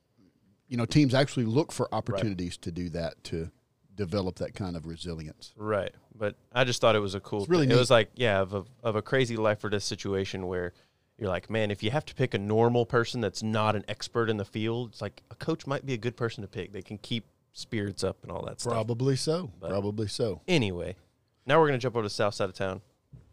you 0.69 0.77
know, 0.77 0.85
teams 0.85 1.13
actually 1.13 1.45
look 1.45 1.71
for 1.73 1.93
opportunities 1.93 2.55
to 2.57 2.71
do 2.71 2.89
that 2.91 3.21
to 3.25 3.51
develop 3.95 4.37
that 4.37 4.53
kind 4.53 4.75
of 4.77 4.85
resilience. 4.85 5.53
Right. 5.57 5.91
But 6.15 6.35
I 6.53 6.63
just 6.63 6.79
thought 6.81 6.95
it 6.95 6.99
was 6.99 7.15
a 7.15 7.19
cool. 7.19 7.41
It's 7.41 7.49
really 7.49 7.67
thing. 7.67 7.75
It 7.75 7.79
was 7.79 7.89
like 7.91 8.11
yeah, 8.15 8.39
of 8.41 8.53
a, 8.53 8.63
of 8.83 8.95
a 8.95 9.01
crazy 9.01 9.35
life 9.37 9.63
or 9.63 9.69
death 9.69 9.83
situation 9.83 10.47
where 10.47 10.73
you're 11.23 11.31
like, 11.31 11.49
man, 11.49 11.71
if 11.71 11.81
you 11.81 11.89
have 11.89 12.03
to 12.05 12.13
pick 12.13 12.33
a 12.33 12.37
normal 12.37 12.85
person 12.85 13.21
that's 13.21 13.41
not 13.41 13.77
an 13.77 13.85
expert 13.87 14.29
in 14.29 14.35
the 14.35 14.43
field, 14.43 14.89
it's 14.89 15.01
like 15.01 15.23
a 15.31 15.35
coach 15.35 15.65
might 15.65 15.85
be 15.85 15.93
a 15.93 15.97
good 15.97 16.17
person 16.17 16.41
to 16.41 16.49
pick. 16.49 16.73
They 16.73 16.81
can 16.81 16.97
keep 16.97 17.23
spirits 17.53 18.03
up 18.03 18.17
and 18.23 18.31
all 18.31 18.43
that 18.45 18.59
stuff. 18.59 18.73
Probably 18.73 19.15
so. 19.15 19.49
But- 19.61 19.69
Probably 19.69 20.07
so. 20.09 20.41
Anyway, 20.49 20.97
now 21.45 21.61
we're 21.61 21.67
gonna 21.67 21.77
jump 21.77 21.95
over 21.95 22.03
to 22.03 22.07
the 22.07 22.13
south 22.13 22.33
side 22.35 22.49
of 22.49 22.55
town. 22.55 22.81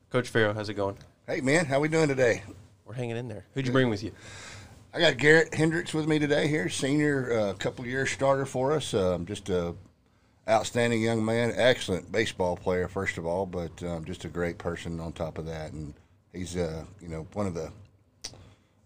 Coach 0.09 0.29
Farrow, 0.29 0.55
how's 0.55 0.69
it 0.69 0.75
going? 0.75 0.99
Hey 1.27 1.41
man, 1.41 1.67
how 1.67 1.81
we 1.81 1.89
doing 1.89 2.07
today? 2.07 2.45
We're 2.85 2.95
hanging 2.95 3.17
in 3.17 3.27
there. 3.27 3.45
Who'd 3.55 3.67
you 3.67 3.73
bring 3.73 3.91
with 3.91 4.05
you? 4.05 4.13
I 4.95 5.01
got 5.01 5.17
Garrett 5.19 5.53
Hendricks 5.53 5.93
with 5.93 6.07
me 6.07 6.21
today 6.21 6.47
here, 6.47 6.69
senior, 6.69 7.33
uh, 7.33 7.53
couple 7.55 7.85
year 7.87 8.07
starter 8.07 8.47
for 8.47 8.71
us. 8.73 8.95
Um, 8.95 9.27
just 9.27 9.49
a 9.49 9.75
outstanding 10.49 11.03
young 11.03 11.25
man, 11.25 11.53
excellent 11.57 12.13
baseball 12.13 12.57
player 12.57 12.87
first 12.87 13.19
of 13.19 13.27
all, 13.27 13.47
but 13.47 13.83
um, 13.83 14.05
just 14.05 14.25
a 14.25 14.29
great 14.29 14.59
person 14.59 15.01
on 15.01 15.13
top 15.13 15.39
of 15.39 15.47
that. 15.47 15.73
And 15.73 15.95
he's 16.33 16.57
uh, 16.57 16.85
you 17.01 17.09
know 17.09 17.27
one 17.33 17.47
of 17.47 17.55
the 17.55 17.71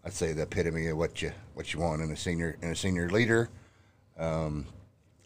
I'd 0.03 0.13
say 0.13 0.33
the 0.33 0.43
epitome 0.43 0.87
of 0.87 0.97
what 0.97 1.21
you 1.21 1.31
what 1.53 1.73
you 1.73 1.79
want 1.79 2.01
in 2.01 2.11
a 2.11 2.17
senior 2.17 2.57
in 2.61 2.69
a 2.69 2.75
senior 2.75 3.09
leader. 3.09 3.49
Um, 4.17 4.67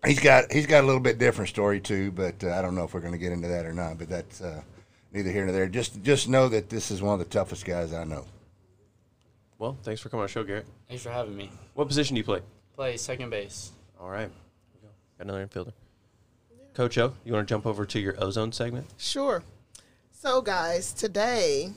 he's 0.05 0.19
got 0.19 0.51
he's 0.51 0.67
got 0.67 0.83
a 0.83 0.87
little 0.87 1.01
bit 1.01 1.17
different 1.17 1.49
story 1.49 1.81
too, 1.81 2.11
but 2.11 2.43
uh, 2.43 2.57
I 2.57 2.61
don't 2.61 2.75
know 2.75 2.85
if 2.85 2.93
we're 2.93 3.01
going 3.01 3.13
to 3.13 3.19
get 3.19 3.31
into 3.31 3.49
that 3.49 3.65
or 3.65 3.73
not. 3.73 3.97
But 3.97 4.09
that's 4.09 4.41
uh, 4.41 4.61
neither 5.11 5.31
here 5.31 5.45
nor 5.45 5.53
there. 5.53 5.67
Just 5.67 6.01
just 6.01 6.29
know 6.29 6.47
that 6.49 6.69
this 6.69 6.91
is 6.91 7.01
one 7.01 7.13
of 7.13 7.19
the 7.19 7.25
toughest 7.25 7.65
guys 7.65 7.93
I 7.93 8.05
know. 8.05 8.25
Well, 9.57 9.77
thanks 9.83 9.99
for 9.99 10.07
coming 10.07 10.21
on 10.21 10.27
the 10.27 10.31
show, 10.31 10.43
Garrett. 10.45 10.65
Thanks 10.87 11.03
for 11.03 11.09
having 11.09 11.35
me. 11.35 11.51
What 11.73 11.89
position 11.89 12.15
do 12.15 12.19
you 12.19 12.23
play? 12.23 12.41
Play 12.75 12.95
second 12.95 13.29
base. 13.29 13.71
All 13.99 14.09
right. 14.09 14.29
Here 14.29 14.31
we 14.73 14.79
go. 14.79 14.93
Got 15.17 15.23
another 15.25 15.45
infielder. 15.45 15.73
Coach 16.73 16.97
O, 16.97 17.13
you 17.25 17.33
want 17.33 17.45
to 17.45 17.53
jump 17.53 17.65
over 17.65 17.85
to 17.85 17.99
your 17.99 18.15
ozone 18.23 18.53
segment? 18.53 18.87
Sure. 18.97 19.43
So, 20.13 20.41
guys, 20.41 20.93
today 20.93 21.73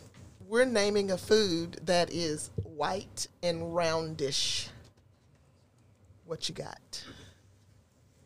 we're 0.48 0.64
naming 0.64 1.11
a 1.11 1.18
food 1.18 1.81
that 1.85 2.12
is 2.12 2.50
white 2.62 3.26
and 3.42 3.74
roundish. 3.74 4.68
What 6.26 6.48
you 6.48 6.55
got? 6.55 7.05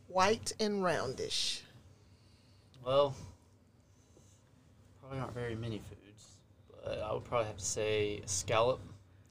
White 0.08 0.52
and 0.60 0.82
roundish. 0.82 1.62
Well, 2.84 3.14
probably 5.00 5.18
not 5.18 5.34
very 5.34 5.54
many 5.54 5.78
foods, 5.78 6.36
but 6.84 7.00
I 7.00 7.12
would 7.12 7.24
probably 7.24 7.46
have 7.46 7.56
to 7.58 7.64
say 7.64 8.20
scallop. 8.26 8.80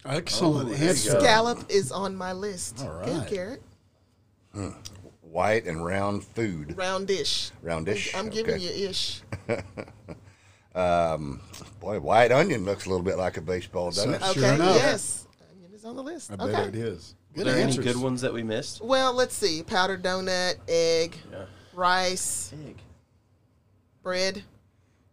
Excellent 0.06 0.67
oh, 0.67 0.71
there 0.71 0.84
you 0.84 0.89
answer. 0.89 1.19
Scallop 1.19 1.65
is 1.69 1.91
on 1.91 2.15
my 2.15 2.34
list. 2.34 2.80
All 2.82 3.02
Good, 3.04 3.17
right. 3.17 3.30
Garrett. 3.30 3.63
Hmm. 4.54 4.69
White 5.21 5.65
and 5.65 5.84
round 5.86 6.24
food. 6.24 6.76
Roundish. 6.78 7.52
Roundish. 7.63 8.13
I'm 8.17 8.30
giving 8.30 8.56
okay. 8.56 8.63
you 8.63 8.89
ish. 8.89 9.21
Boy, 10.76 12.00
white 12.00 12.32
onion 12.32 12.66
looks 12.66 12.86
a 12.86 12.90
little 12.90 13.04
bit 13.06 13.18
like 13.18 13.38
a 13.38 13.42
baseball, 13.42 13.92
doesn't 13.92 14.14
it? 14.16 14.22
Sure 14.34 14.44
Okay. 14.46 14.56
enough. 14.56 14.76
Yes. 14.76 15.28
Onion 15.52 15.72
is 15.74 15.86
on 15.86 15.96
the 15.96 16.04
list. 16.04 16.32
I 16.32 16.36
bet 16.36 16.50
okay. 16.50 16.64
it 16.68 16.76
is. 16.76 17.16
Were 17.36 17.44
Good 17.44 17.48
there 17.54 17.60
answers. 17.64 17.86
any 17.86 17.94
good 17.94 18.02
ones 18.02 18.22
that 18.22 18.34
we 18.34 18.44
missed? 18.44 18.82
Well, 18.84 19.14
let's 19.14 19.36
see. 19.36 19.64
Powdered 19.64 20.04
donut, 20.04 20.56
egg, 20.68 21.16
Yeah. 21.32 21.46
rice, 21.74 22.52
Big. 22.66 22.78
bread. 24.04 24.44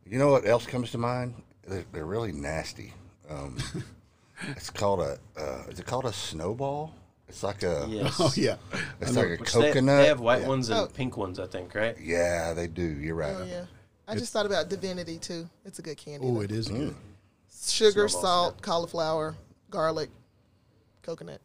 You 0.07 0.19
know 0.19 0.29
what 0.31 0.47
else 0.47 0.67
comes 0.67 0.91
to 0.93 0.99
mind? 0.99 1.35
They're, 1.67 1.85
they're 1.93 2.05
really 2.07 2.33
nasty. 2.33 2.93
Um, 3.31 3.57
it's 4.49 4.71
called 4.71 5.01
a. 5.01 5.19
Uh, 5.37 5.65
is 5.69 5.79
it 5.81 5.87
called 5.87 6.05
a 6.07 6.13
snowball? 6.13 6.95
It's 7.29 7.43
like 7.43 7.63
a. 7.63 7.87
Yes. 7.89 8.17
Oh 8.21 8.33
yeah. 8.37 8.57
It's 9.01 9.15
like 9.17 9.27
a 9.27 9.31
Which 9.37 9.53
they- 9.53 9.61
coconut. 9.73 10.03
They, 10.03 10.07
have 10.09 10.21
white 10.21 10.43
Yeah. 10.43 10.49
ones 10.49 10.69
and 10.71 10.81
Oh. 10.81 10.87
pink 10.87 11.17
ones, 11.17 11.39
I 11.39 11.47
think, 11.47 11.75
right? 11.75 11.97
Yeah, 12.01 12.53
they 12.53 12.67
do. 12.67 12.83
You're 12.83 13.15
right. 13.15 13.35
Oh 13.39 13.45
yeah. 13.45 13.65
I 14.09 14.15
just 14.15 14.33
thought 14.33 14.47
about 14.47 14.69
divinity 14.69 15.19
too. 15.19 15.49
It's 15.65 15.79
a 15.79 15.83
good 15.83 15.97
candy. 15.97 16.27
Oh, 16.27 16.35
though. 16.35 16.41
it 16.41 16.51
is 16.51 16.69
mm. 16.69 16.77
good. 16.77 16.95
Sugar, 17.65 18.09
Snowballs, 18.09 18.21
salt, 18.21 18.63
cauliflower, 18.63 19.37
garlic, 19.71 20.11
coconut. 21.03 21.41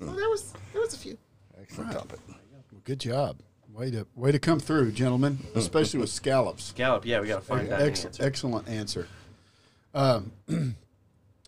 Mm. 0.00 0.08
So 0.08 0.16
there 0.16 0.28
was 0.28 0.52
there 0.72 0.82
was 0.82 0.94
a 0.94 0.98
few. 0.98 1.16
Excellent 1.60 1.92
topic. 1.92 2.18
Well, 2.28 2.80
good 2.84 3.00
job. 3.00 3.40
Way 3.72 3.90
to 3.90 4.06
way 4.14 4.32
to 4.32 4.38
come 4.38 4.58
through, 4.58 4.92
gentlemen. 4.92 5.36
Mm. 5.36 5.56
Especially 5.56 6.00
with 6.00 6.10
scallops. 6.10 6.64
Scallop, 6.64 7.04
yeah, 7.04 7.20
we 7.20 7.28
got 7.28 7.40
to 7.40 7.46
find 7.46 7.68
that 7.68 7.82
Ex- 7.82 8.04
answer. 8.04 8.24
excellent 8.24 8.68
answer. 8.68 9.08
Um, 9.94 10.32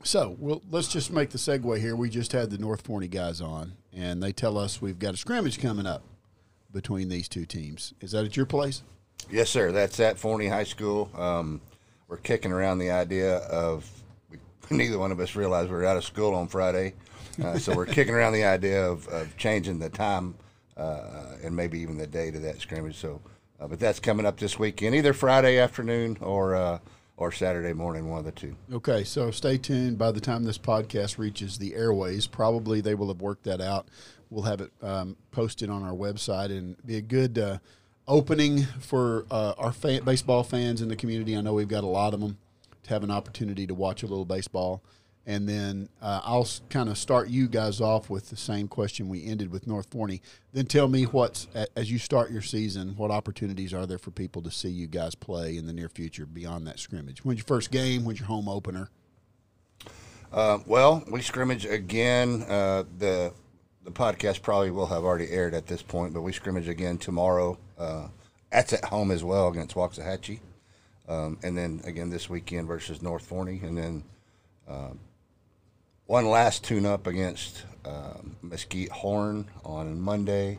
so 0.03 0.37
we'll, 0.39 0.63
let's 0.71 0.89
just 0.89 1.13
make 1.13 1.31
the 1.31 1.39
segue 1.39 1.79
here. 1.81 1.97
We 1.97 2.09
just 2.09 2.33
had 2.33 2.51
the 2.51 2.59
North 2.59 2.83
Forney 2.83 3.09
guys 3.09 3.41
on, 3.41 3.73
and 3.93 4.23
they 4.23 4.33
tell 4.33 4.57
us 4.57 4.81
we've 4.81 4.99
got 4.99 5.15
a 5.15 5.17
scrimmage 5.17 5.61
coming 5.61 5.87
up 5.87 6.03
between 6.73 7.09
these 7.09 7.29
two 7.29 7.45
teams. 7.45 7.95
Is 8.01 8.13
that 8.13 8.25
at 8.25 8.37
your 8.37 8.47
place? 8.47 8.83
Yes, 9.31 9.51
sir. 9.51 9.73
That's 9.73 10.01
at 10.01 10.19
Forney 10.19 10.49
High 10.49 10.65
School. 10.65 11.11
Um, 11.17 11.61
we're 12.09 12.17
kicking 12.17 12.53
around 12.53 12.79
the 12.79 12.91
idea 12.91 13.37
of 13.37 13.89
we, 14.31 14.39
neither 14.77 14.99
one 14.99 15.13
of 15.13 15.21
us 15.21 15.37
realized 15.37 15.71
we 15.71 15.77
were 15.77 15.85
out 15.85 15.97
of 15.97 16.05
school 16.05 16.35
on 16.35 16.49
Friday, 16.49 16.95
uh, 17.45 17.59
so 17.59 17.75
we're 17.75 17.87
kicking 17.87 18.15
around 18.15 18.33
the 18.33 18.45
idea 18.45 18.89
of, 18.89 19.07
of 19.09 19.37
changing 19.37 19.79
the 19.79 19.91
time 19.91 20.35
uh, 20.77 21.37
and 21.43 21.55
maybe 21.55 21.79
even 21.81 21.99
the 21.99 22.07
date 22.07 22.35
of 22.35 22.43
that 22.43 22.61
scrimmage. 22.61 22.97
So, 22.97 23.21
uh, 23.61 23.69
but 23.69 23.79
that's 23.79 24.01
coming 24.01 24.25
up 24.25 24.39
this 24.39 24.59
weekend, 24.59 24.95
either 24.95 25.13
Friday 25.13 25.59
afternoon 25.59 26.17
or 26.21 26.55
uh, 26.55 26.79
or 27.19 27.33
Saturday 27.33 27.73
morning, 27.73 28.09
one 28.09 28.21
of 28.21 28.25
the 28.25 28.33
two. 28.33 28.55
Okay, 28.73 29.03
so 29.03 29.33
stay 29.33 29.59
tuned. 29.59 29.99
By 29.99 30.13
the 30.13 30.21
time 30.21 30.45
this 30.45 30.57
podcast 30.57 31.19
reaches 31.19 31.59
the 31.59 31.75
airways, 31.75 32.29
probably 32.29 32.81
they 32.81 32.95
will 32.95 33.09
have 33.09 33.21
worked 33.21 33.45
that 33.45 33.61
out. 33.61 33.89
We'll 34.31 34.45
have 34.45 34.61
it 34.61 34.71
um, 34.83 35.17
posted 35.33 35.69
on 35.69 35.83
our 35.83 35.95
website 35.95 36.57
and 36.57 36.77
be 36.87 36.97
a 36.97 37.03
good 37.03 37.39
uh, 37.39 37.59
opening 38.09 38.65
for 38.81 39.27
uh, 39.31 39.53
our 39.59 39.73
baseball 40.01 40.43
fans 40.43 40.83
in 40.83 40.89
the 40.89 40.97
community. 40.97 41.37
I 41.37 41.41
know 41.43 41.53
we've 41.53 41.69
got 41.69 41.85
a 41.85 41.89
lot 41.89 42.15
of 42.15 42.21
them 42.21 42.39
to 42.85 42.91
have 42.91 43.05
an 43.05 43.11
opportunity 43.11 43.67
to 43.67 43.75
watch 43.75 44.03
a 44.03 44.07
little 44.07 44.25
baseball. 44.25 44.83
And 45.27 45.47
then 45.47 45.91
uh, 46.01 46.23
I'll 46.25 46.49
kind 46.71 46.89
of 46.89 46.97
start 46.97 47.29
you 47.29 47.49
guys 47.49 47.83
off 47.83 48.09
with 48.09 48.31
the 48.31 48.37
same 48.37 48.67
question 48.67 49.11
we 49.11 49.27
ended 49.27 49.53
with 49.53 49.67
North 49.67 49.91
Forney. 49.91 50.23
Then 50.55 50.65
tell 50.65 50.89
me 50.89 51.05
what's 51.05 51.49
as 51.77 51.91
you 51.93 51.99
start 51.99 52.31
your 52.31 52.41
season, 52.41 52.97
what 52.97 53.11
opportunities 53.11 53.75
are 53.75 53.85
there 53.85 53.99
for 53.99 54.11
people 54.11 54.41
to 54.41 54.51
see 54.51 54.71
you 54.71 54.87
guys 54.87 55.15
play 55.15 55.59
in 55.59 55.67
the 55.67 55.73
near 55.75 55.91
future 55.91 56.25
beyond 56.25 56.67
that 56.67 56.79
scrimmage? 56.79 57.27
When's 57.27 57.41
your 57.41 57.45
first 57.45 57.71
game? 57.71 58.07
When's 58.07 58.21
your 58.21 58.27
home 58.27 58.49
opener? 58.49 58.89
Uh, 60.33 60.61
well, 60.67 61.05
we 61.11 61.21
scrimmage 61.21 61.67
again. 61.67 62.45
Uh, 62.49 62.85
the 62.97 63.35
the 63.85 63.91
podcast 63.91 64.41
probably 64.41 64.71
will 64.71 64.87
have 64.87 65.05
already 65.05 65.31
aired 65.31 65.55
at 65.55 65.67
this 65.67 65.83
point, 65.83 66.15
but 66.15 66.23
we 66.23 66.33
scrimmage 66.33 66.69
again 66.69 66.97
tomorrow. 66.97 67.59
Uh, 67.79 68.09
that's 68.51 68.73
at 68.73 68.85
home 68.87 69.11
as 69.11 69.23
well 69.23 69.49
against 69.49 69.75
Waxahachie, 69.77 70.41
um, 71.09 71.39
and 71.43 71.57
then 71.57 71.81
again 71.85 72.11
this 72.11 72.29
weekend 72.29 72.67
versus 72.67 73.03
North 73.03 73.25
Forney, 73.27 73.61
and 73.63 73.77
then 73.79 74.03
uh, 74.69 74.91
one 76.07 76.27
last 76.29 76.65
tune 76.65 76.87
up 76.87 77.07
against 77.07 77.65
um 77.85 78.37
Mesquite 78.43 78.91
Horn 78.91 79.47
on 79.65 80.01
Monday, 80.01 80.59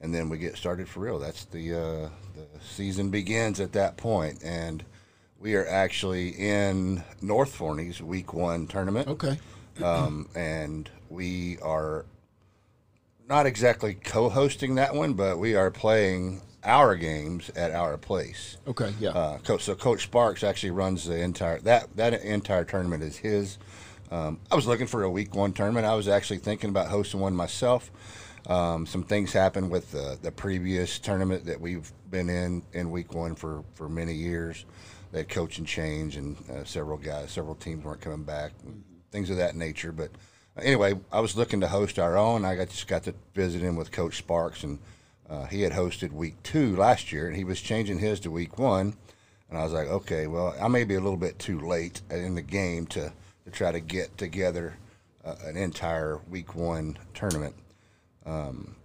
and 0.00 0.14
then 0.14 0.28
we 0.28 0.38
get 0.38 0.56
started 0.56 0.88
for 0.88 1.00
real. 1.00 1.18
That's 1.18 1.44
the 1.44 1.74
uh, 1.74 2.08
the 2.34 2.46
season 2.60 3.10
begins 3.10 3.60
at 3.60 3.72
that 3.72 3.96
point, 3.96 4.42
and 4.42 4.84
we 5.38 5.54
are 5.54 5.66
actually 5.66 6.30
in 6.30 7.04
North 7.20 7.54
Forney's 7.54 8.00
Week 8.02 8.32
One 8.32 8.66
tournament, 8.66 9.08
Okay. 9.08 9.38
um, 9.82 10.28
and 10.34 10.88
we 11.10 11.58
are 11.62 12.04
not 13.28 13.46
exactly 13.46 13.94
co-hosting 13.94 14.76
that 14.76 14.94
one, 14.94 15.14
but 15.14 15.38
we 15.38 15.54
are 15.54 15.70
playing 15.70 16.42
our 16.64 16.96
games 16.96 17.50
at 17.50 17.72
our 17.72 17.96
place. 17.96 18.56
Okay. 18.66 18.92
Yeah. 19.00 19.10
Uh, 19.10 19.38
coach, 19.38 19.62
so 19.64 19.74
Coach 19.74 20.04
Sparks 20.04 20.42
actually 20.42 20.72
runs 20.72 21.04
the 21.04 21.20
entire 21.20 21.60
that 21.60 21.94
that 21.96 22.14
entire 22.22 22.64
tournament 22.64 23.02
is 23.02 23.16
his. 23.16 23.58
Um, 24.10 24.38
I 24.50 24.54
was 24.54 24.66
looking 24.66 24.86
for 24.86 25.02
a 25.02 25.10
week 25.10 25.34
one 25.34 25.52
tournament. 25.52 25.86
I 25.86 25.94
was 25.94 26.08
actually 26.08 26.38
thinking 26.38 26.70
about 26.70 26.88
hosting 26.88 27.20
one 27.20 27.34
myself. 27.34 27.90
Um, 28.46 28.86
some 28.86 29.02
things 29.02 29.32
happened 29.32 29.70
with 29.70 29.90
the, 29.90 30.18
the 30.22 30.30
previous 30.30 31.00
tournament 31.00 31.46
that 31.46 31.60
we've 31.60 31.90
been 32.10 32.28
in 32.28 32.62
in 32.72 32.90
week 32.92 33.12
one 33.12 33.34
for, 33.34 33.64
for 33.74 33.88
many 33.88 34.14
years. 34.14 34.64
They 35.10 35.18
had 35.18 35.28
coaching 35.28 35.64
change 35.64 36.16
and 36.16 36.36
uh, 36.50 36.64
several 36.64 36.98
guys, 36.98 37.32
several 37.32 37.56
teams 37.56 37.84
weren't 37.84 38.00
coming 38.00 38.22
back, 38.22 38.52
things 39.10 39.30
of 39.30 39.36
that 39.38 39.56
nature. 39.56 39.90
But 39.90 40.10
anyway, 40.62 40.94
I 41.12 41.20
was 41.20 41.36
looking 41.36 41.60
to 41.60 41.68
host 41.68 41.98
our 41.98 42.16
own. 42.16 42.44
I 42.44 42.56
got 42.56 42.70
just 42.70 42.88
got 42.88 43.04
to 43.04 43.14
visit 43.34 43.62
him 43.62 43.76
with 43.76 43.90
Coach 43.92 44.18
Sparks 44.18 44.62
and 44.64 44.78
Uh, 45.28 45.44
he 45.46 45.62
had 45.62 45.72
hosted 45.72 46.12
week 46.12 46.40
two 46.44 46.76
last 46.76 47.10
year, 47.10 47.26
and 47.26 47.34
he 47.36 47.42
was 47.42 47.60
changing 47.60 47.98
his 47.98 48.20
to 48.20 48.30
week 48.30 48.60
one. 48.60 48.94
And 49.50 49.58
I 49.58 49.64
was 49.64 49.72
like, 49.72 49.88
okay, 49.88 50.28
well, 50.28 50.54
I 50.60 50.68
may 50.68 50.84
be 50.84 50.94
a 50.94 51.00
little 51.00 51.16
bit 51.18 51.36
too 51.40 51.58
late 51.58 52.00
in 52.10 52.36
the 52.36 52.42
game 52.42 52.86
to, 52.94 53.12
to 53.44 53.50
try 53.50 53.72
to 53.72 53.80
get 53.80 54.16
together 54.16 54.76
uh, 55.24 55.34
an 55.44 55.56
entire 55.56 56.20
week 56.30 56.54
one 56.54 56.96
tournament. 57.12 57.56
Um, 58.24 58.76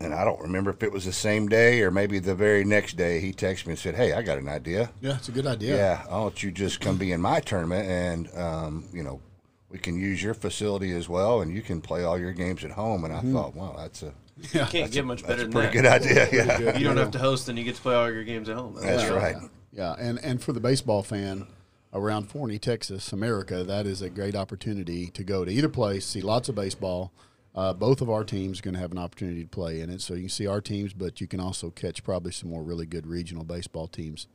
and 0.00 0.14
I 0.14 0.24
don't 0.24 0.40
remember 0.40 0.70
if 0.70 0.82
it 0.82 0.92
was 0.92 1.04
the 1.04 1.12
same 1.12 1.46
day 1.46 1.82
or 1.82 1.90
maybe 1.90 2.20
the 2.20 2.34
very 2.34 2.64
next 2.64 2.96
day. 2.96 3.20
He 3.20 3.34
texted 3.34 3.66
me 3.66 3.72
and 3.72 3.78
said, 3.78 3.94
"Hey, 3.96 4.14
I 4.14 4.22
got 4.22 4.38
an 4.38 4.48
idea. 4.48 4.90
Yeah, 5.02 5.16
it's 5.16 5.28
a 5.28 5.32
good 5.32 5.46
idea. 5.46 5.76
Yeah, 5.76 6.04
why 6.06 6.20
don't 6.22 6.42
you 6.42 6.50
just 6.50 6.80
come 6.80 6.96
be 6.96 7.12
in 7.12 7.20
my 7.20 7.40
tournament 7.40 7.86
and 7.86 8.28
um, 8.38 8.84
you 8.94 9.02
know 9.02 9.20
we 9.70 9.78
can 9.78 9.98
use 9.98 10.22
your 10.22 10.34
facility 10.34 10.92
as 10.92 11.08
well, 11.08 11.40
and 11.40 11.52
you 11.54 11.62
can 11.62 11.80
play 11.80 12.04
all 12.04 12.18
your 12.18 12.32
games 12.32 12.64
at 12.64 12.70
home." 12.72 13.04
And 13.04 13.12
I 13.14 13.20
thought, 13.20 13.54
wow, 13.54 13.74
that's 13.76 14.02
a 14.02 14.12
Yeah. 14.52 14.66
Can't 14.66 14.92
get 14.92 15.04
much 15.04 15.22
better 15.22 15.36
that's 15.36 15.42
a 15.42 15.44
than 15.44 15.52
pretty 15.52 15.80
that. 15.80 16.02
good 16.02 16.10
idea. 16.10 16.28
Yeah, 16.46 16.58
good. 16.58 16.78
You 16.80 16.84
don't 16.86 16.96
have 16.98 17.10
to 17.12 17.18
host, 17.18 17.48
and 17.48 17.58
you 17.58 17.64
get 17.64 17.76
to 17.76 17.82
play 17.82 17.94
all 17.94 18.10
your 18.12 18.24
games 18.24 18.48
at 18.48 18.56
home. 18.56 18.74
that's 18.80 19.02
Yeah. 19.04 19.14
right. 19.14 19.36
Yeah, 19.72 19.94
and 19.98 20.18
and 20.22 20.42
for 20.42 20.52
the 20.52 20.60
baseball 20.60 21.02
fan 21.02 21.46
around 21.92 22.24
Forney, 22.30 22.58
Texas, 22.58 23.12
America, 23.12 23.64
that 23.64 23.86
is 23.86 24.02
a 24.02 24.10
great 24.10 24.34
opportunity 24.34 25.06
to 25.08 25.24
go 25.24 25.44
to 25.44 25.50
either 25.50 25.68
place, 25.68 26.04
see 26.04 26.20
lots 26.20 26.48
of 26.48 26.54
baseball. 26.54 27.12
Uh, 27.54 27.72
both 27.72 28.02
of 28.02 28.10
our 28.10 28.22
teams 28.22 28.58
are 28.58 28.62
going 28.62 28.74
to 28.74 28.80
have 28.80 28.92
an 28.92 28.98
opportunity 28.98 29.42
to 29.42 29.48
play 29.48 29.80
in 29.80 29.88
it, 29.88 30.02
so 30.02 30.12
you 30.12 30.20
can 30.20 30.28
see 30.28 30.46
our 30.46 30.60
teams, 30.60 30.92
but 30.92 31.22
you 31.22 31.26
can 31.26 31.40
also 31.40 31.70
catch 31.70 32.04
probably 32.04 32.30
some 32.30 32.50
more 32.50 32.62
really 32.62 32.84
good 32.84 33.06
regional 33.06 33.44
baseball 33.44 33.88
teams 33.88 34.26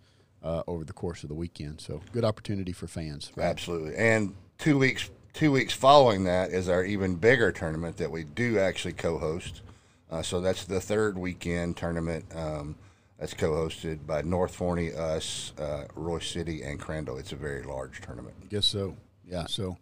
uh, 0.42 0.64
over 0.66 0.84
the 0.84 0.94
course 0.94 1.22
of 1.22 1.30
the 1.30 1.36
weekend. 1.36 1.80
So 1.82 2.02
good 2.12 2.26
opportunity 2.26 2.72
for 2.72 2.88
fans. 2.88 3.32
Right? 3.36 3.46
Absolutely. 3.46 3.96
And 3.96 4.34
two 4.58 4.80
weeks 4.80 5.12
two 5.34 5.52
weeks 5.52 5.74
following 5.74 6.24
that 6.26 6.52
is 6.52 6.68
our 6.70 6.84
even 6.84 7.16
bigger 7.16 7.52
tournament 7.52 7.98
that 7.98 8.12
we 8.12 8.24
do 8.24 8.60
actually 8.60 8.94
co-host. 8.94 9.62
Uh, 10.10 10.22
so 10.22 10.42
that's 10.42 10.66
the 10.66 10.82
third 10.82 11.18
weekend 11.18 11.78
tournament 11.78 12.26
um, 12.36 12.76
that's 13.18 13.34
co-hosted 13.34 14.06
by 14.06 14.22
North 14.22 14.54
Forney, 14.54 14.92
us, 14.94 15.54
uh, 15.58 15.86
Royse 15.96 16.32
City, 16.32 16.64
and 16.64 16.80
Crandall. 16.80 17.18
It's 17.18 17.32
a 17.32 17.38
very 17.38 17.64
large 17.64 18.02
tournament. 18.02 18.50
Guess 18.50 18.66
so. 18.66 18.98
Yeah. 19.26 19.46
So 19.48 19.78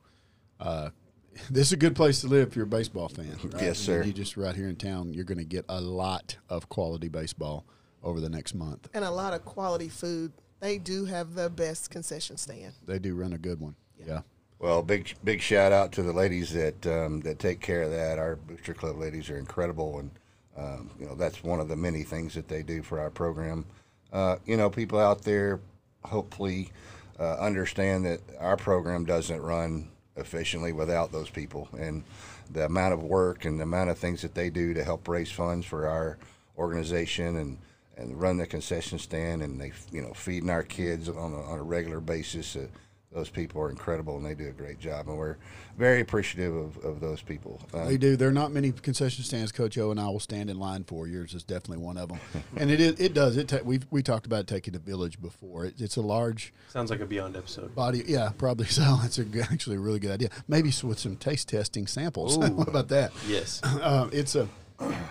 uh, 0.60 0.90
this 1.50 1.68
is 1.68 1.74
a 1.74 1.78
good 1.78 1.96
place 1.96 2.22
to 2.22 2.28
live 2.28 2.50
if 2.50 2.56
you're 2.56 2.66
a 2.66 2.68
baseball 2.68 3.10
fan. 3.10 3.38
Right? 3.44 3.54
Yes, 3.64 3.90
I 3.90 3.94
mean, 3.94 4.02
sir. 4.02 4.04
You 4.04 4.14
just 4.14 4.38
right 4.38 4.56
here 4.56 4.70
in 4.70 4.76
town, 4.76 5.14
you're 5.14 5.24
going 5.24 5.40
to 5.40 5.44
get 5.46 5.66
a 5.68 5.82
lot 5.82 6.38
of 6.48 6.70
quality 6.70 7.08
baseball 7.08 7.66
over 8.04 8.20
the 8.20 8.30
next 8.30 8.54
month. 8.54 8.88
and 8.94 9.04
a 9.04 9.12
lot 9.12 9.34
of 9.34 9.44
quality 9.46 9.90
food. 9.90 10.32
They 10.62 10.78
do 10.78 11.06
have 11.06 11.36
the 11.36 11.50
best 11.50 11.90
concession 11.90 12.36
stand. 12.38 12.74
They 12.86 13.00
do 13.00 13.16
run 13.16 13.32
a 13.34 13.38
good 13.38 13.62
one. 13.62 13.76
Yeah. 13.98 14.22
Well, 14.60 14.82
big 14.82 15.16
big 15.24 15.40
shout 15.40 15.72
out 15.72 15.94
to 15.94 16.04
the 16.04 16.12
ladies 16.12 16.52
that 16.52 16.86
um, 16.86 17.22
that 17.22 17.40
take 17.40 17.62
care 17.62 17.84
of 17.84 17.92
that. 17.92 18.20
Our 18.20 18.36
booster 18.36 18.74
club 18.74 18.98
ladies 18.98 19.30
are 19.30 19.38
incredible, 19.38 20.00
and 20.00 20.12
um, 20.58 20.90
you 21.00 21.06
know 21.06 21.16
that's 21.16 21.42
one 21.42 21.62
of 21.62 21.70
the 21.70 21.78
many 21.78 22.04
things 22.04 22.34
that 22.34 22.50
they 22.50 22.62
do 22.62 22.84
for 22.84 23.00
our 23.00 23.10
program. 23.10 23.66
Uh, 24.12 24.36
you 24.46 24.58
know, 24.58 24.70
people 24.70 25.00
out 25.00 25.22
there 25.22 25.62
hopefully 26.04 26.72
uh, 27.18 27.36
understand 27.36 28.06
that 28.06 28.20
our 28.38 28.58
program 28.58 29.06
doesn't 29.06 29.42
run 29.42 29.88
efficiently 30.18 30.74
without 30.74 31.14
those 31.14 31.30
people, 31.30 31.70
and 31.80 32.04
the 32.52 32.66
amount 32.66 32.94
of 32.94 33.02
work 33.02 33.46
and 33.46 33.60
the 33.60 33.64
amount 33.64 33.90
of 33.90 33.98
things 33.98 34.22
that 34.24 34.36
they 34.36 34.50
do 34.50 34.74
to 34.74 34.84
help 34.84 35.08
raise 35.08 35.32
funds 35.32 35.66
for 35.66 35.88
our 35.88 36.18
organization 36.58 37.38
and 37.38 37.58
and 37.96 38.20
run 38.20 38.38
the 38.38 38.48
concession 38.48 39.00
stand 39.00 39.42
and 39.42 39.60
they 39.60 39.72
you 39.90 40.02
know 40.02 40.14
feeding 40.14 40.50
our 40.50 40.64
kids 40.64 41.08
on 41.08 41.34
a, 41.34 41.42
on 41.44 41.60
a 41.60 41.64
regular 41.64 42.02
basis. 42.02 42.58
Uh, 42.58 42.68
those 43.12 43.30
people 43.30 43.60
are 43.62 43.70
incredible 43.72 44.18
and 44.18 44.26
they 44.26 44.36
do 44.36 44.48
a 44.48 44.52
great 44.52 44.80
job, 44.80 45.08
and 45.08 45.18
we're 45.18 45.38
very 45.78 46.00
appreciative 46.02 46.56
of, 46.56 46.78
of 46.86 47.00
those 47.00 47.22
people. 47.22 47.60
Uh, 47.74 47.86
They 47.86 47.98
do. 47.98 48.16
There 48.16 48.30
are 48.30 48.34
not 48.34 48.52
many 48.52 48.72
concession 48.72 49.24
stands 49.24 49.52
Coach 49.52 49.78
O 49.80 49.90
and 49.92 50.00
I 50.00 50.08
will 50.10 50.20
stand 50.20 50.50
in 50.50 50.60
line 50.60 50.84
for. 50.84 51.08
Yours 51.08 51.34
is 51.34 51.44
definitely 51.44 51.84
one 51.84 51.98
of 51.98 52.10
them, 52.10 52.20
and 52.56 52.70
it 52.70 52.80
is, 52.80 53.00
it 53.00 53.14
does. 53.16 53.36
It 53.38 53.48
ta- 53.48 53.60
we 53.64 53.80
we 53.90 54.04
talked 54.04 54.26
about 54.28 54.46
taking 54.46 54.74
the 54.74 54.80
village 54.80 55.20
before. 55.22 55.66
It, 55.66 55.76
it's 55.80 55.96
a 55.98 56.02
large 56.02 56.54
Sounds 56.70 56.92
like 56.92 57.00
a 57.00 57.06
Beyond 57.06 57.36
episode. 57.36 57.74
body. 57.74 58.04
Yeah, 58.06 58.30
probably 58.38 58.68
so. 58.68 58.98
That's 59.02 59.18
a, 59.18 59.26
actually 59.42 59.78
a 59.78 59.80
really 59.80 60.00
good 60.00 60.12
idea. 60.12 60.30
Maybe 60.48 60.72
with 60.84 61.00
some 61.00 61.16
taste 61.16 61.50
testing 61.50 61.88
samples. 61.88 62.38
What 62.60 62.68
about 62.68 62.90
that? 62.90 63.12
Yes. 63.28 63.62
Uh, 63.82 64.10
it's 64.12 64.36
a 64.36 64.48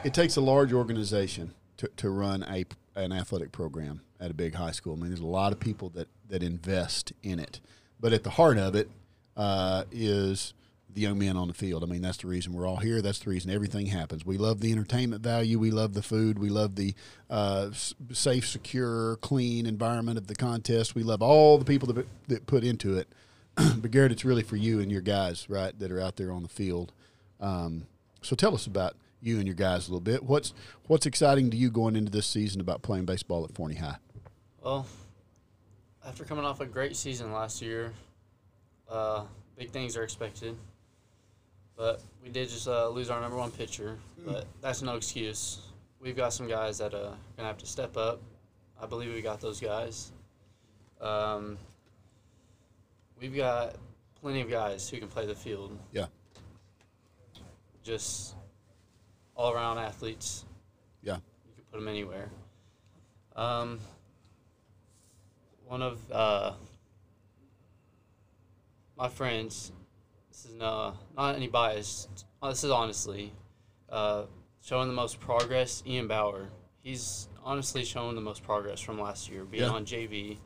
it 0.05 0.13
takes 0.15 0.37
a 0.37 0.41
large 0.41 0.73
organization 0.73 1.53
to, 1.79 1.89
to 1.97 2.11
run 2.11 2.43
a 2.45 2.65
an 2.95 3.13
athletic 3.13 3.51
program 3.53 4.03
at 4.21 4.31
a 4.31 4.35
big 4.35 4.55
high 4.55 4.73
school. 4.73 4.95
I 4.95 4.97
mean, 4.97 5.09
there's 5.09 5.21
a 5.21 5.27
lot 5.27 5.53
of 5.53 5.59
people 5.61 5.89
that 5.91 6.09
that 6.29 6.43
invest 6.43 7.13
in 7.23 7.39
it, 7.39 7.61
but 8.01 8.13
at 8.13 8.25
the 8.25 8.31
heart 8.31 8.59
of 8.59 8.75
it 8.75 8.89
uh, 9.37 9.85
is 9.91 10.55
the 10.95 11.01
young 11.03 11.19
men 11.19 11.37
on 11.37 11.49
the 11.49 11.55
field. 11.55 11.83
I 11.83 11.87
mean, 11.87 12.03
that's 12.03 12.19
the 12.19 12.27
reason 12.27 12.53
we're 12.53 12.67
all 12.67 12.77
here. 12.77 13.01
That's 13.03 13.21
the 13.21 13.31
reason 13.31 13.51
everything 13.51 13.87
happens. 13.87 14.25
We 14.25 14.39
love 14.39 14.61
the 14.61 14.73
entertainment 14.73 15.23
value. 15.23 15.59
We 15.59 15.71
love 15.71 15.95
the 15.95 16.03
food. 16.03 16.39
We 16.39 16.49
love 16.49 16.75
the 16.75 16.95
uh, 17.31 17.71
safe, 18.13 18.49
secure, 18.49 19.17
clean 19.17 19.67
environment 19.67 20.19
of 20.19 20.27
the 20.27 20.35
contest. 20.35 20.95
We 20.95 21.03
love 21.03 21.23
all 21.23 21.59
the 21.59 21.65
people 21.65 21.93
that 21.93 22.07
that 22.29 22.47
put 22.47 22.65
into 22.65 22.97
it. 22.97 23.09
but 23.57 23.91
Garrett, 23.91 24.13
it's 24.13 24.25
really 24.25 24.43
for 24.43 24.57
you 24.57 24.81
and 24.81 24.91
your 24.91 25.01
guys, 25.01 25.49
right, 25.49 25.79
that 25.79 25.91
are 25.91 26.01
out 26.01 26.17
there 26.17 26.33
on 26.33 26.43
the 26.43 26.49
field. 26.49 26.93
Um, 27.41 27.87
so 28.23 28.35
tell 28.35 28.55
us 28.55 28.67
about 28.67 28.95
you 29.21 29.39
and 29.39 29.47
your 29.47 29.55
guys 29.55 29.89
a 29.89 29.91
little 29.91 30.01
bit. 30.01 30.23
What's 30.23 30.53
what's 30.87 31.07
exciting 31.07 31.51
to 31.51 31.57
you 31.57 31.71
going 31.71 31.97
into 31.97 32.11
this 32.11 32.27
season 32.27 32.61
about 32.61 32.83
playing 32.83 33.05
baseball 33.05 33.45
at 33.45 33.55
Forney 33.55 33.77
High? 33.77 33.97
Well, 34.63 34.87
after 36.09 36.25
coming 36.25 36.45
off 36.45 36.61
a 36.61 36.67
great 36.67 36.97
season 36.97 37.33
last 37.33 37.61
year, 37.61 37.93
uh, 38.89 39.25
big 39.59 39.71
things 39.71 39.95
are 39.95 40.03
expected. 40.03 40.57
But 41.77 42.01
we 42.23 42.31
did 42.31 42.49
just 42.49 42.67
uh, 42.67 42.89
lose 42.89 43.11
our 43.11 43.21
number 43.21 43.37
one 43.37 43.51
pitcher, 43.51 43.99
but 44.27 44.47
that's 44.63 44.81
no 44.81 44.97
excuse. 44.97 45.61
We've 46.01 46.17
got 46.17 46.33
some 46.33 46.49
guys 46.49 46.79
that 46.79 46.95
are 46.95 47.13
gonna 47.37 47.49
have 47.49 47.59
to 47.59 47.67
step 47.67 47.97
up. 47.97 48.23
I 48.81 48.87
believe 48.87 49.13
we 49.13 49.21
got 49.21 49.41
those 49.41 49.61
guys. 49.61 50.11
Um, 51.01 51.59
we've 53.21 53.37
got 53.37 53.77
plenty 54.21 54.41
of 54.41 54.51
guys 54.51 54.89
who 54.89 54.97
can 54.97 55.09
play 55.09 55.27
the 55.27 55.35
field. 55.35 55.79
Yeah. 55.93 56.07
Just 57.85 58.35
all 59.37 59.53
around 59.53 59.79
athletes. 59.79 60.47
Yeah. 61.03 61.17
You 61.17 61.55
can 61.55 61.65
put 61.71 61.79
them 61.79 61.89
anywhere. 61.89 62.31
Um, 63.37 63.79
one 65.69 65.83
of 65.83 65.99
uh, 66.11 66.53
my 68.97 69.09
friends, 69.09 69.71
this 70.31 70.47
is 70.47 70.55
no, 70.55 70.95
not 71.17 71.37
any 71.37 71.47
bias, 71.47 72.09
uh, 72.43 72.49
this 72.49 72.65
is 72.65 72.71
honestly, 72.71 73.33
uh, 73.91 74.23
showing 74.63 74.89
the 74.89 74.95
most 74.95 75.21
progress, 75.21 75.83
Ian 75.87 76.09
Bauer. 76.09 76.49
He's 76.81 77.29
honestly 77.45 77.85
showing 77.85 78.15
the 78.15 78.21
most 78.23 78.43
progress 78.43 78.81
from 78.81 78.99
last 78.99 79.29
year, 79.31 79.45
being 79.45 79.65
Yeah. 79.65 79.71
on 79.71 79.85
JV. 79.85 80.39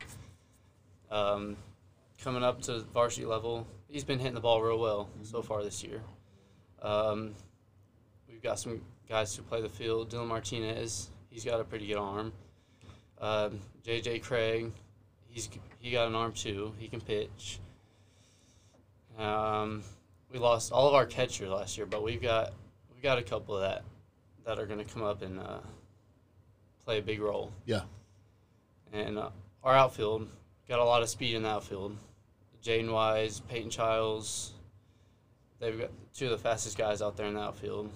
Um, 1.09 1.55
coming 2.21 2.43
up 2.43 2.61
to 2.63 2.79
varsity 2.81 3.25
level, 3.25 3.65
he's 3.87 4.03
been 4.03 4.19
hitting 4.19 4.33
the 4.35 4.41
ball 4.41 4.61
real 4.61 4.79
well 4.79 5.09
so 5.23 5.41
far 5.41 5.63
this 5.63 5.83
year. 5.83 6.01
Um, 6.81 7.33
we've 8.27 8.41
got 8.41 8.59
some 8.59 8.81
guys 9.07 9.33
who 9.35 9.43
play 9.43 9.61
the 9.61 9.69
field. 9.69 10.09
Dylan 10.09 10.27
Martinez, 10.27 11.11
he's 11.29 11.45
got 11.45 11.61
a 11.61 11.63
pretty 11.63 11.87
good 11.87 11.97
arm. 11.97 12.33
Um, 13.21 13.61
JJ 13.85 14.21
Craig, 14.21 14.71
he's 15.33 15.49
he 15.79 15.91
got 15.91 16.07
an 16.07 16.15
arm 16.15 16.31
too. 16.31 16.73
He 16.77 16.87
can 16.87 17.01
pitch. 17.01 17.59
Um, 19.17 19.83
we 20.31 20.39
lost 20.39 20.71
all 20.71 20.87
of 20.87 20.93
our 20.93 21.05
catchers 21.05 21.49
last 21.49 21.77
year, 21.77 21.85
but 21.85 22.03
we've 22.03 22.21
got 22.21 22.53
we 22.95 23.01
got 23.01 23.17
a 23.17 23.23
couple 23.23 23.55
of 23.55 23.61
that 23.61 23.83
that 24.45 24.59
are 24.59 24.65
going 24.65 24.79
to 24.79 24.85
come 24.85 25.03
up 25.03 25.21
and 25.21 25.39
uh, 25.39 25.59
play 26.85 26.99
a 26.99 27.01
big 27.01 27.19
role. 27.19 27.51
Yeah. 27.65 27.81
And 28.91 29.17
uh, 29.17 29.29
our 29.63 29.73
outfield 29.73 30.27
got 30.67 30.79
a 30.79 30.83
lot 30.83 31.01
of 31.01 31.09
speed 31.09 31.35
in 31.35 31.43
the 31.43 31.49
outfield. 31.49 31.97
Jaden 32.63 32.91
Wise, 32.91 33.41
Peyton 33.41 33.69
Childs, 33.69 34.51
they've 35.59 35.79
got 35.79 35.89
two 36.13 36.25
of 36.25 36.31
the 36.31 36.37
fastest 36.37 36.77
guys 36.77 37.01
out 37.01 37.17
there 37.17 37.25
in 37.25 37.33
the 37.33 37.41
outfield. 37.41 37.91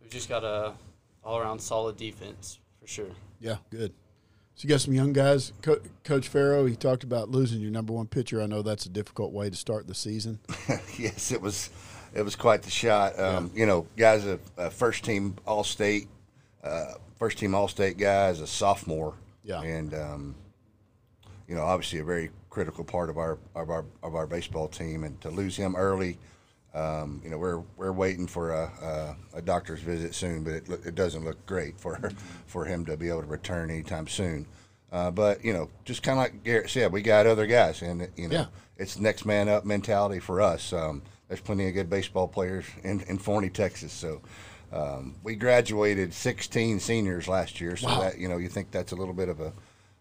We've 0.00 0.10
just 0.10 0.28
got 0.28 0.44
a 0.44 0.72
all 1.22 1.38
around 1.38 1.60
solid 1.60 1.96
defense 1.96 2.58
for 2.80 2.86
sure. 2.86 3.10
Yeah, 3.40 3.56
good. 3.70 3.92
So 4.54 4.64
you 4.66 4.68
got 4.68 4.80
some 4.80 4.94
young 4.94 5.12
guys. 5.12 5.52
Co- 5.62 5.80
Coach 6.04 6.28
Farrow, 6.28 6.66
he 6.66 6.76
talked 6.76 7.04
about 7.04 7.30
losing 7.30 7.60
your 7.60 7.70
number 7.70 7.92
one 7.92 8.06
pitcher. 8.06 8.40
I 8.42 8.46
know 8.46 8.62
that's 8.62 8.86
a 8.86 8.90
difficult 8.90 9.32
way 9.32 9.50
to 9.50 9.56
start 9.56 9.86
the 9.86 9.94
season. 9.94 10.38
yes, 10.98 11.32
it 11.32 11.40
was. 11.40 11.70
It 12.14 12.22
was 12.22 12.36
quite 12.36 12.60
the 12.62 12.70
shot. 12.70 13.18
Um, 13.18 13.50
You 13.54 13.64
know, 13.64 13.86
guys, 13.96 14.26
a, 14.26 14.38
a 14.58 14.70
first 14.70 15.02
team 15.04 15.34
All 15.46 15.64
State, 15.64 16.08
uh, 16.62 16.92
first 17.18 17.38
team 17.38 17.54
All 17.54 17.68
State 17.68 17.96
guy 17.96 18.28
is 18.28 18.40
a 18.40 18.46
sophomore. 18.46 19.14
Yeah. 19.44 19.62
and 19.62 19.94
um, 19.94 20.34
you 21.48 21.54
know, 21.56 21.62
obviously 21.62 21.98
a 22.00 22.04
very 22.04 22.30
critical 22.50 22.84
part 22.84 23.08
of 23.10 23.16
our 23.16 23.38
of 23.56 23.70
our 23.70 23.84
of 24.02 24.14
our 24.14 24.26
baseball 24.26 24.68
team, 24.68 25.04
and 25.04 25.18
to 25.22 25.30
lose 25.30 25.56
him 25.56 25.74
early. 25.74 26.18
Um, 26.74 27.20
you 27.22 27.28
know, 27.30 27.36
we're 27.38 27.62
we're 27.76 27.92
waiting 27.92 28.26
for 28.26 28.50
a, 28.52 29.16
a, 29.34 29.38
a 29.38 29.42
doctor's 29.42 29.80
visit 29.80 30.14
soon, 30.14 30.42
but 30.42 30.54
it, 30.54 30.68
it 30.86 30.94
doesn't 30.94 31.24
look 31.24 31.44
great 31.46 31.78
for 31.78 32.10
for 32.46 32.64
him 32.64 32.84
to 32.86 32.96
be 32.96 33.08
able 33.08 33.20
to 33.22 33.26
return 33.26 33.70
anytime 33.70 34.06
soon. 34.08 34.46
Uh, 34.90 35.10
but 35.10 35.44
you 35.44 35.52
know, 35.52 35.68
just 35.84 36.02
kind 36.02 36.18
of 36.18 36.22
like 36.24 36.44
Garrett 36.44 36.70
said, 36.70 36.92
we 36.92 37.02
got 37.02 37.26
other 37.26 37.46
guys, 37.46 37.82
and 37.82 38.08
you 38.16 38.28
know, 38.28 38.34
Yeah. 38.36 38.46
it's 38.78 38.98
next 38.98 39.24
man 39.26 39.48
up 39.48 39.64
mentality 39.64 40.18
for 40.18 40.40
us. 40.40 40.72
Um, 40.72 41.02
there's 41.28 41.40
plenty 41.40 41.66
of 41.68 41.74
good 41.74 41.88
baseball 41.90 42.28
players 42.28 42.64
in, 42.84 43.00
in 43.02 43.16
Forney, 43.18 43.48
Texas, 43.48 43.90
so 43.92 44.20
um, 44.70 45.14
we 45.22 45.34
graduated 45.34 46.12
16 46.12 46.78
seniors 46.80 47.26
last 47.28 47.58
year, 47.60 47.76
so 47.76 47.86
that 47.88 48.18
you 48.18 48.28
know 48.28 48.36
you 48.38 48.48
think 48.48 48.70
that's 48.70 48.92
a 48.92 48.96
little 48.96 49.14
bit 49.14 49.28
of 49.28 49.40
a 49.40 49.52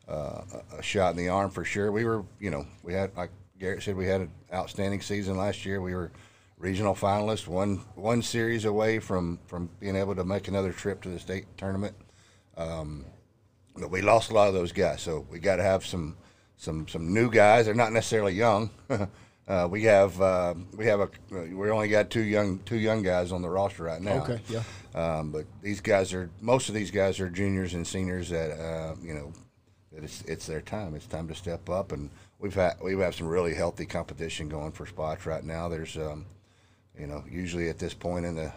uh, 0.09 0.41
a 0.77 0.81
shot 0.83 1.11
in 1.11 1.17
the 1.17 1.29
arm 1.29 1.49
for 1.51 1.63
sure. 1.65 1.91
We 1.91 2.03
were, 2.05 2.23
you 2.39 2.49
know, 2.49 2.65
we 2.83 2.93
had 2.93 3.15
like 3.17 3.29
Garrett 3.59 3.83
said, 3.83 3.95
we 3.95 4.07
had 4.07 4.21
an 4.21 4.31
outstanding 4.53 4.99
season 5.01 5.37
last 5.37 5.65
year. 5.65 5.81
We 5.81 5.93
were 5.95 6.11
regional 6.61 6.93
finalists, 6.95 7.47
one 7.47 7.77
one 7.95 8.21
series 8.21 8.65
away 8.65 8.99
from 8.99 9.39
from 9.47 9.69
being 9.79 9.95
able 9.95 10.15
to 10.15 10.23
make 10.23 10.47
another 10.47 10.71
trip 10.71 11.01
to 11.01 11.09
the 11.09 11.19
state 11.19 11.45
tournament. 11.57 11.95
Um, 12.55 13.05
but 13.75 13.89
we 13.89 14.01
lost 14.01 14.31
a 14.31 14.33
lot 14.33 14.47
of 14.47 14.53
those 14.53 14.71
guys, 14.71 15.01
so 15.01 15.25
we 15.29 15.39
got 15.39 15.57
to 15.57 15.63
have 15.63 15.85
some 15.85 16.15
some 16.57 16.87
some 16.87 17.13
new 17.13 17.29
guys. 17.29 17.65
They're 17.65 17.75
not 17.75 17.91
necessarily 17.91 18.33
young. 18.33 18.69
uh, 19.47 19.67
we 19.69 19.83
have 19.83 20.21
uh, 20.21 20.53
we 20.77 20.85
have 20.85 20.99
a 20.99 21.09
we 21.31 21.69
only 21.69 21.89
got 21.89 22.09
two 22.09 22.21
young 22.21 22.59
two 22.59 22.77
young 22.77 23.01
guys 23.01 23.31
on 23.31 23.41
the 23.41 23.49
roster 23.49 23.83
right 23.83 24.01
now. 24.01 24.23
Okay, 24.23 24.39
yeah. 24.47 24.63
Um, 24.93 25.31
but 25.31 25.45
these 25.61 25.81
guys 25.81 26.13
are 26.13 26.29
most 26.39 26.69
of 26.69 26.75
these 26.75 26.91
guys 26.91 27.19
are 27.19 27.29
juniors 27.29 27.73
and 27.73 27.85
seniors 27.87 28.29
that 28.29 28.51
uh, 28.51 28.95
you 29.01 29.13
know 29.13 29.33
that 29.93 30.03
it's 30.03 30.21
it's 30.23 30.45
their 30.45 30.61
time. 30.61 30.93
It's 30.95 31.07
time 31.07 31.27
to 31.29 31.35
step 31.35 31.69
up, 31.69 31.91
and 31.91 32.11
we've 32.39 32.53
had 32.53 32.73
we 32.83 32.95
have 32.99 33.15
some 33.15 33.27
really 33.27 33.55
healthy 33.55 33.85
competition 33.85 34.47
going 34.47 34.73
for 34.73 34.85
spots 34.85 35.25
right 35.25 35.43
now. 35.43 35.67
There's 35.67 35.97
um, 35.97 36.25
you 37.01 37.07
know 37.07 37.23
usually 37.29 37.67
at 37.69 37.79
this 37.79 37.93
point 37.95 38.25
in 38.25 38.35
the 38.35 38.53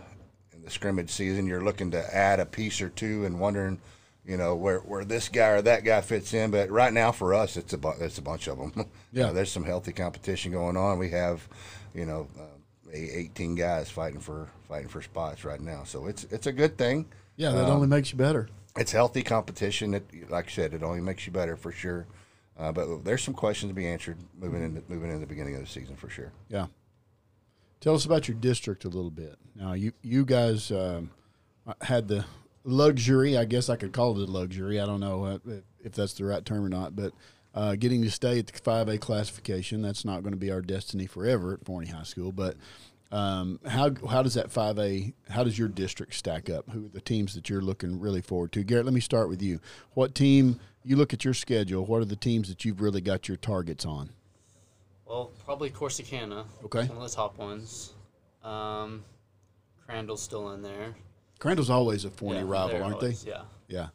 in 0.53 0.63
the 0.63 0.71
scrimmage 0.71 1.11
season, 1.11 1.47
you're 1.47 1.65
looking 1.65 1.91
to 1.93 2.15
add 2.15 2.39
a 2.39 2.47
piece 2.47 2.81
or 2.83 2.91
two 2.91 3.25
and 3.25 3.41
wondering 3.41 3.81
you 4.27 4.37
know 4.37 4.55
where 4.55 4.81
where 4.81 5.05
this 5.05 5.29
guy 5.29 5.49
or 5.49 5.63
that 5.63 5.83
guy 5.85 6.01
fits 6.03 6.33
in. 6.35 6.51
But 6.51 6.71
right 6.71 6.93
now 6.93 7.11
for 7.11 7.33
us, 7.35 7.57
it's 7.57 7.73
a 7.73 7.79
bu- 7.79 7.99
it's 8.01 8.19
a 8.19 8.23
bunch 8.23 8.47
of 8.49 8.59
them. 8.59 8.87
Yeah. 9.13 9.31
there's 9.31 9.51
some 9.53 9.63
healthy 9.65 9.93
competition 9.93 10.51
going 10.53 10.77
on. 10.77 10.99
We 10.99 11.11
have 11.11 11.49
you 11.95 12.05
know. 12.07 12.29
Uh, 12.39 12.43
18 12.97 13.57
guys 13.57 13.91
fighting 13.91 14.21
for 14.21 14.49
fighting 14.69 14.87
for 14.87 15.03
spots 15.03 15.45
right 15.45 15.61
now, 15.61 15.83
so 15.83 16.07
it's 16.07 16.23
it's 16.31 16.47
a 16.47 16.53
good 16.53 16.79
thing 16.79 17.07
Yeah, 17.35 17.51
that 17.51 17.69
only 17.69 17.89
makes 17.89 18.13
you 18.13 18.19
better. 18.19 18.49
it's 18.77 18.93
healthy 18.93 19.25
competition. 19.25 19.95
It, 19.95 20.31
like 20.31 20.47
I 20.47 20.51
said, 20.51 20.75
it 20.75 20.85
only 20.85 21.01
makes 21.01 21.27
you 21.27 21.33
better 21.33 21.57
for 21.57 21.73
sure. 21.73 22.07
Uh, 22.57 22.71
but 22.71 23.03
there's 23.05 23.21
some 23.25 23.35
questions 23.35 23.71
to 23.71 23.75
be 23.75 23.89
answered 23.89 24.17
moving 24.41 24.63
into 24.63 24.81
moving 24.89 25.09
into 25.09 25.19
the 25.19 25.27
beginning 25.27 25.57
of 25.57 25.61
the 25.63 25.67
season 25.67 25.97
for 25.97 26.09
sure. 26.09 26.31
Yeah. 26.49 26.67
Tell 27.85 27.95
us 27.95 28.07
about 28.07 28.29
your 28.29 28.39
district 28.39 28.87
a 28.87 28.89
little 28.89 29.11
bit. 29.11 29.37
Now, 29.55 29.75
you 29.75 29.93
you 30.01 30.25
guys 30.25 30.71
um, 30.71 31.11
had 31.83 32.09
the 32.09 32.25
luxury, 32.65 33.37
I 33.37 33.45
guess 33.45 33.69
I 33.69 33.77
could 33.77 33.93
call 33.93 34.19
it 34.19 34.27
a 34.27 34.33
luxury. 34.33 34.81
I 34.81 34.87
don't 34.87 35.01
know 35.01 35.39
if 35.85 35.93
that's 35.93 36.15
the 36.15 36.25
right 36.25 36.43
term 36.43 36.65
or 36.65 36.71
not, 36.71 36.97
but 36.97 37.13
uh, 37.55 37.75
getting 37.75 38.01
to 38.01 38.11
stay 38.11 38.39
at 38.39 38.47
the 38.47 38.59
5A 38.59 39.01
classification, 39.01 39.83
that's 39.83 40.03
not 40.03 40.23
going 40.23 40.33
to 40.33 40.39
be 40.39 40.51
our 40.51 40.63
destiny 40.63 41.05
forever 41.05 41.53
at 41.53 41.67
Forney 41.67 41.89
High 41.89 42.05
School. 42.05 42.33
But 42.33 42.57
um, 43.13 43.61
how 43.67 43.91
how 44.09 44.23
does 44.23 44.33
that 44.33 44.49
5A, 44.49 45.13
how 45.29 45.45
does 45.45 45.59
your 45.59 45.69
district 45.69 46.15
stack 46.15 46.49
up? 46.49 46.71
Who 46.71 46.87
are 46.87 46.89
the 46.89 47.03
teams 47.03 47.35
that 47.35 47.51
you're 47.51 47.61
looking 47.61 48.01
really 48.01 48.23
forward 48.23 48.53
to? 48.53 48.65
Garrett, 48.65 48.87
let 48.87 48.95
me 48.95 49.01
start 49.01 49.29
with 49.29 49.43
you. 49.43 49.61
What 49.93 50.15
team, 50.15 50.59
you 50.85 50.97
look 50.97 51.13
at 51.13 51.23
your 51.23 51.35
schedule, 51.35 51.85
what 51.85 52.01
are 52.01 52.07
the 52.07 52.17
teams 52.17 52.49
that 52.49 52.65
you've 52.65 52.81
really 52.81 53.03
got 53.03 53.29
your 53.29 53.37
targets 53.37 53.85
on? 53.85 54.09
Well, 55.15 55.31
probably 55.45 55.71
Corsicana. 55.71 56.45
Okay. 56.65 56.87
One 56.87 56.97
of 56.97 57.09
the 57.09 57.15
top 57.15 57.39
ones. 57.39 57.93
Um, 58.43 59.05
Crandall's 59.87 60.21
still 60.21 60.51
in 60.51 60.61
there. 60.61 60.93
Crandall's 61.39 61.71
always 61.71 62.05
a 62.05 62.11
Forney 62.11 62.41
Yeah, 62.41 62.47
rival, 62.49 62.83
aren't 62.83 62.97
always- 62.97 63.23
they? 63.23 63.31
Yeah. 63.31 63.43
Yeah. 63.69 63.89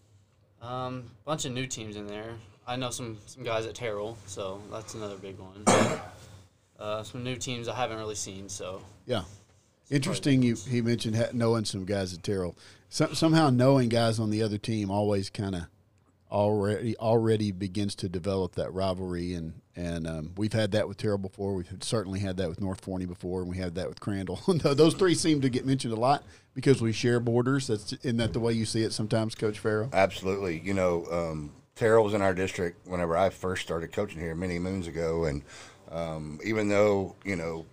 Um, 0.62 1.12
bunch 1.26 1.44
of 1.44 1.52
new 1.52 1.68
teams 1.68 1.98
in 1.98 2.08
there. 2.08 2.36
I 2.66 2.78
know 2.78 2.90
some 2.90 3.18
some 3.26 3.44
guys 3.44 3.66
at 3.66 3.76
Terrell, 3.76 4.18
so 4.28 4.62
that's 4.72 4.94
another 4.94 5.18
big 5.18 5.38
one. 5.40 5.66
uh, 6.80 7.04
some 7.04 7.22
new 7.22 7.36
teams 7.36 7.68
I 7.68 7.76
haven't 7.76 7.98
really 7.98 8.16
seen, 8.16 8.48
so 8.48 8.82
Yeah. 9.06 9.24
Interesting. 9.90 10.42
You 10.42 10.56
he 10.56 10.82
mentioned 10.82 11.22
knowing 11.34 11.66
some 11.66 11.84
guys 11.84 12.14
at 12.14 12.24
Terrell. 12.24 12.56
Some, 12.88 13.14
somehow 13.14 13.50
knowing 13.50 13.90
guys 13.90 14.20
on 14.22 14.30
the 14.30 14.42
other 14.42 14.58
team 14.58 14.90
always 14.90 15.30
kind 15.30 15.56
of 15.56 15.64
already 16.32 16.96
already 16.98 17.52
begins 17.52 17.96
to 17.96 18.10
develop 18.10 18.56
that 18.56 18.72
rivalry 18.74 19.34
and 19.34 19.54
and 19.76 20.08
um, 20.08 20.32
we've 20.36 20.52
had 20.52 20.72
that 20.74 20.90
with 20.90 20.98
Terrell 20.98 21.18
before. 21.18 21.54
We've 21.54 21.70
certainly 21.80 22.20
had 22.20 22.36
that 22.38 22.50
with 22.50 22.60
North 22.60 22.82
Forney 22.82 23.06
before, 23.06 23.40
and 23.40 23.50
we 23.50 23.56
had 23.56 23.76
that 23.76 23.88
with 23.88 24.02
Crandall. 24.02 24.38
Those 24.48 24.94
three 24.94 25.16
seem 25.16 25.40
to 25.40 25.50
get 25.50 25.66
mentioned 25.66 25.94
a 25.94 26.00
lot 26.00 26.24
because 26.54 26.82
we 26.82 26.92
share 26.92 27.22
borders. 27.22 27.68
That's 27.68 27.94
isn't 27.94 28.18
that 28.18 28.34
the 28.34 28.42
way 28.42 28.52
you 28.52 28.66
see 28.66 28.84
it 28.84 28.92
sometimes, 28.92 29.36
Coach 29.36 29.58
Farrell? 29.58 29.90
Absolutely. 29.94 30.60
You 30.60 30.74
know, 30.74 31.06
um, 31.10 31.52
Terrell 31.76 32.04
was 32.04 32.14
in 32.14 32.22
our 32.22 32.34
district 32.34 32.86
whenever 32.88 33.16
I 33.16 33.30
first 33.30 33.62
started 33.62 33.94
coaching 33.94 34.20
here 34.20 34.36
many 34.36 34.60
moons 34.60 34.86
ago, 34.86 35.24
and 35.24 35.44
um, 35.90 36.40
even 36.44 36.68
though 36.68 37.16
you 37.24 37.38
know, 37.38 37.66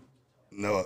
no, 0.53 0.85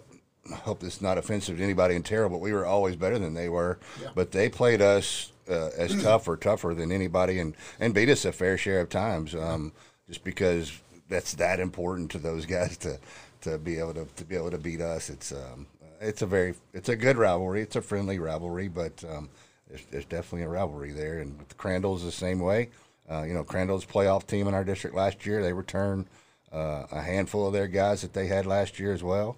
I 0.50 0.54
hope 0.54 0.80
this 0.80 0.96
is 0.96 1.02
not 1.02 1.18
offensive 1.18 1.58
to 1.58 1.62
anybody 1.62 1.96
in 1.96 2.02
Terrell, 2.02 2.30
but 2.30 2.40
we 2.40 2.54
were 2.54 2.64
always 2.64 2.96
better 2.96 3.18
than 3.18 3.34
they 3.34 3.50
were. 3.50 3.78
But 4.14 4.32
they 4.32 4.48
played 4.48 4.80
us 4.80 5.32
uh, 5.50 5.70
as 5.76 6.00
tough 6.02 6.28
or 6.28 6.36
tougher 6.36 6.74
than 6.74 6.92
anybody, 6.92 7.38
and 7.38 7.54
and 7.78 7.94
beat 7.94 8.08
us 8.08 8.24
a 8.24 8.32
fair 8.32 8.56
share 8.56 8.80
of 8.80 8.88
times, 8.88 9.34
um, 9.34 9.72
just 10.08 10.24
because 10.24 10.80
that's 11.08 11.34
that 11.34 11.60
important 11.60 12.10
to 12.12 12.18
those 12.18 12.46
guys 12.46 12.76
to 12.78 12.98
to 13.42 13.58
be 13.58 13.78
able 13.78 13.94
to 13.94 14.06
to 14.16 14.24
be 14.24 14.36
able 14.36 14.50
to 14.50 14.58
beat 14.58 14.80
us. 14.80 15.10
It's 15.10 15.32
um, 15.32 15.66
it's 16.00 16.22
a 16.22 16.26
very 16.26 16.54
it's 16.72 16.88
a 16.88 16.96
good 16.96 17.16
rivalry. 17.16 17.62
It's 17.62 17.76
a 17.76 17.82
friendly 17.82 18.18
rivalry, 18.18 18.68
but 18.68 19.04
um, 19.08 19.28
there's, 19.68 19.84
there's 19.90 20.04
definitely 20.04 20.42
a 20.42 20.48
rivalry 20.48 20.92
there. 20.92 21.18
And 21.20 21.38
with 21.38 21.56
Crandall's 21.56 22.04
the 22.04 22.12
same 22.12 22.40
way. 22.40 22.70
Uh, 23.10 23.22
you 23.22 23.34
know, 23.34 23.42
Crandall's 23.42 23.84
playoff 23.84 24.26
team 24.26 24.46
in 24.46 24.54
our 24.54 24.64
district 24.64 24.94
last 24.94 25.26
year. 25.26 25.42
They 25.42 25.52
returned 25.52 26.06
uh, 26.52 26.84
a 26.92 27.00
handful 27.00 27.46
of 27.46 27.52
their 27.52 27.66
guys 27.66 28.02
that 28.02 28.12
they 28.12 28.26
had 28.26 28.46
last 28.46 28.78
year 28.78 28.92
as 28.92 29.02
well. 29.02 29.36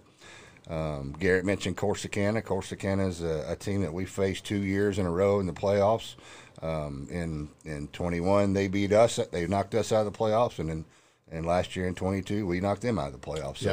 Um, 0.69 1.15
Garrett 1.19 1.45
mentioned 1.45 1.77
Corsicana. 1.77 2.43
Corsicana 2.43 3.09
is 3.09 3.21
a, 3.23 3.45
a 3.49 3.57
team 3.57 3.83
that 3.83 3.93
we 3.93 4.05
faced 4.05 4.45
two 4.45 4.63
years 4.63 4.99
in 4.99 5.07
a 5.07 5.11
row 5.11 5.41
in 5.41 5.47
the 5.47 5.53
playoffs. 5.53 6.15
Um, 6.63 7.09
in 7.11 7.49
in 7.65 7.89
21, 7.89 8.53
they 8.53 8.69
beat 8.69 8.93
us. 8.93 9.19
They 9.31 9.47
knocked 9.47 9.75
us 9.75 9.91
out 9.91 10.07
of 10.07 10.13
the 10.13 10.19
playoffs, 10.19 10.59
and 10.59 10.69
then 10.69 10.85
and 11.31 11.47
last 11.47 11.75
year 11.75 11.87
in 11.87 11.95
22, 11.95 12.47
we 12.47 12.61
knocked 12.61 12.83
them 12.83 12.99
out 12.99 13.13
of 13.13 13.21
the 13.21 13.27
playoffs. 13.27 13.59
So 13.59 13.71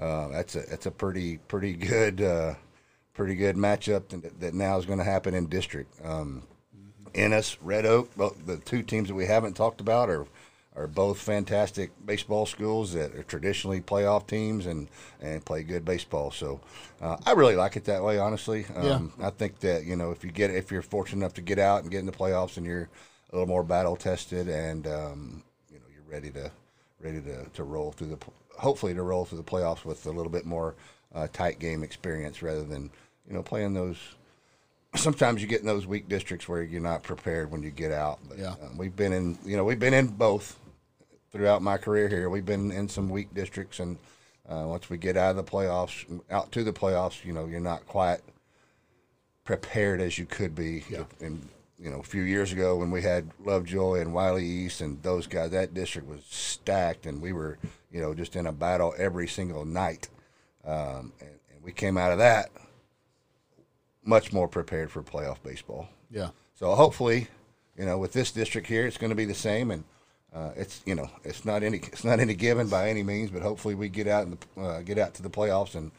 uh, 0.00 0.28
that's 0.28 0.56
a 0.56 0.60
that's 0.62 0.86
a 0.86 0.90
pretty 0.90 1.38
pretty 1.38 1.74
good 1.74 2.20
uh, 2.20 2.54
pretty 3.12 3.36
good 3.36 3.56
matchup 3.56 4.08
that, 4.08 4.40
that 4.40 4.54
now 4.54 4.78
is 4.78 4.86
going 4.86 4.98
to 4.98 5.04
happen 5.04 5.34
in 5.34 5.46
district. 5.46 5.94
Um, 6.04 6.42
Ennis, 7.14 7.56
Red 7.62 7.86
Oak, 7.86 8.10
well, 8.16 8.34
the 8.44 8.56
two 8.56 8.82
teams 8.82 9.08
that 9.08 9.14
we 9.14 9.26
haven't 9.26 9.54
talked 9.54 9.80
about 9.80 10.10
are 10.10 10.26
are 10.76 10.86
both 10.88 11.18
fantastic 11.18 11.90
baseball 12.04 12.46
schools 12.46 12.92
that 12.94 13.14
are 13.14 13.22
traditionally 13.22 13.80
playoff 13.80 14.26
teams 14.26 14.66
and, 14.66 14.88
and 15.20 15.44
play 15.44 15.62
good 15.62 15.84
baseball. 15.84 16.30
So 16.32 16.60
uh, 17.00 17.16
I 17.24 17.32
really 17.32 17.54
like 17.54 17.76
it 17.76 17.84
that 17.84 18.02
way, 18.02 18.18
honestly. 18.18 18.66
Um, 18.74 19.12
I 19.20 19.30
think 19.30 19.60
that 19.60 19.84
you 19.84 19.94
know 19.96 20.10
if 20.10 20.24
you 20.24 20.30
get 20.30 20.50
if 20.50 20.70
you're 20.72 20.82
fortunate 20.82 21.18
enough 21.20 21.34
to 21.34 21.42
get 21.42 21.58
out 21.58 21.82
and 21.82 21.90
get 21.90 22.00
in 22.00 22.06
the 22.06 22.12
playoffs 22.12 22.56
and 22.56 22.66
you're 22.66 22.88
a 23.30 23.36
little 23.36 23.48
more 23.48 23.62
battle 23.62 23.96
tested 23.96 24.48
and 24.48 24.86
um, 24.86 25.42
you 25.70 25.78
know 25.78 25.86
you're 25.92 26.12
ready 26.12 26.30
to 26.30 26.50
ready 27.00 27.20
to, 27.20 27.44
to 27.50 27.62
roll 27.62 27.92
through 27.92 28.08
the 28.08 28.18
hopefully 28.58 28.94
to 28.94 29.02
roll 29.02 29.24
through 29.24 29.38
the 29.38 29.44
playoffs 29.44 29.84
with 29.84 30.06
a 30.06 30.10
little 30.10 30.30
bit 30.30 30.44
more 30.46 30.74
uh, 31.14 31.28
tight 31.32 31.58
game 31.58 31.82
experience 31.84 32.42
rather 32.42 32.64
than 32.64 32.90
you 33.28 33.34
know 33.34 33.42
playing 33.42 33.74
those 33.74 33.96
sometimes 34.96 35.42
you 35.42 35.48
get 35.48 35.60
in 35.60 35.66
those 35.66 35.86
weak 35.86 36.08
districts 36.08 36.48
where 36.48 36.62
you're 36.62 36.80
not 36.80 37.02
prepared 37.02 37.50
when 37.50 37.62
you 37.62 37.70
get 37.70 37.90
out. 37.92 38.18
But, 38.28 38.38
Yeah. 38.38 38.54
um, 38.62 38.78
we've 38.78 38.94
been 38.94 39.12
in, 39.12 39.36
you 39.44 39.56
know, 39.56 39.64
we've 39.64 39.78
been 39.78 39.94
in 39.94 40.06
both 40.06 40.56
throughout 41.34 41.62
my 41.62 41.76
career 41.76 42.08
here. 42.08 42.30
We've 42.30 42.46
been 42.46 42.70
in 42.70 42.88
some 42.88 43.08
weak 43.08 43.34
districts, 43.34 43.80
and 43.80 43.98
uh, 44.48 44.62
once 44.66 44.88
we 44.88 44.96
get 44.96 45.16
out 45.16 45.30
of 45.30 45.36
the 45.36 45.42
playoffs, 45.42 46.20
out 46.30 46.52
to 46.52 46.62
the 46.62 46.72
playoffs, 46.72 47.24
you 47.24 47.32
know, 47.32 47.46
you're 47.46 47.58
not 47.58 47.84
quite 47.86 48.20
prepared 49.42 50.00
as 50.00 50.16
you 50.16 50.26
could 50.26 50.54
be. 50.54 50.84
Yeah. 50.88 51.04
And 51.20 51.48
you 51.76 51.90
know, 51.90 51.98
a 51.98 52.04
few 52.04 52.22
years 52.22 52.52
ago 52.52 52.76
when 52.76 52.92
we 52.92 53.02
had 53.02 53.30
Lovejoy 53.44 54.00
and 54.00 54.14
Wylie 54.14 54.46
East 54.46 54.80
and 54.80 55.02
those 55.02 55.26
guys, 55.26 55.50
that 55.50 55.74
district 55.74 56.06
was 56.06 56.22
stacked, 56.30 57.04
and 57.04 57.20
we 57.20 57.32
were, 57.32 57.58
you 57.90 58.00
know, 58.00 58.14
just 58.14 58.36
in 58.36 58.46
a 58.46 58.52
battle 58.52 58.94
every 58.96 59.26
single 59.26 59.64
night. 59.64 60.08
Um, 60.64 61.12
and, 61.20 61.40
and 61.52 61.64
we 61.64 61.72
came 61.72 61.98
out 61.98 62.12
of 62.12 62.18
that 62.18 62.50
much 64.04 64.32
more 64.32 64.46
prepared 64.46 64.92
for 64.92 65.02
playoff 65.02 65.42
baseball. 65.42 65.88
Yeah. 66.10 66.30
So 66.54 66.72
hopefully, 66.76 67.26
you 67.76 67.86
know, 67.86 67.98
with 67.98 68.12
this 68.12 68.30
district 68.30 68.68
here, 68.68 68.86
it's 68.86 68.98
going 68.98 69.10
to 69.10 69.16
be 69.16 69.24
the 69.24 69.34
same, 69.34 69.72
and 69.72 69.82
uh, 70.34 70.50
it's 70.56 70.82
you 70.84 70.94
know, 70.94 71.08
it's 71.22 71.44
not 71.44 71.62
any 71.62 71.78
it's 71.78 72.04
not 72.04 72.20
any 72.20 72.34
given 72.34 72.68
by 72.68 72.90
any 72.90 73.02
means, 73.02 73.30
but 73.30 73.42
hopefully 73.42 73.74
we 73.74 73.88
get 73.88 74.08
out 74.08 74.26
and 74.26 74.38
uh, 74.56 74.80
get 74.82 74.98
out 74.98 75.14
to 75.14 75.22
the 75.22 75.30
playoffs 75.30 75.74
and 75.74 75.92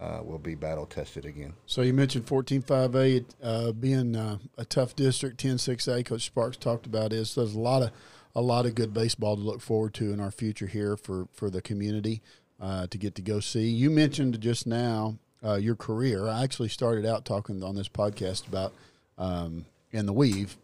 uh, 0.00 0.20
we'll 0.22 0.38
be 0.38 0.54
battle 0.54 0.86
tested 0.86 1.26
again. 1.26 1.52
So 1.66 1.82
you 1.82 1.92
mentioned 1.92 2.24
14-5A 2.24 3.24
uh, 3.42 3.72
being 3.72 4.16
uh, 4.16 4.38
a 4.56 4.64
tough 4.64 4.96
district. 4.96 5.42
10-6A, 5.42 6.06
Coach 6.06 6.24
Sparks 6.24 6.56
talked 6.56 6.86
about 6.86 7.12
is 7.12 7.34
there's 7.34 7.54
a 7.54 7.60
lot 7.60 7.82
of 7.82 7.90
a 8.34 8.40
lot 8.40 8.64
of 8.64 8.76
good 8.76 8.94
baseball 8.94 9.36
to 9.36 9.42
look 9.42 9.60
forward 9.60 9.92
to 9.94 10.12
in 10.12 10.20
our 10.20 10.30
future 10.30 10.68
here 10.68 10.96
for 10.96 11.26
for 11.32 11.50
the 11.50 11.60
community 11.60 12.22
uh, 12.60 12.86
to 12.86 12.96
get 12.96 13.14
to 13.16 13.22
go 13.22 13.40
see. 13.40 13.68
You 13.68 13.90
mentioned 13.90 14.40
just 14.40 14.66
now 14.66 15.18
uh, 15.44 15.54
your 15.54 15.74
career. 15.74 16.28
I 16.28 16.44
actually 16.44 16.68
started 16.68 17.04
out 17.04 17.24
talking 17.24 17.62
on 17.62 17.74
this 17.74 17.88
podcast 17.88 18.46
about 18.46 18.72
um, 19.18 19.66
in 19.90 20.06
the 20.06 20.12
weave. 20.12 20.56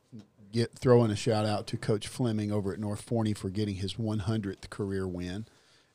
Get 0.57 0.72
throwing 0.72 1.11
a 1.11 1.16
shout 1.16 1.44
out 1.44 1.66
to 1.66 1.76
Coach 1.76 2.09
Fleming 2.09 2.50
over 2.50 2.72
at 2.72 2.80
North 2.80 3.02
Forney 3.02 3.34
for 3.34 3.50
getting 3.50 3.74
his 3.74 3.96
100th 3.96 4.70
career 4.70 5.07
win. 5.07 5.44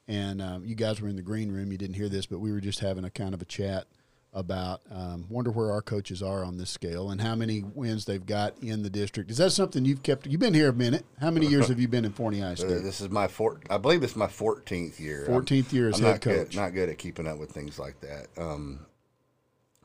And 0.07 0.39
um, 0.39 0.63
you 0.65 0.75
guys 0.75 1.01
were 1.01 1.07
in 1.07 1.15
the 1.15 1.23
green 1.23 1.51
room. 1.51 1.71
You 1.71 1.79
didn't 1.79 1.95
hear 1.95 2.09
this, 2.09 2.27
but 2.27 2.37
we 2.37 2.51
were 2.51 2.61
just 2.61 2.77
having 2.79 3.03
a 3.03 3.09
kind 3.09 3.33
of 3.33 3.41
a 3.41 3.45
chat 3.45 3.87
about 4.33 4.81
um, 4.91 5.25
wonder 5.29 5.49
where 5.49 5.71
our 5.71 5.81
coaches 5.81 6.21
are 6.21 6.45
on 6.45 6.57
this 6.59 6.69
scale 6.69 7.09
and 7.09 7.21
how 7.21 7.33
many 7.33 7.63
wins 7.63 8.05
they've 8.05 8.23
got 8.27 8.53
in 8.61 8.83
the 8.83 8.89
district. 8.91 9.31
Is 9.31 9.37
that 9.37 9.49
something 9.49 9.83
you've 9.83 10.03
kept? 10.03 10.27
You've 10.27 10.39
been 10.39 10.53
here 10.53 10.69
a 10.69 10.73
minute. 10.73 11.07
How 11.19 11.31
many 11.31 11.47
years 11.47 11.67
have 11.67 11.79
you 11.79 11.87
been 11.87 12.05
in 12.05 12.11
Forney 12.11 12.39
High 12.41 12.51
Uh, 12.51 12.55
State? 12.55 12.83
this 12.83 13.01
is 13.01 13.09
my 13.09 13.27
four. 13.27 13.59
I 13.67 13.79
believe 13.79 14.03
it's 14.03 14.15
my 14.15 14.27
14th 14.27 14.99
year. 14.99 15.25
14th 15.27 15.73
year 15.73 15.89
as 15.89 15.95
I'm 15.97 16.03
head 16.03 16.11
not 16.11 16.21
good- 16.21 16.45
coach. 16.49 16.55
not 16.55 16.73
good 16.75 16.87
at 16.89 16.99
keeping 16.99 17.25
up 17.25 17.39
with 17.39 17.49
things 17.49 17.79
like 17.79 17.99
that. 18.01 18.27
Um, 18.37 18.85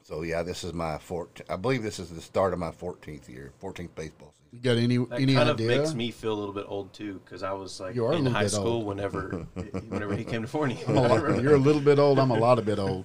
so 0.03 0.21
yeah, 0.21 0.43
this 0.43 0.65
is 0.65 0.75
my 0.75 0.99
14. 0.99 1.47
I 1.49 1.57
believe 1.57 1.83
this 1.83 1.99
is 1.99 2.11
the 2.11 2.21
start 2.21 2.53
of 2.53 2.59
my 2.59 2.73
14th 2.73 3.27
year, 3.31 3.53
14th 3.63 3.95
baseball 3.95 4.35
season. 4.37 4.43
You 4.57 4.63
got 4.63 4.79
any 4.79 4.97
That 4.97 5.21
any 5.21 5.35
kind 5.35 5.51
idea? 5.51 5.73
of 5.73 5.79
makes 5.83 5.95
me 5.95 6.11
feel 6.11 6.33
a 6.33 6.39
little 6.39 6.55
bit 6.55 6.65
old 6.67 6.93
too, 6.95 7.21
because 7.25 7.43
I 7.43 7.53
was 7.53 7.79
like 7.79 7.95
You 7.95 8.07
are 8.07 8.15
in 8.15 8.25
high 8.27 8.47
school 8.47 8.67
old. 8.69 8.87
whenever 8.87 9.29
whenever 9.89 10.17
he 10.17 10.25
came 10.25 10.43
to 10.43 10.49
Forney. 10.49 10.83
Lot- 10.89 11.43
you're 11.43 11.55
a 11.55 11.59
little 11.59 11.83
bit 11.83 11.99
old. 11.99 12.19
I'm 12.19 12.31
a 12.31 12.39
lot 12.39 12.59
of 12.59 12.65
bit 12.65 12.79
old. 12.79 13.05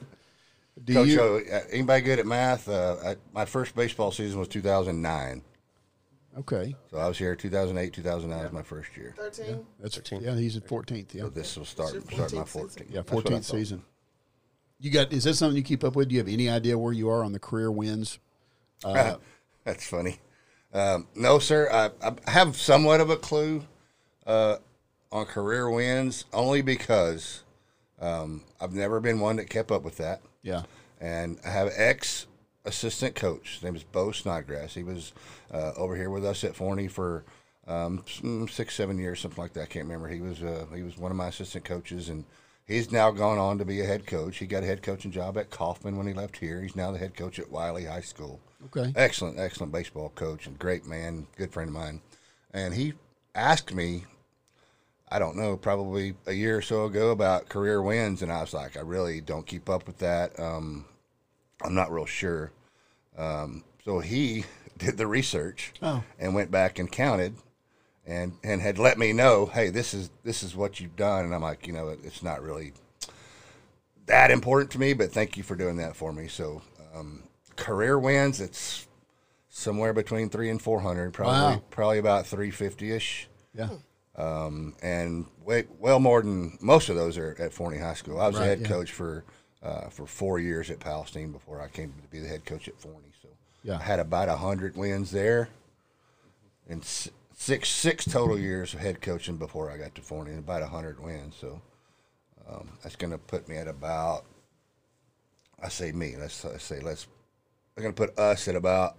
Do 0.84 0.94
Coach, 0.94 1.08
you? 1.10 1.22
O, 1.22 1.38
uh, 1.40 1.60
anybody 1.70 2.02
good 2.04 2.20
at 2.20 2.26
math? 2.26 2.70
Uh, 2.70 2.96
I, 3.06 3.16
my 3.34 3.44
first 3.46 3.76
baseball 3.76 4.12
season 4.12 4.40
was 4.40 4.48
2009. 4.48 5.44
Okay, 6.40 6.74
So 6.90 6.98
I 6.98 7.10
was 7.10 7.18
here 7.18 7.36
2008, 7.36 7.92
2009 7.92 8.44
was 8.46 8.54
my 8.54 8.64
first 8.64 8.96
year. 8.96 9.14
13? 9.18 9.66
that's 9.82 9.98
13th. 9.98 10.22
yeah. 10.22 10.34
He's 10.36 10.56
at 10.56 10.66
14th. 10.66 11.14
Yeah, 11.14 11.24
So 11.24 11.30
this 11.30 11.58
will 11.58 11.66
start 11.66 11.94
It's 11.94 12.06
start 12.06 12.32
my 12.34 12.44
14th 12.44 12.48
season. 12.48 12.68
14th. 12.70 12.90
yeah, 12.90 12.96
That's 13.02 13.12
what 13.12 13.28
I 13.28 13.30
14th 13.34 13.44
season. 13.44 13.84
You 14.80 14.92
got? 14.92 15.12
Is 15.12 15.26
that 15.26 15.34
something 15.34 15.58
you 15.58 15.64
keep 15.64 15.84
up 15.84 15.96
with? 15.98 16.08
Do 16.08 16.16
you 16.16 16.20
have 16.22 16.30
any 16.30 16.50
idea 16.50 16.78
where 16.78 16.94
you 16.94 17.10
are 17.10 17.24
on 17.26 17.34
the 17.34 17.40
career 17.40 17.70
wins? 17.70 18.18
Uh, 18.84 19.16
That's 19.66 19.86
funny. 19.86 20.20
Um, 20.74 21.08
no, 21.16 21.40
sir. 21.40 21.70
I, 21.72 21.92
I 22.08 22.32
have 22.32 22.56
somewhat 22.56 23.02
of 23.02 23.10
a 23.10 23.18
clue 23.18 23.64
uh, 24.26 24.58
on 25.12 25.26
career 25.26 25.70
wins, 25.70 26.26
only 26.34 26.62
because 26.62 27.44
um, 28.00 28.44
I've 28.60 28.74
never 28.74 29.00
been 29.00 29.20
one 29.20 29.36
that 29.38 29.50
kept 29.50 29.72
up 29.72 29.84
with 29.84 29.98
that. 29.98 30.22
yeah. 30.44 30.64
And 31.00 31.40
I 31.44 31.50
have 31.50 31.72
ex 31.76 32.28
assistant 32.64 33.16
coach. 33.16 33.56
His 33.56 33.64
name 33.64 33.76
is 33.76 33.84
Bo 33.84 34.12
Snodgrass. 34.12 34.76
He 34.76 34.84
was 34.84 35.14
uh, 35.52 35.72
over 35.76 35.96
here 35.96 36.12
with 36.12 36.24
us 36.24 36.44
at 36.44 36.56
Forney 36.56 36.88
for 36.88 37.24
um, 37.68 38.04
six, 38.48 38.76
seven 38.76 39.00
years, 39.00 39.20
something 39.20 39.42
like 39.42 39.54
that. 39.54 39.64
I 39.64 39.66
can't 39.66 39.86
remember. 39.86 40.08
He 40.08 40.22
was 40.22 40.44
uh, 40.44 40.66
he 40.76 40.84
was 40.84 40.98
one 40.98 41.10
of 41.10 41.18
my 41.18 41.30
assistant 41.30 41.66
coaches, 41.66 42.10
and 42.10 42.24
he's 42.66 42.92
now 42.92 43.10
gone 43.10 43.40
on 43.40 43.58
to 43.58 43.66
be 43.66 43.82
a 43.82 43.86
head 43.86 44.06
coach. 44.06 44.38
He 44.38 44.46
got 44.46 44.62
a 44.62 44.68
head 44.68 44.84
coaching 44.84 45.12
job 45.12 45.40
at 45.40 45.50
Kaufman 45.50 45.98
when 45.98 46.06
he 46.06 46.14
left 46.14 46.38
here. 46.38 46.62
He's 46.62 46.76
now 46.76 46.92
the 46.92 47.00
head 47.00 47.16
coach 47.16 47.40
at 47.40 47.50
Wylie 47.50 47.86
High 47.86 48.02
School. 48.02 48.40
Okay. 48.66 48.94
Excellent, 48.96 49.40
excellent 49.40 49.72
baseball 49.72 50.10
coach 50.16 50.48
and 50.48 50.58
great 50.60 50.86
man, 50.86 51.28
good 51.38 51.52
friend 51.52 51.70
of 51.70 51.74
mine. 51.74 52.02
And 52.54 52.74
he 52.74 52.94
asked 53.36 53.74
me, 53.74 54.06
I 55.10 55.20
don't 55.20 55.36
know, 55.36 55.58
probably 55.58 56.14
a 56.26 56.34
year 56.34 56.58
or 56.58 56.62
so 56.62 56.86
ago 56.86 57.12
about 57.12 57.50
career 57.50 57.82
wins, 57.82 58.22
and 58.22 58.32
I 58.32 58.42
was 58.42 58.54
like, 58.54 58.78
I 58.78 58.82
really 58.82 59.20
don't 59.20 59.46
keep 59.46 59.70
up 59.70 59.86
with 59.88 59.98
that. 60.00 60.40
Um, 60.40 60.86
I'm 61.64 61.74
not 61.76 61.92
real 61.92 62.06
sure. 62.06 62.52
Um, 63.18 63.64
so 63.84 64.00
he 64.00 64.46
did 64.78 64.98
the 64.98 65.08
research 65.08 65.74
Oh. 65.82 66.04
and 66.18 66.34
went 66.34 66.50
back 66.52 66.80
and 66.80 66.90
counted, 66.92 67.36
and 68.06 68.34
and 68.44 68.62
had 68.62 68.80
let 68.80 68.98
me 68.98 69.12
know, 69.12 69.48
hey, 69.48 69.70
this 69.70 69.94
is 69.94 70.10
this 70.24 70.44
is 70.44 70.56
what 70.56 70.80
you've 70.80 70.96
done. 70.96 71.26
And 71.26 71.36
I'm 71.36 71.42
like, 71.42 71.68
you 71.68 71.74
know, 71.74 71.90
it, 71.90 72.00
it's 72.04 72.24
not 72.24 72.42
really 72.42 72.74
that 74.06 74.32
important 74.32 74.72
to 74.72 74.80
me, 74.80 74.94
but 74.94 75.12
thank 75.12 75.36
you 75.38 75.44
for 75.44 75.56
doing 75.56 75.78
that 75.78 75.96
for 75.96 76.12
me. 76.14 76.28
So 76.28 76.62
um, 76.96 77.24
career 77.56 77.98
wins, 78.00 78.40
it's 78.42 78.88
somewhere 79.50 79.94
between 79.94 80.30
three 80.30 80.50
and 80.50 80.62
four 80.62 80.80
hundred, 80.82 81.14
probably 81.14 81.34
Wow. 81.58 81.64
probably 81.70 81.98
about 82.00 82.26
three 82.28 82.52
fifty 82.52 82.92
ish 82.92 83.28
Yeah. 83.54 83.70
and 84.82 85.26
way, 85.44 85.66
well 85.80 86.00
more 86.00 86.22
than 86.22 86.58
most 86.62 86.90
of 86.90 86.96
those 86.96 87.18
are 87.18 87.36
at 87.40 87.54
Forney 87.54 87.78
High 87.78 87.94
School. 87.96 88.20
I 88.20 88.28
was 88.28 88.36
Right, 88.36 88.42
the 88.44 88.50
head 88.50 88.62
yeah. 88.62 88.68
coach 88.68 88.92
for 88.92 89.24
uh, 89.64 89.90
for 89.90 90.08
four 90.08 90.40
years 90.40 90.72
at 90.72 90.80
Palestine 90.80 91.32
before 91.32 91.62
I 91.62 91.68
came 91.68 91.94
to 92.02 92.08
be 92.08 92.20
the 92.20 92.28
head 92.28 92.46
coach 92.46 92.68
at 92.68 92.80
Forney. 92.80 93.12
So 93.22 93.28
Yeah. 93.64 93.78
I 93.78 93.82
had 93.84 94.00
about 94.00 94.28
hundred 94.40 94.76
wins 94.76 95.12
there, 95.12 95.50
and 96.68 96.84
six 96.84 97.70
six 97.70 98.06
total 98.06 98.38
years 98.40 98.74
of 98.74 98.80
head 98.80 99.02
coaching 99.02 99.38
before 99.38 99.70
I 99.70 99.78
got 99.78 99.94
to 99.96 100.02
Forney, 100.02 100.32
and 100.32 100.40
about 100.40 100.64
hundred 100.64 101.00
wins. 101.00 101.36
So 101.40 101.62
um, 102.50 102.70
that's 102.82 102.96
going 102.96 103.12
to 103.12 103.18
put 103.20 103.48
me 103.48 103.58
at 103.58 103.68
about. 103.68 104.24
I 105.64 105.70
say 105.70 105.92
me. 105.92 106.16
Let's, 106.18 106.44
let's 106.44 106.64
say 106.64 106.80
let's. 106.80 107.06
I'm 107.78 107.84
going 107.84 107.94
to 107.96 108.08
put 108.08 108.18
us 108.20 108.48
at 108.48 108.56
about 108.56 108.98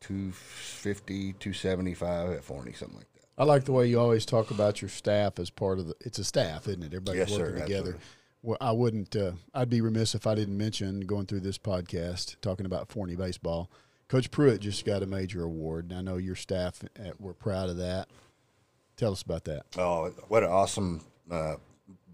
250, 0.00 1.34
275 1.34 2.30
at 2.30 2.44
Forney, 2.44 2.72
something 2.72 2.96
like 2.96 3.12
that. 3.14 3.24
I 3.38 3.44
like 3.44 3.64
the 3.64 3.72
way 3.72 3.86
you 3.86 3.98
always 3.98 4.26
talk 4.26 4.50
about 4.50 4.82
your 4.82 4.88
staff 4.88 5.38
as 5.38 5.50
part 5.50 5.78
of 5.78 5.86
the. 5.88 5.94
It's 6.00 6.18
a 6.18 6.24
staff, 6.24 6.68
isn't 6.68 6.82
it? 6.82 6.86
Everybody's 6.86 7.20
Yes, 7.20 7.30
sir, 7.30 7.38
working 7.44 7.62
together. 7.62 7.78
absolutely. 7.80 8.00
Well, 8.42 8.58
I 8.60 8.72
wouldn't. 8.72 9.16
Uh, 9.16 9.32
I'd 9.54 9.70
be 9.70 9.80
remiss 9.80 10.14
if 10.14 10.26
I 10.26 10.34
didn't 10.34 10.56
mention 10.56 11.00
going 11.00 11.26
through 11.26 11.40
this 11.40 11.58
podcast 11.58 12.36
talking 12.40 12.66
about 12.66 12.88
Forney 12.90 13.16
baseball. 13.16 13.70
Coach 14.08 14.30
Pruitt 14.30 14.60
just 14.60 14.84
got 14.84 15.02
a 15.02 15.06
major 15.06 15.44
award, 15.44 15.90
and 15.90 15.98
I 15.98 16.02
know 16.02 16.16
your 16.16 16.34
staff 16.34 16.82
uh, 16.98 17.10
were 17.18 17.34
proud 17.34 17.68
of 17.70 17.76
that. 17.76 18.08
Tell 18.96 19.12
us 19.12 19.22
about 19.22 19.44
that. 19.44 19.64
Oh, 19.78 20.12
what 20.28 20.42
an 20.42 20.50
awesome 20.50 21.02
uh, 21.30 21.56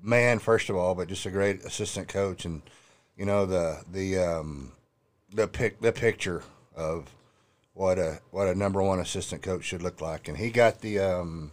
man! 0.02 0.38
First 0.38 0.68
of 0.68 0.76
all, 0.76 0.94
but 0.94 1.08
just 1.08 1.26
a 1.26 1.30
great 1.30 1.64
assistant 1.64 2.06
coach, 2.08 2.44
and 2.44 2.62
you 3.16 3.24
know 3.24 3.46
the 3.46 3.82
the 3.90 4.18
um, 4.18 4.72
the 5.36 5.46
pic 5.46 5.80
the 5.80 5.92
picture 5.92 6.42
of 6.74 7.14
what 7.74 7.98
a 7.98 8.20
what 8.30 8.48
a 8.48 8.54
number 8.54 8.82
one 8.82 8.98
assistant 8.98 9.42
coach 9.42 9.64
should 9.64 9.82
look 9.82 10.00
like, 10.00 10.28
and 10.28 10.36
he 10.36 10.50
got 10.50 10.80
the 10.80 10.98
um, 10.98 11.52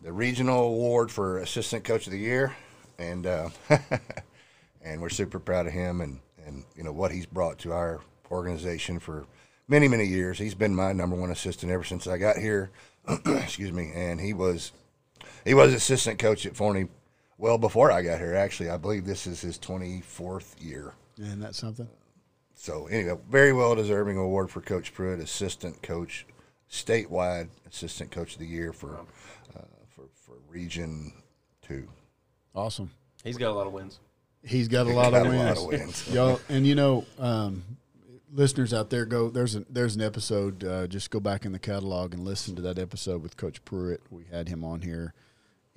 the 0.00 0.12
regional 0.12 0.64
award 0.64 1.10
for 1.10 1.38
assistant 1.38 1.84
coach 1.84 2.06
of 2.06 2.12
the 2.12 2.18
year, 2.18 2.54
and 2.98 3.26
uh, 3.26 3.48
and 4.82 5.02
we're 5.02 5.08
super 5.08 5.40
proud 5.40 5.66
of 5.66 5.72
him, 5.72 6.00
and 6.00 6.20
and 6.46 6.64
you 6.76 6.84
know 6.84 6.92
what 6.92 7.10
he's 7.10 7.26
brought 7.26 7.58
to 7.58 7.72
our 7.72 8.00
organization 8.30 9.00
for 9.00 9.26
many 9.66 9.88
many 9.88 10.04
years. 10.04 10.38
He's 10.38 10.54
been 10.54 10.74
my 10.74 10.92
number 10.92 11.16
one 11.16 11.30
assistant 11.30 11.72
ever 11.72 11.84
since 11.84 12.06
I 12.06 12.16
got 12.16 12.36
here. 12.36 12.70
Excuse 13.26 13.72
me, 13.72 13.90
and 13.92 14.20
he 14.20 14.32
was 14.32 14.70
he 15.44 15.52
was 15.52 15.74
assistant 15.74 16.20
coach 16.20 16.46
at 16.46 16.56
Forney 16.56 16.86
well 17.38 17.58
before 17.58 17.90
I 17.90 18.02
got 18.02 18.20
here. 18.20 18.36
Actually, 18.36 18.70
I 18.70 18.76
believe 18.76 19.04
this 19.04 19.26
is 19.26 19.40
his 19.40 19.58
twenty 19.58 20.00
fourth 20.00 20.54
year. 20.60 20.94
Isn't 21.18 21.40
that 21.40 21.56
something? 21.56 21.88
So 22.64 22.86
anyway, 22.86 23.18
very 23.28 23.52
well 23.52 23.74
deserving 23.74 24.16
award 24.16 24.50
for 24.50 24.62
Coach 24.62 24.94
Pruitt, 24.94 25.20
assistant 25.20 25.82
coach, 25.82 26.24
statewide 26.70 27.48
assistant 27.68 28.10
coach 28.10 28.32
of 28.32 28.38
the 28.38 28.46
year 28.46 28.72
for 28.72 29.00
uh, 29.54 29.60
for 29.90 30.04
for 30.14 30.36
Region 30.48 31.12
Two. 31.60 31.86
Awesome. 32.54 32.90
He's 33.22 33.36
got 33.36 33.50
a 33.50 33.52
lot 33.52 33.66
of 33.66 33.74
wins. 33.74 34.00
He's 34.42 34.68
got 34.68 34.86
a 34.86 34.94
lot 34.94 35.10
Got 35.12 35.26
of 35.26 35.34
a 35.34 35.36
lot 35.36 35.44
wins. 35.44 35.58
of 35.58 35.66
wins. 35.66 36.08
Y'all, 36.14 36.40
and 36.48 36.66
you 36.66 36.74
know, 36.74 37.04
um, 37.18 37.64
listeners 38.32 38.72
out 38.72 38.88
there, 38.88 39.04
go. 39.04 39.28
There's 39.28 39.56
a 39.56 39.66
there's 39.68 39.94
an 39.96 40.00
episode. 40.00 40.64
Uh, 40.64 40.86
just 40.86 41.10
go 41.10 41.20
back 41.20 41.44
in 41.44 41.52
the 41.52 41.58
catalog 41.58 42.14
and 42.14 42.24
listen 42.24 42.56
to 42.56 42.62
that 42.62 42.78
episode 42.78 43.22
with 43.22 43.36
Coach 43.36 43.62
Pruitt. 43.66 44.00
We 44.08 44.24
had 44.32 44.48
him 44.48 44.64
on 44.64 44.80
here 44.80 45.12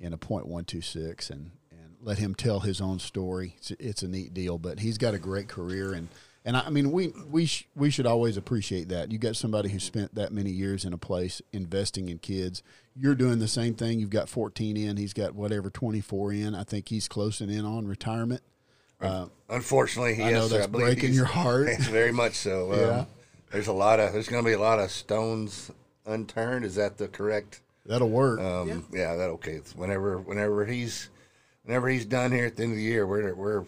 in 0.00 0.14
a 0.14 0.18
point 0.18 0.46
one 0.46 0.64
two 0.64 0.80
six, 0.80 1.28
and 1.28 1.50
and 1.70 1.96
let 2.00 2.16
him 2.16 2.34
tell 2.34 2.60
his 2.60 2.80
own 2.80 2.98
story. 2.98 3.56
It's, 3.58 3.72
it's 3.72 4.02
a 4.02 4.08
neat 4.08 4.32
deal, 4.32 4.56
but 4.56 4.80
he's 4.80 4.96
got 4.96 5.12
a 5.12 5.18
great 5.18 5.48
career, 5.48 5.92
and 5.92 6.08
and 6.48 6.56
I, 6.56 6.60
I 6.60 6.70
mean, 6.70 6.90
we 6.90 7.08
we 7.30 7.44
sh- 7.44 7.68
we 7.76 7.90
should 7.90 8.06
always 8.06 8.38
appreciate 8.38 8.88
that. 8.88 9.12
You 9.12 9.18
got 9.18 9.36
somebody 9.36 9.68
who 9.68 9.78
spent 9.78 10.14
that 10.14 10.32
many 10.32 10.50
years 10.50 10.86
in 10.86 10.94
a 10.94 10.98
place 10.98 11.42
investing 11.52 12.08
in 12.08 12.18
kids. 12.18 12.62
You're 12.96 13.14
doing 13.14 13.38
the 13.38 13.46
same 13.46 13.74
thing. 13.74 14.00
You've 14.00 14.08
got 14.08 14.30
14 14.30 14.74
in. 14.74 14.96
He's 14.96 15.12
got 15.12 15.34
whatever 15.34 15.68
24 15.68 16.32
in. 16.32 16.54
I 16.54 16.64
think 16.64 16.88
he's 16.88 17.06
closing 17.06 17.50
in 17.50 17.66
on 17.66 17.86
retirement. 17.86 18.40
Unfortunately, 19.50 20.14
he 20.14 20.22
I 20.22 20.32
know 20.32 20.44
is. 20.44 20.50
that's 20.50 20.66
believe 20.68 20.86
breaking 20.86 21.12
your 21.12 21.26
heart. 21.26 21.68
very 21.80 22.12
much 22.12 22.34
so. 22.34 22.72
Um, 22.72 22.78
Yeah. 22.80 23.04
There's 23.52 23.68
a 23.68 23.72
lot 23.72 24.00
of. 24.00 24.14
There's 24.14 24.28
going 24.28 24.42
to 24.42 24.48
be 24.48 24.54
a 24.54 24.58
lot 24.58 24.78
of 24.78 24.90
stones 24.90 25.70
unturned. 26.06 26.64
Is 26.64 26.76
that 26.76 26.96
the 26.96 27.08
correct? 27.08 27.60
That'll 27.84 28.08
work. 28.08 28.40
Um, 28.40 28.86
yeah. 28.90 29.16
That 29.16 29.28
okay. 29.30 29.52
It's 29.52 29.76
whenever 29.76 30.18
whenever 30.18 30.64
he's 30.64 31.10
whenever 31.64 31.88
he's 31.90 32.06
done 32.06 32.32
here 32.32 32.46
at 32.46 32.56
the 32.56 32.62
end 32.62 32.72
of 32.72 32.76
the 32.78 32.82
year, 32.82 33.06
we're 33.06 33.34
we're 33.34 33.64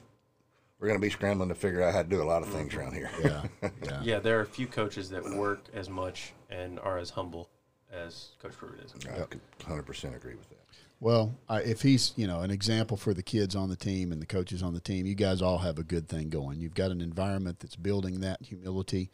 we're 0.80 0.88
going 0.88 0.98
to 0.98 1.04
be 1.04 1.10
scrambling 1.10 1.50
to 1.50 1.54
figure 1.54 1.82
out 1.82 1.92
how 1.92 2.02
to 2.02 2.08
do 2.08 2.22
a 2.22 2.24
lot 2.24 2.42
of 2.42 2.48
things 2.48 2.74
around 2.74 2.94
here. 2.94 3.10
yeah, 3.22 3.42
yeah. 3.84 4.00
Yeah, 4.02 4.18
there 4.18 4.38
are 4.38 4.42
a 4.42 4.46
few 4.46 4.66
coaches 4.66 5.10
that 5.10 5.22
work 5.36 5.66
as 5.74 5.90
much 5.90 6.32
and 6.48 6.80
are 6.80 6.98
as 6.98 7.10
humble 7.10 7.50
as 7.92 8.30
Coach 8.42 8.52
Pruitt 8.52 8.80
is. 8.80 8.94
I 9.06 9.20
could 9.24 9.40
100% 9.60 10.16
agree 10.16 10.34
with 10.34 10.48
that. 10.48 10.56
Well, 11.00 11.34
I, 11.48 11.60
if 11.60 11.80
he's 11.80 12.12
you 12.16 12.26
know 12.26 12.42
an 12.42 12.50
example 12.50 12.96
for 12.98 13.14
the 13.14 13.22
kids 13.22 13.56
on 13.56 13.70
the 13.70 13.76
team 13.76 14.12
and 14.12 14.20
the 14.20 14.26
coaches 14.26 14.62
on 14.62 14.74
the 14.74 14.80
team, 14.80 15.06
you 15.06 15.14
guys 15.14 15.40
all 15.40 15.58
have 15.58 15.78
a 15.78 15.82
good 15.82 16.08
thing 16.08 16.28
going. 16.28 16.60
You've 16.60 16.74
got 16.74 16.90
an 16.90 17.00
environment 17.00 17.58
that's 17.60 17.76
building 17.76 18.20
that 18.20 18.42
humility. 18.42 19.10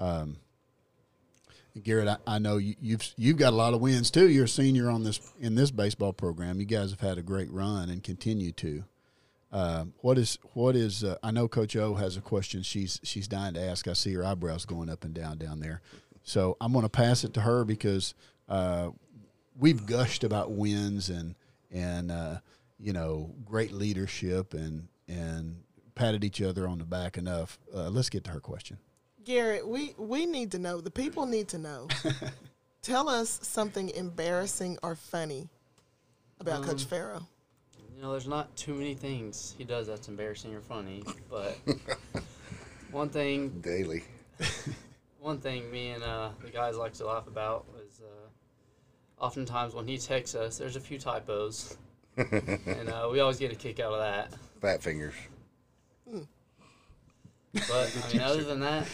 Um, 0.00 0.38
Garrett, 1.84 2.08
I, 2.08 2.16
I 2.26 2.38
know 2.40 2.56
you, 2.56 2.74
you've 2.80 3.08
you've 3.16 3.36
got 3.36 3.52
a 3.52 3.56
lot 3.56 3.72
of 3.72 3.80
wins 3.80 4.10
too. 4.10 4.28
You're 4.28 4.46
a 4.46 4.48
senior 4.48 4.90
on 4.90 5.04
this 5.04 5.20
in 5.38 5.54
this 5.54 5.70
baseball 5.70 6.12
program. 6.12 6.58
You 6.58 6.66
guys 6.66 6.90
have 6.90 7.00
had 7.00 7.18
a 7.18 7.22
great 7.22 7.52
run 7.52 7.88
and 7.88 8.02
continue 8.02 8.50
to. 8.52 8.82
Uh, 9.50 9.84
what 9.98 10.18
is 10.18 10.38
what 10.54 10.76
is? 10.76 11.02
Uh, 11.04 11.16
I 11.22 11.30
know 11.30 11.48
Coach 11.48 11.74
O 11.76 11.94
has 11.94 12.16
a 12.16 12.20
question. 12.20 12.62
She's 12.62 13.00
she's 13.02 13.26
dying 13.28 13.54
to 13.54 13.60
ask. 13.62 13.88
I 13.88 13.94
see 13.94 14.12
her 14.14 14.24
eyebrows 14.24 14.64
going 14.66 14.90
up 14.90 15.04
and 15.04 15.14
down 15.14 15.38
down 15.38 15.60
there. 15.60 15.80
So 16.22 16.56
I'm 16.60 16.72
going 16.72 16.82
to 16.82 16.90
pass 16.90 17.24
it 17.24 17.32
to 17.34 17.40
her 17.40 17.64
because 17.64 18.14
uh, 18.48 18.90
we've 19.58 19.86
gushed 19.86 20.24
about 20.24 20.50
wins 20.52 21.08
and 21.08 21.34
and 21.70 22.10
uh, 22.12 22.38
you 22.78 22.92
know 22.92 23.30
great 23.46 23.72
leadership 23.72 24.52
and 24.52 24.88
and 25.08 25.62
patted 25.94 26.22
each 26.24 26.42
other 26.42 26.68
on 26.68 26.78
the 26.78 26.84
back 26.84 27.16
enough. 27.16 27.58
Uh, 27.74 27.88
let's 27.88 28.10
get 28.10 28.24
to 28.24 28.30
her 28.30 28.40
question. 28.40 28.78
Garrett, 29.24 29.66
we, 29.66 29.94
we 29.98 30.24
need 30.26 30.52
to 30.52 30.58
know. 30.58 30.80
The 30.80 30.90
people 30.90 31.26
need 31.26 31.48
to 31.48 31.58
know. 31.58 31.88
Tell 32.82 33.08
us 33.08 33.40
something 33.42 33.90
embarrassing 33.90 34.78
or 34.82 34.94
funny 34.94 35.48
about 36.40 36.62
Coach 36.62 36.82
Um, 36.82 36.88
Farrow. 36.88 37.26
You 37.98 38.04
know, 38.04 38.12
there's 38.12 38.28
not 38.28 38.54
too 38.54 38.74
many 38.74 38.94
things 38.94 39.56
he 39.58 39.64
does 39.64 39.88
that's 39.88 40.06
embarrassing 40.06 40.54
or 40.54 40.60
funny, 40.60 41.02
but 41.28 41.58
one 42.92 43.08
thing, 43.08 43.48
Daily. 43.60 44.04
one 45.18 45.40
thing 45.40 45.68
me 45.72 45.90
and 45.90 46.04
uh, 46.04 46.28
the 46.44 46.50
guys 46.50 46.76
like 46.76 46.92
to 46.92 47.06
laugh 47.08 47.26
about 47.26 47.66
is 47.84 48.00
uh, 48.00 49.24
oftentimes 49.24 49.74
when 49.74 49.88
he 49.88 49.98
texts 49.98 50.36
us, 50.36 50.58
there's 50.58 50.76
a 50.76 50.80
few 50.80 50.96
typos, 50.96 51.76
and 52.16 52.88
uh, 52.88 53.08
we 53.10 53.18
always 53.18 53.40
get 53.40 53.50
a 53.50 53.56
kick 53.56 53.80
out 53.80 53.92
of 53.92 53.98
that. 53.98 54.32
Fat 54.60 54.80
fingers. 54.80 55.14
But 57.52 57.96
I 58.06 58.12
mean, 58.12 58.22
other 58.22 58.44
than 58.44 58.60
that, 58.60 58.86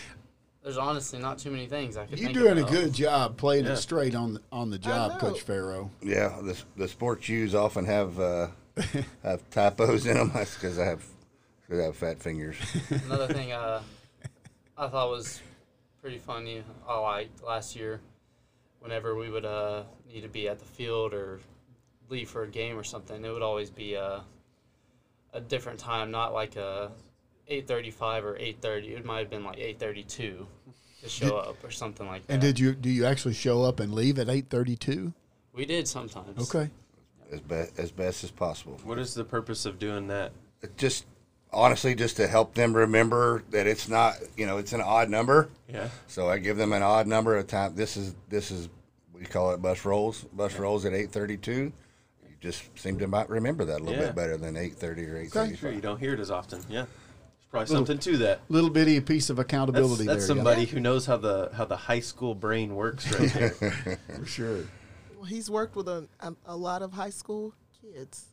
there's 0.62 0.78
honestly 0.78 1.18
not 1.18 1.38
too 1.38 1.50
many 1.50 1.66
things 1.66 1.98
I 1.98 2.06
could. 2.06 2.18
You're 2.18 2.28
think 2.32 2.38
doing 2.38 2.58
a 2.58 2.70
good 2.70 2.94
job 2.94 3.36
playing 3.36 3.66
Yeah. 3.66 3.72
it 3.72 3.76
straight 3.76 4.14
on 4.14 4.32
the, 4.32 4.40
on 4.50 4.70
the 4.70 4.78
job. 4.78 5.20
Coach 5.20 5.42
Farrow. 5.42 5.90
Yeah, 6.00 6.38
the 6.40 6.58
the 6.78 6.88
sports 6.88 7.26
shoes 7.26 7.54
often 7.54 7.84
have 7.84 8.18
uh, 8.18 8.46
have 9.22 9.48
typos 9.50 10.06
in 10.06 10.16
them. 10.16 10.30
That's 10.34 10.54
because 10.54 10.78
I 10.78 10.84
have 10.84 11.04
cause 11.68 11.78
I 11.78 11.84
have 11.84 11.96
fat 11.96 12.20
fingers. 12.20 12.56
Another 13.06 13.32
thing 13.32 13.52
uh, 13.52 13.82
I 14.76 14.88
thought 14.88 15.10
was 15.10 15.40
pretty 16.00 16.18
funny. 16.18 16.62
I 16.88 16.98
liked 16.98 17.42
last 17.42 17.76
year, 17.76 18.00
whenever 18.80 19.14
we 19.14 19.30
would 19.30 19.44
uh, 19.44 19.84
need 20.12 20.22
to 20.22 20.28
be 20.28 20.48
at 20.48 20.58
the 20.58 20.64
field 20.64 21.14
or 21.14 21.40
leave 22.08 22.28
for 22.28 22.42
a 22.42 22.48
game 22.48 22.76
or 22.76 22.84
something, 22.84 23.24
it 23.24 23.30
would 23.30 23.42
always 23.42 23.70
be 23.70 23.94
a 23.94 24.22
a 25.32 25.40
different 25.40 25.78
time, 25.78 26.10
not 26.10 26.32
like 26.32 26.56
a 26.56 26.90
eight 27.48 27.66
thirty 27.66 27.90
five 27.90 28.24
or 28.24 28.36
eight 28.38 28.58
thirty. 28.60 28.94
It 28.94 29.04
might 29.04 29.20
have 29.20 29.30
been 29.30 29.44
like 29.44 29.58
eight 29.58 29.78
thirty 29.78 30.02
two 30.02 30.46
to 31.02 31.08
show 31.08 31.36
up 31.36 31.62
or 31.62 31.70
something 31.70 32.06
like 32.06 32.26
that. 32.26 32.32
And 32.32 32.42
did 32.42 32.58
you 32.58 32.74
do 32.74 32.88
you 32.88 33.04
actually 33.04 33.34
show 33.34 33.62
up 33.62 33.78
and 33.80 33.92
leave 33.92 34.18
at 34.18 34.28
eight 34.28 34.48
thirty 34.50 34.76
two? 34.76 35.12
we 35.54 35.64
did 35.64 35.86
sometimes. 35.86 36.54
Okay. 36.54 36.70
As 37.34 37.40
best 37.40 37.78
as 37.78 37.90
best 37.90 38.24
as 38.24 38.30
possible. 38.30 38.78
What 38.84 38.98
is 38.98 39.14
the 39.14 39.24
purpose 39.24 39.66
of 39.66 39.78
doing 39.78 40.06
that? 40.08 40.32
Just 40.76 41.04
honestly, 41.52 41.94
just 41.94 42.16
to 42.16 42.26
help 42.26 42.54
them 42.54 42.74
remember 42.74 43.42
that 43.50 43.66
it's 43.66 43.88
not, 43.88 44.14
you 44.36 44.46
know, 44.46 44.56
it's 44.58 44.72
an 44.72 44.80
odd 44.80 45.10
number. 45.10 45.50
Yeah. 45.68 45.88
So 46.06 46.28
I 46.28 46.38
give 46.38 46.56
them 46.56 46.72
an 46.72 46.82
odd 46.82 47.06
number 47.06 47.36
of 47.36 47.46
time. 47.46 47.74
This 47.74 47.96
is 47.96 48.14
this 48.28 48.50
is 48.50 48.68
we 49.12 49.24
call 49.24 49.52
it 49.52 49.60
bus 49.62 49.84
rolls. 49.84 50.24
Bus 50.32 50.58
rolls 50.58 50.84
at 50.84 50.92
eight 50.94 51.10
thirty 51.10 51.36
two. 51.36 51.72
You 52.24 52.34
just 52.40 52.62
seem 52.78 52.98
to 52.98 53.06
might 53.06 53.28
remember 53.28 53.64
that 53.66 53.80
a 53.80 53.84
little 53.84 54.00
Yeah. 54.00 54.06
bit 54.06 54.16
better 54.16 54.36
than 54.36 54.56
eight 54.56 54.74
thirty 54.76 55.04
or 55.06 55.16
eight 55.18 55.32
Sure, 55.32 55.46
thirty 55.46 55.76
you 55.76 55.82
don't 55.82 55.98
hear 55.98 56.14
it 56.14 56.20
as 56.20 56.30
often. 56.30 56.60
Yeah. 56.68 56.86
There's 56.86 56.88
probably 57.50 57.68
Little- 57.74 57.86
something 57.86 58.12
to 58.12 58.18
that. 58.24 58.40
Little 58.48 58.70
bitty 58.70 59.00
piece 59.00 59.30
of 59.30 59.38
accountability 59.38 60.04
that's 60.06 60.26
there. 60.26 60.36
yeah. 60.36 60.42
somebody 60.42 60.64
who 60.66 60.80
knows 60.80 61.06
how 61.06 61.16
the 61.18 61.50
how 61.54 61.64
the 61.66 61.76
high 61.76 62.00
school 62.00 62.34
brain 62.34 62.74
works 62.74 63.10
right 63.18 63.32
there. 63.32 63.50
for 64.16 64.26
sure. 64.26 64.64
Well, 65.24 65.30
he's 65.30 65.48
worked 65.48 65.74
with 65.74 65.88
a, 65.88 66.06
a, 66.20 66.34
a 66.44 66.54
lot 66.54 66.82
of 66.82 66.92
high 66.92 67.08
school 67.08 67.54
kids. 67.80 68.26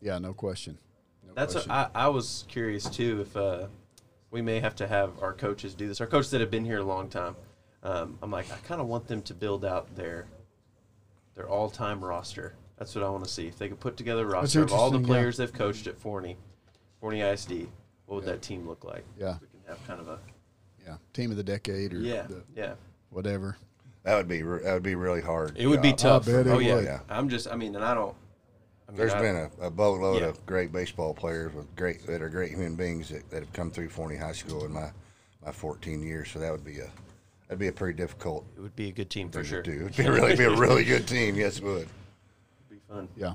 Yeah, 0.00 0.18
no 0.18 0.34
question. 0.34 0.76
No 1.24 1.34
That's 1.36 1.52
question. 1.52 1.70
what 1.70 1.92
I, 1.94 2.06
I 2.06 2.08
was 2.08 2.46
curious 2.48 2.90
too 2.90 3.20
if 3.20 3.36
uh, 3.36 3.68
we 4.32 4.42
may 4.42 4.58
have 4.58 4.74
to 4.76 4.88
have 4.88 5.22
our 5.22 5.32
coaches 5.32 5.72
do 5.72 5.86
this. 5.86 6.00
Our 6.00 6.08
coaches 6.08 6.32
that 6.32 6.40
have 6.40 6.50
been 6.50 6.64
here 6.64 6.78
a 6.78 6.82
long 6.82 7.08
time. 7.08 7.36
Um, 7.84 8.18
I'm 8.22 8.32
like 8.32 8.50
I 8.50 8.56
kind 8.66 8.80
of 8.80 8.88
want 8.88 9.06
them 9.06 9.22
to 9.22 9.34
build 9.34 9.64
out 9.64 9.94
their 9.94 10.26
their 11.36 11.48
all 11.48 11.70
time 11.70 12.04
roster. 12.04 12.56
That's 12.76 12.92
what 12.96 13.04
I 13.04 13.08
want 13.08 13.22
to 13.22 13.30
see. 13.30 13.46
If 13.46 13.58
they 13.58 13.68
could 13.68 13.78
put 13.78 13.96
together 13.96 14.22
a 14.24 14.30
roster 14.30 14.62
of 14.64 14.72
all 14.72 14.90
the 14.90 14.96
interesting, 14.96 15.02
yeah. 15.02 15.06
players 15.06 15.36
they've 15.36 15.52
coached 15.52 15.86
at 15.86 15.96
Forney, 15.96 16.36
Forney 17.00 17.20
ISD, 17.20 17.68
what 18.06 18.16
would 18.16 18.24
that 18.24 18.42
team 18.42 18.66
look 18.66 18.82
like? 18.82 19.04
Yeah. 19.16 19.36
We 19.40 19.46
can 19.46 19.60
have 19.68 19.86
kind 19.86 20.00
of 20.00 20.08
a 20.08 20.18
yeah, 20.84 20.96
team 21.12 21.30
of 21.30 21.36
the 21.36 21.44
decade 21.44 21.94
or 21.94 22.00
yeah 22.00 22.22
the- 22.22 22.42
yeah. 22.56 22.72
whatever. 23.10 23.56
That 24.02 24.16
would 24.16 24.28
be 24.28 24.42
re- 24.42 24.62
that 24.62 24.72
would 24.74 24.82
be 24.82 24.94
really 24.94 25.20
hard. 25.20 25.56
It 25.58 25.66
would 25.66 25.82
be 25.82 25.90
job. 25.90 25.98
tough. 25.98 26.26
bet 26.26 26.46
it 26.46 26.50
oh 26.50 26.58
yeah. 26.58 26.74
would. 26.76 26.84
Yeah. 26.84 27.00
I'm 27.08 27.28
just. 27.28 27.48
I 27.48 27.54
mean, 27.56 27.74
and 27.76 27.84
I 27.84 27.94
don't. 27.94 28.14
I 28.88 28.92
mean, 28.92 28.98
There's 28.98 29.12
I- 29.12 29.20
been 29.20 29.36
a, 29.36 29.66
a 29.66 29.70
boatload 29.70 30.22
Yeah. 30.22 30.28
of 30.28 30.44
great 30.46 30.72
baseball 30.72 31.12
players 31.14 31.52
with 31.54 31.74
great 31.76 32.06
that 32.06 32.22
are 32.22 32.28
great 32.28 32.50
human 32.50 32.76
beings 32.76 33.08
that, 33.10 33.28
that 33.30 33.40
have 33.40 33.52
come 33.52 33.70
through 33.70 33.88
Forney 33.90 34.16
High 34.16 34.32
School 34.32 34.64
in 34.64 34.72
my, 34.72 34.90
my 35.44 35.52
14 35.52 36.02
years. 36.02 36.30
So 36.30 36.38
that 36.38 36.50
would 36.50 36.64
be 36.64 36.78
a 36.80 36.88
that'd 37.48 37.58
be 37.58 37.68
a 37.68 37.72
pretty 37.72 37.96
difficult 37.96 38.46
It 38.56 38.60
would 38.60 38.74
be 38.76 38.88
a 38.88 38.92
good 38.92 39.10
team 39.10 39.28
for 39.30 39.42
thing 39.42 39.50
sure. 39.50 39.62
to 39.62 39.70
do. 39.78 39.84
It'd 39.86 39.96
be 39.96 40.08
really 40.08 40.36
be 40.36 40.44
a 40.44 40.56
really 40.56 40.84
good 40.84 41.06
team. 41.06 41.36
Yes, 41.36 41.58
it 41.58 41.64
would. 41.64 41.88
be 42.70 42.78
fun. 42.88 43.08
Yeah, 43.16 43.34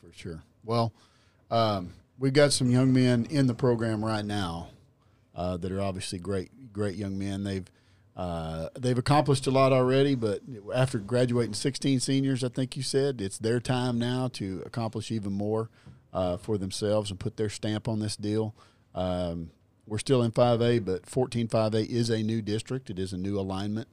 for 0.00 0.12
sure. 0.16 0.42
Well, 0.64 0.92
um, 1.50 1.92
we've 2.18 2.32
got 2.32 2.52
some 2.52 2.70
young 2.70 2.92
men 2.92 3.26
in 3.30 3.46
the 3.46 3.54
program 3.54 4.02
right 4.04 4.24
now 4.24 4.68
uh, 5.34 5.56
that 5.58 5.70
are 5.70 5.80
obviously 5.80 6.18
great, 6.18 6.72
great 6.72 6.96
young 6.96 7.18
men. 7.18 7.44
They've 7.44 7.70
uh, 8.18 8.68
they've 8.76 8.98
accomplished 8.98 9.46
a 9.46 9.50
lot 9.50 9.72
already, 9.72 10.16
but 10.16 10.40
after 10.74 10.98
graduating 10.98 11.54
16 11.54 12.00
seniors, 12.00 12.42
I 12.42 12.48
think 12.48 12.76
you 12.76 12.82
said 12.82 13.20
it's 13.20 13.38
their 13.38 13.60
time 13.60 13.96
now 13.96 14.26
to 14.34 14.60
accomplish 14.66 15.12
even 15.12 15.32
more 15.32 15.70
uh, 16.12 16.36
for 16.36 16.58
themselves 16.58 17.12
and 17.12 17.20
put 17.20 17.36
their 17.36 17.48
stamp 17.48 17.86
on 17.86 18.00
this 18.00 18.16
deal. 18.16 18.56
Um, 18.92 19.52
we're 19.86 19.98
still 19.98 20.22
in 20.22 20.32
5A, 20.32 20.84
but 20.84 21.02
14-5A 21.06 21.88
is 21.88 22.10
a 22.10 22.24
new 22.24 22.42
district. 22.42 22.90
It 22.90 22.98
is 22.98 23.12
a 23.12 23.16
new 23.16 23.38
alignment. 23.38 23.86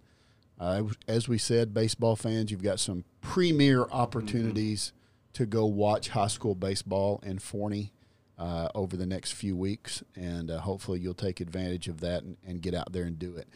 Uh, 0.59 0.83
as 1.07 1.27
we 1.27 1.37
said, 1.37 1.71
baseball 1.71 2.15
fans, 2.15 2.49
you've 2.49 2.63
got 2.63 2.79
some 2.79 3.03
premier 3.21 3.83
opportunities 3.91 4.91
to 5.33 5.45
go 5.45 5.65
watch 5.65 6.09
high 6.09 6.27
school 6.27 6.55
baseball 6.55 7.21
in 7.23 7.37
Forney 7.37 7.91
uh, 8.39 8.69
over 8.73 8.97
the 8.97 9.05
next 9.05 9.33
few 9.33 9.55
weeks, 9.55 10.03
and 10.15 10.49
uh, 10.49 10.61
hopefully 10.61 10.99
you'll 10.99 11.13
take 11.13 11.41
advantage 11.41 11.87
of 11.87 12.01
that 12.01 12.23
and, 12.23 12.37
and 12.45 12.61
get 12.61 12.73
out 12.73 12.91
there 12.91 13.03
and 13.03 13.19
do 13.19 13.35
it. 13.35 13.47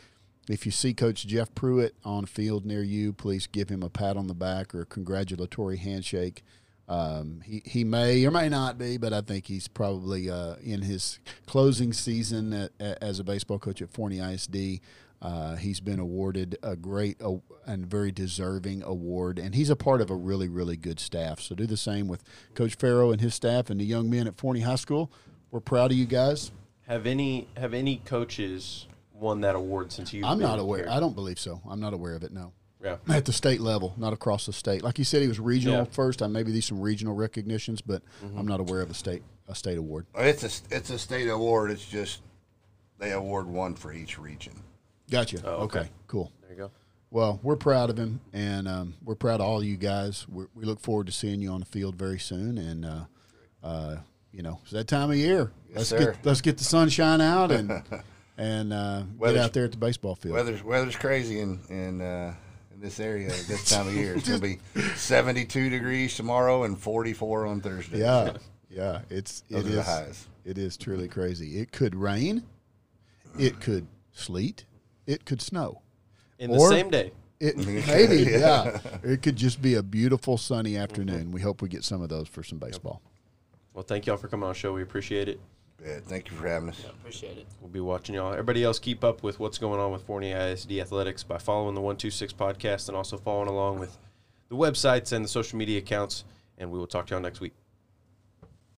If 0.49 0.65
you 0.65 0.71
see 0.71 0.93
Coach 0.95 1.27
Jeff 1.27 1.53
Pruitt 1.53 1.95
on 2.03 2.25
field 2.25 2.65
near 2.65 2.81
you, 2.81 3.13
please 3.13 3.45
give 3.45 3.69
him 3.69 3.83
a 3.83 3.89
pat 3.89 4.17
on 4.17 4.25
the 4.27 4.33
back 4.33 4.73
or 4.73 4.81
a 4.81 4.85
congratulatory 4.85 5.77
handshake. 5.77 6.43
Um, 6.87 7.41
he, 7.45 7.61
he 7.65 7.83
may 7.83 8.25
or 8.25 8.31
may 8.31 8.49
not 8.49 8.79
be, 8.79 8.97
but 8.97 9.13
I 9.13 9.21
think 9.21 9.45
he's 9.45 9.67
probably 9.67 10.27
uh, 10.27 10.55
in 10.63 10.81
his 10.81 11.19
closing 11.45 11.93
season 11.93 12.51
at, 12.51 12.71
a- 12.79 13.03
as 13.03 13.19
a 13.19 13.23
baseball 13.23 13.59
coach 13.59 13.79
at 13.83 13.91
Forney 13.91 14.17
ISD. 14.17 14.81
Uh, 15.21 15.55
he's 15.57 15.79
been 15.79 15.99
awarded 15.99 16.57
a 16.63 16.75
great 16.75 17.21
uh, 17.21 17.35
and 17.67 17.85
very 17.85 18.11
deserving 18.11 18.81
award, 18.81 19.37
and 19.37 19.53
he's 19.53 19.69
a 19.69 19.75
part 19.75 20.01
of 20.01 20.09
a 20.09 20.15
really, 20.15 20.49
really 20.49 20.77
good 20.77 20.99
staff. 20.99 21.39
So 21.41 21.53
do 21.53 21.67
the 21.67 21.77
same 21.77 22.07
with 22.07 22.23
Coach 22.55 22.73
Farrow 22.73 23.11
and 23.11 23.21
his 23.21 23.35
staff 23.35 23.69
and 23.69 23.79
the 23.79 23.85
young 23.85 24.09
men 24.09 24.25
at 24.27 24.35
Forney 24.37 24.61
High 24.61 24.75
School. 24.75 25.11
We're 25.51 25.59
proud 25.59 25.91
of 25.91 25.97
you 25.97 26.05
guys. 26.05 26.51
Have 26.87 27.05
any 27.05 27.47
have 27.55 27.75
any 27.75 27.97
coaches 27.97 28.87
won 29.19 29.41
that 29.41 29.55
award 29.55 29.91
since 29.91 30.13
you? 30.13 30.25
I'm 30.25 30.39
not 30.39 30.59
aware. 30.59 30.89
I 30.89 30.99
don't 30.99 31.15
believe 31.15 31.39
so. 31.39 31.61
I'm 31.69 31.79
not 31.79 31.93
aware 31.93 32.15
of 32.15 32.23
it. 32.23 32.31
No. 32.31 32.53
Yeah. 32.83 32.97
At 33.09 33.25
the 33.25 33.33
state 33.33 33.59
level, 33.59 33.93
not 33.97 34.13
across 34.13 34.45
the 34.45 34.53
state. 34.53 34.83
Like 34.83 34.97
you 34.97 35.03
said, 35.03 35.21
he 35.21 35.27
was 35.27 35.39
regional 35.39 35.79
Yeah. 35.79 35.83
first. 35.83 36.21
I 36.21 36.27
maybe 36.27 36.51
these 36.53 36.65
some 36.65 36.79
regional 36.79 37.13
recognitions, 37.13 37.81
but 37.81 38.01
I'm 38.37 38.47
not 38.47 38.59
aware 38.61 38.81
of 38.81 38.89
a 38.89 38.93
state 38.93 39.21
a 39.49 39.55
state 39.55 39.77
award. 39.77 40.05
It's 40.15 40.43
a 40.43 40.75
it's 40.75 40.89
a 40.89 40.97
state 40.97 41.27
award. 41.27 41.71
It's 41.71 41.85
just 41.85 42.21
they 42.97 43.11
award 43.11 43.47
one 43.47 43.75
for 43.75 43.91
each 43.91 44.17
region. 44.17 44.53
Gotcha. 45.11 45.41
Oh, 45.43 45.63
okay. 45.63 45.79
okay. 45.79 45.89
Cool. 46.07 46.31
There 46.41 46.51
you 46.51 46.57
go. 46.57 46.71
Well, 47.11 47.39
we're 47.41 47.55
proud 47.55 47.89
of 47.89 47.97
him, 47.97 48.21
and 48.33 48.67
um, 48.67 48.93
we're 49.03 49.15
proud 49.15 49.41
of 49.41 49.47
all 49.47 49.63
you 49.63 49.75
guys. 49.75 50.27
We're, 50.29 50.47
we 50.53 50.63
look 50.63 50.79
forward 50.79 51.07
to 51.07 51.11
seeing 51.11 51.41
you 51.41 51.49
on 51.49 51.59
the 51.61 51.65
field 51.65 51.95
very 51.95 52.19
soon, 52.19 52.57
and 52.59 52.85
uh, 52.85 53.05
uh, 53.63 53.95
you 54.31 54.43
know 54.43 54.59
it's 54.61 54.71
that 54.71 54.87
time 54.87 55.09
of 55.09 55.17
year. 55.17 55.51
let's 55.75 55.89
sir. 55.89 56.13
get 56.13 56.25
let's 56.25 56.41
get 56.41 56.57
the 56.59 56.63
sunshine 56.63 57.19
out 57.19 57.51
and 57.51 57.71
and 58.39 58.71
uh, 58.71 59.03
get 59.21 59.37
out 59.37 59.53
there 59.53 59.65
at 59.65 59.71
the 59.71 59.77
baseball 59.77 60.15
field. 60.15 60.33
Weather's 60.33 60.63
weather's 60.63 60.95
crazy 60.95 61.41
in 61.41 61.59
in 61.69 62.01
uh, 62.01 62.33
in 62.73 62.79
this 62.79 62.99
area 62.99 63.27
at 63.27 63.45
this 63.47 63.69
time 63.69 63.87
of 63.87 63.93
year. 63.93 64.15
It's 64.15 64.27
gonna 64.27 64.39
be 64.39 64.59
72 64.95 65.69
degrees 65.69 66.15
tomorrow 66.15 66.63
and 66.63 66.79
44 66.79 67.45
on 67.45 67.61
Thursday. 67.61 67.99
Yeah, 67.99 68.37
yeah. 68.69 69.01
It's 69.09 69.41
Those 69.49 69.65
it 69.65 69.67
are 69.67 69.71
the 69.73 69.79
is 69.81 69.85
highs. 69.85 70.27
it 70.45 70.57
is 70.57 70.77
truly 70.77 71.09
crazy. 71.09 71.59
It 71.59 71.71
could 71.71 71.95
rain, 71.95 72.43
it 73.37 73.59
could 73.59 73.87
sleet, 74.13 74.65
it 75.05 75.25
could 75.25 75.41
snow. 75.41 75.81
In 76.39 76.51
the 76.51 76.59
same 76.59 76.89
day. 76.89 77.11
It 77.41 77.57
maybe 77.87 78.31
yeah. 78.31 78.79
It 79.03 79.21
could 79.21 79.35
just 79.35 79.61
be 79.61 79.75
a 79.75 79.83
beautiful 79.83 80.37
sunny 80.37 80.77
afternoon. 80.77 81.31
We 81.31 81.41
hope 81.41 81.61
we 81.61 81.67
get 81.67 81.83
some 81.83 82.01
of 82.01 82.09
those 82.09 82.27
for 82.29 82.43
some 82.43 82.57
baseball. 82.57 83.01
Well, 83.73 83.83
thank 83.83 84.07
y'all 84.07 84.17
for 84.17 84.27
coming 84.27 84.43
on 84.43 84.49
the 84.49 84.59
show. 84.59 84.73
We 84.73 84.81
appreciate 84.81 85.29
it. 85.29 85.39
Yeah, 85.85 85.99
thank 86.05 86.29
you 86.29 86.35
for 86.35 86.47
having 86.47 86.69
us. 86.69 86.83
Appreciate 86.85 87.37
it. 87.37 87.47
We'll 87.61 87.69
be 87.69 87.79
watching 87.79 88.15
y'all. 88.15 88.31
Everybody 88.31 88.63
else, 88.63 88.79
keep 88.79 89.03
up 89.03 89.23
with 89.23 89.39
what's 89.39 89.57
going 89.57 89.79
on 89.79 89.91
with 89.91 90.03
Forney 90.03 90.31
ISD 90.31 90.73
Athletics 90.73 91.23
by 91.23 91.37
following 91.37 91.75
the 91.75 91.81
126 91.81 92.33
podcast 92.33 92.89
and 92.89 92.97
also 92.97 93.17
following 93.17 93.47
along 93.47 93.79
with 93.79 93.97
the 94.49 94.55
websites 94.55 95.13
and 95.13 95.23
the 95.23 95.29
social 95.29 95.57
media 95.57 95.79
accounts. 95.79 96.25
And 96.57 96.71
we 96.71 96.77
will 96.77 96.87
talk 96.87 97.07
to 97.07 97.13
y'all 97.13 97.21
next 97.21 97.39
week. 97.39 97.53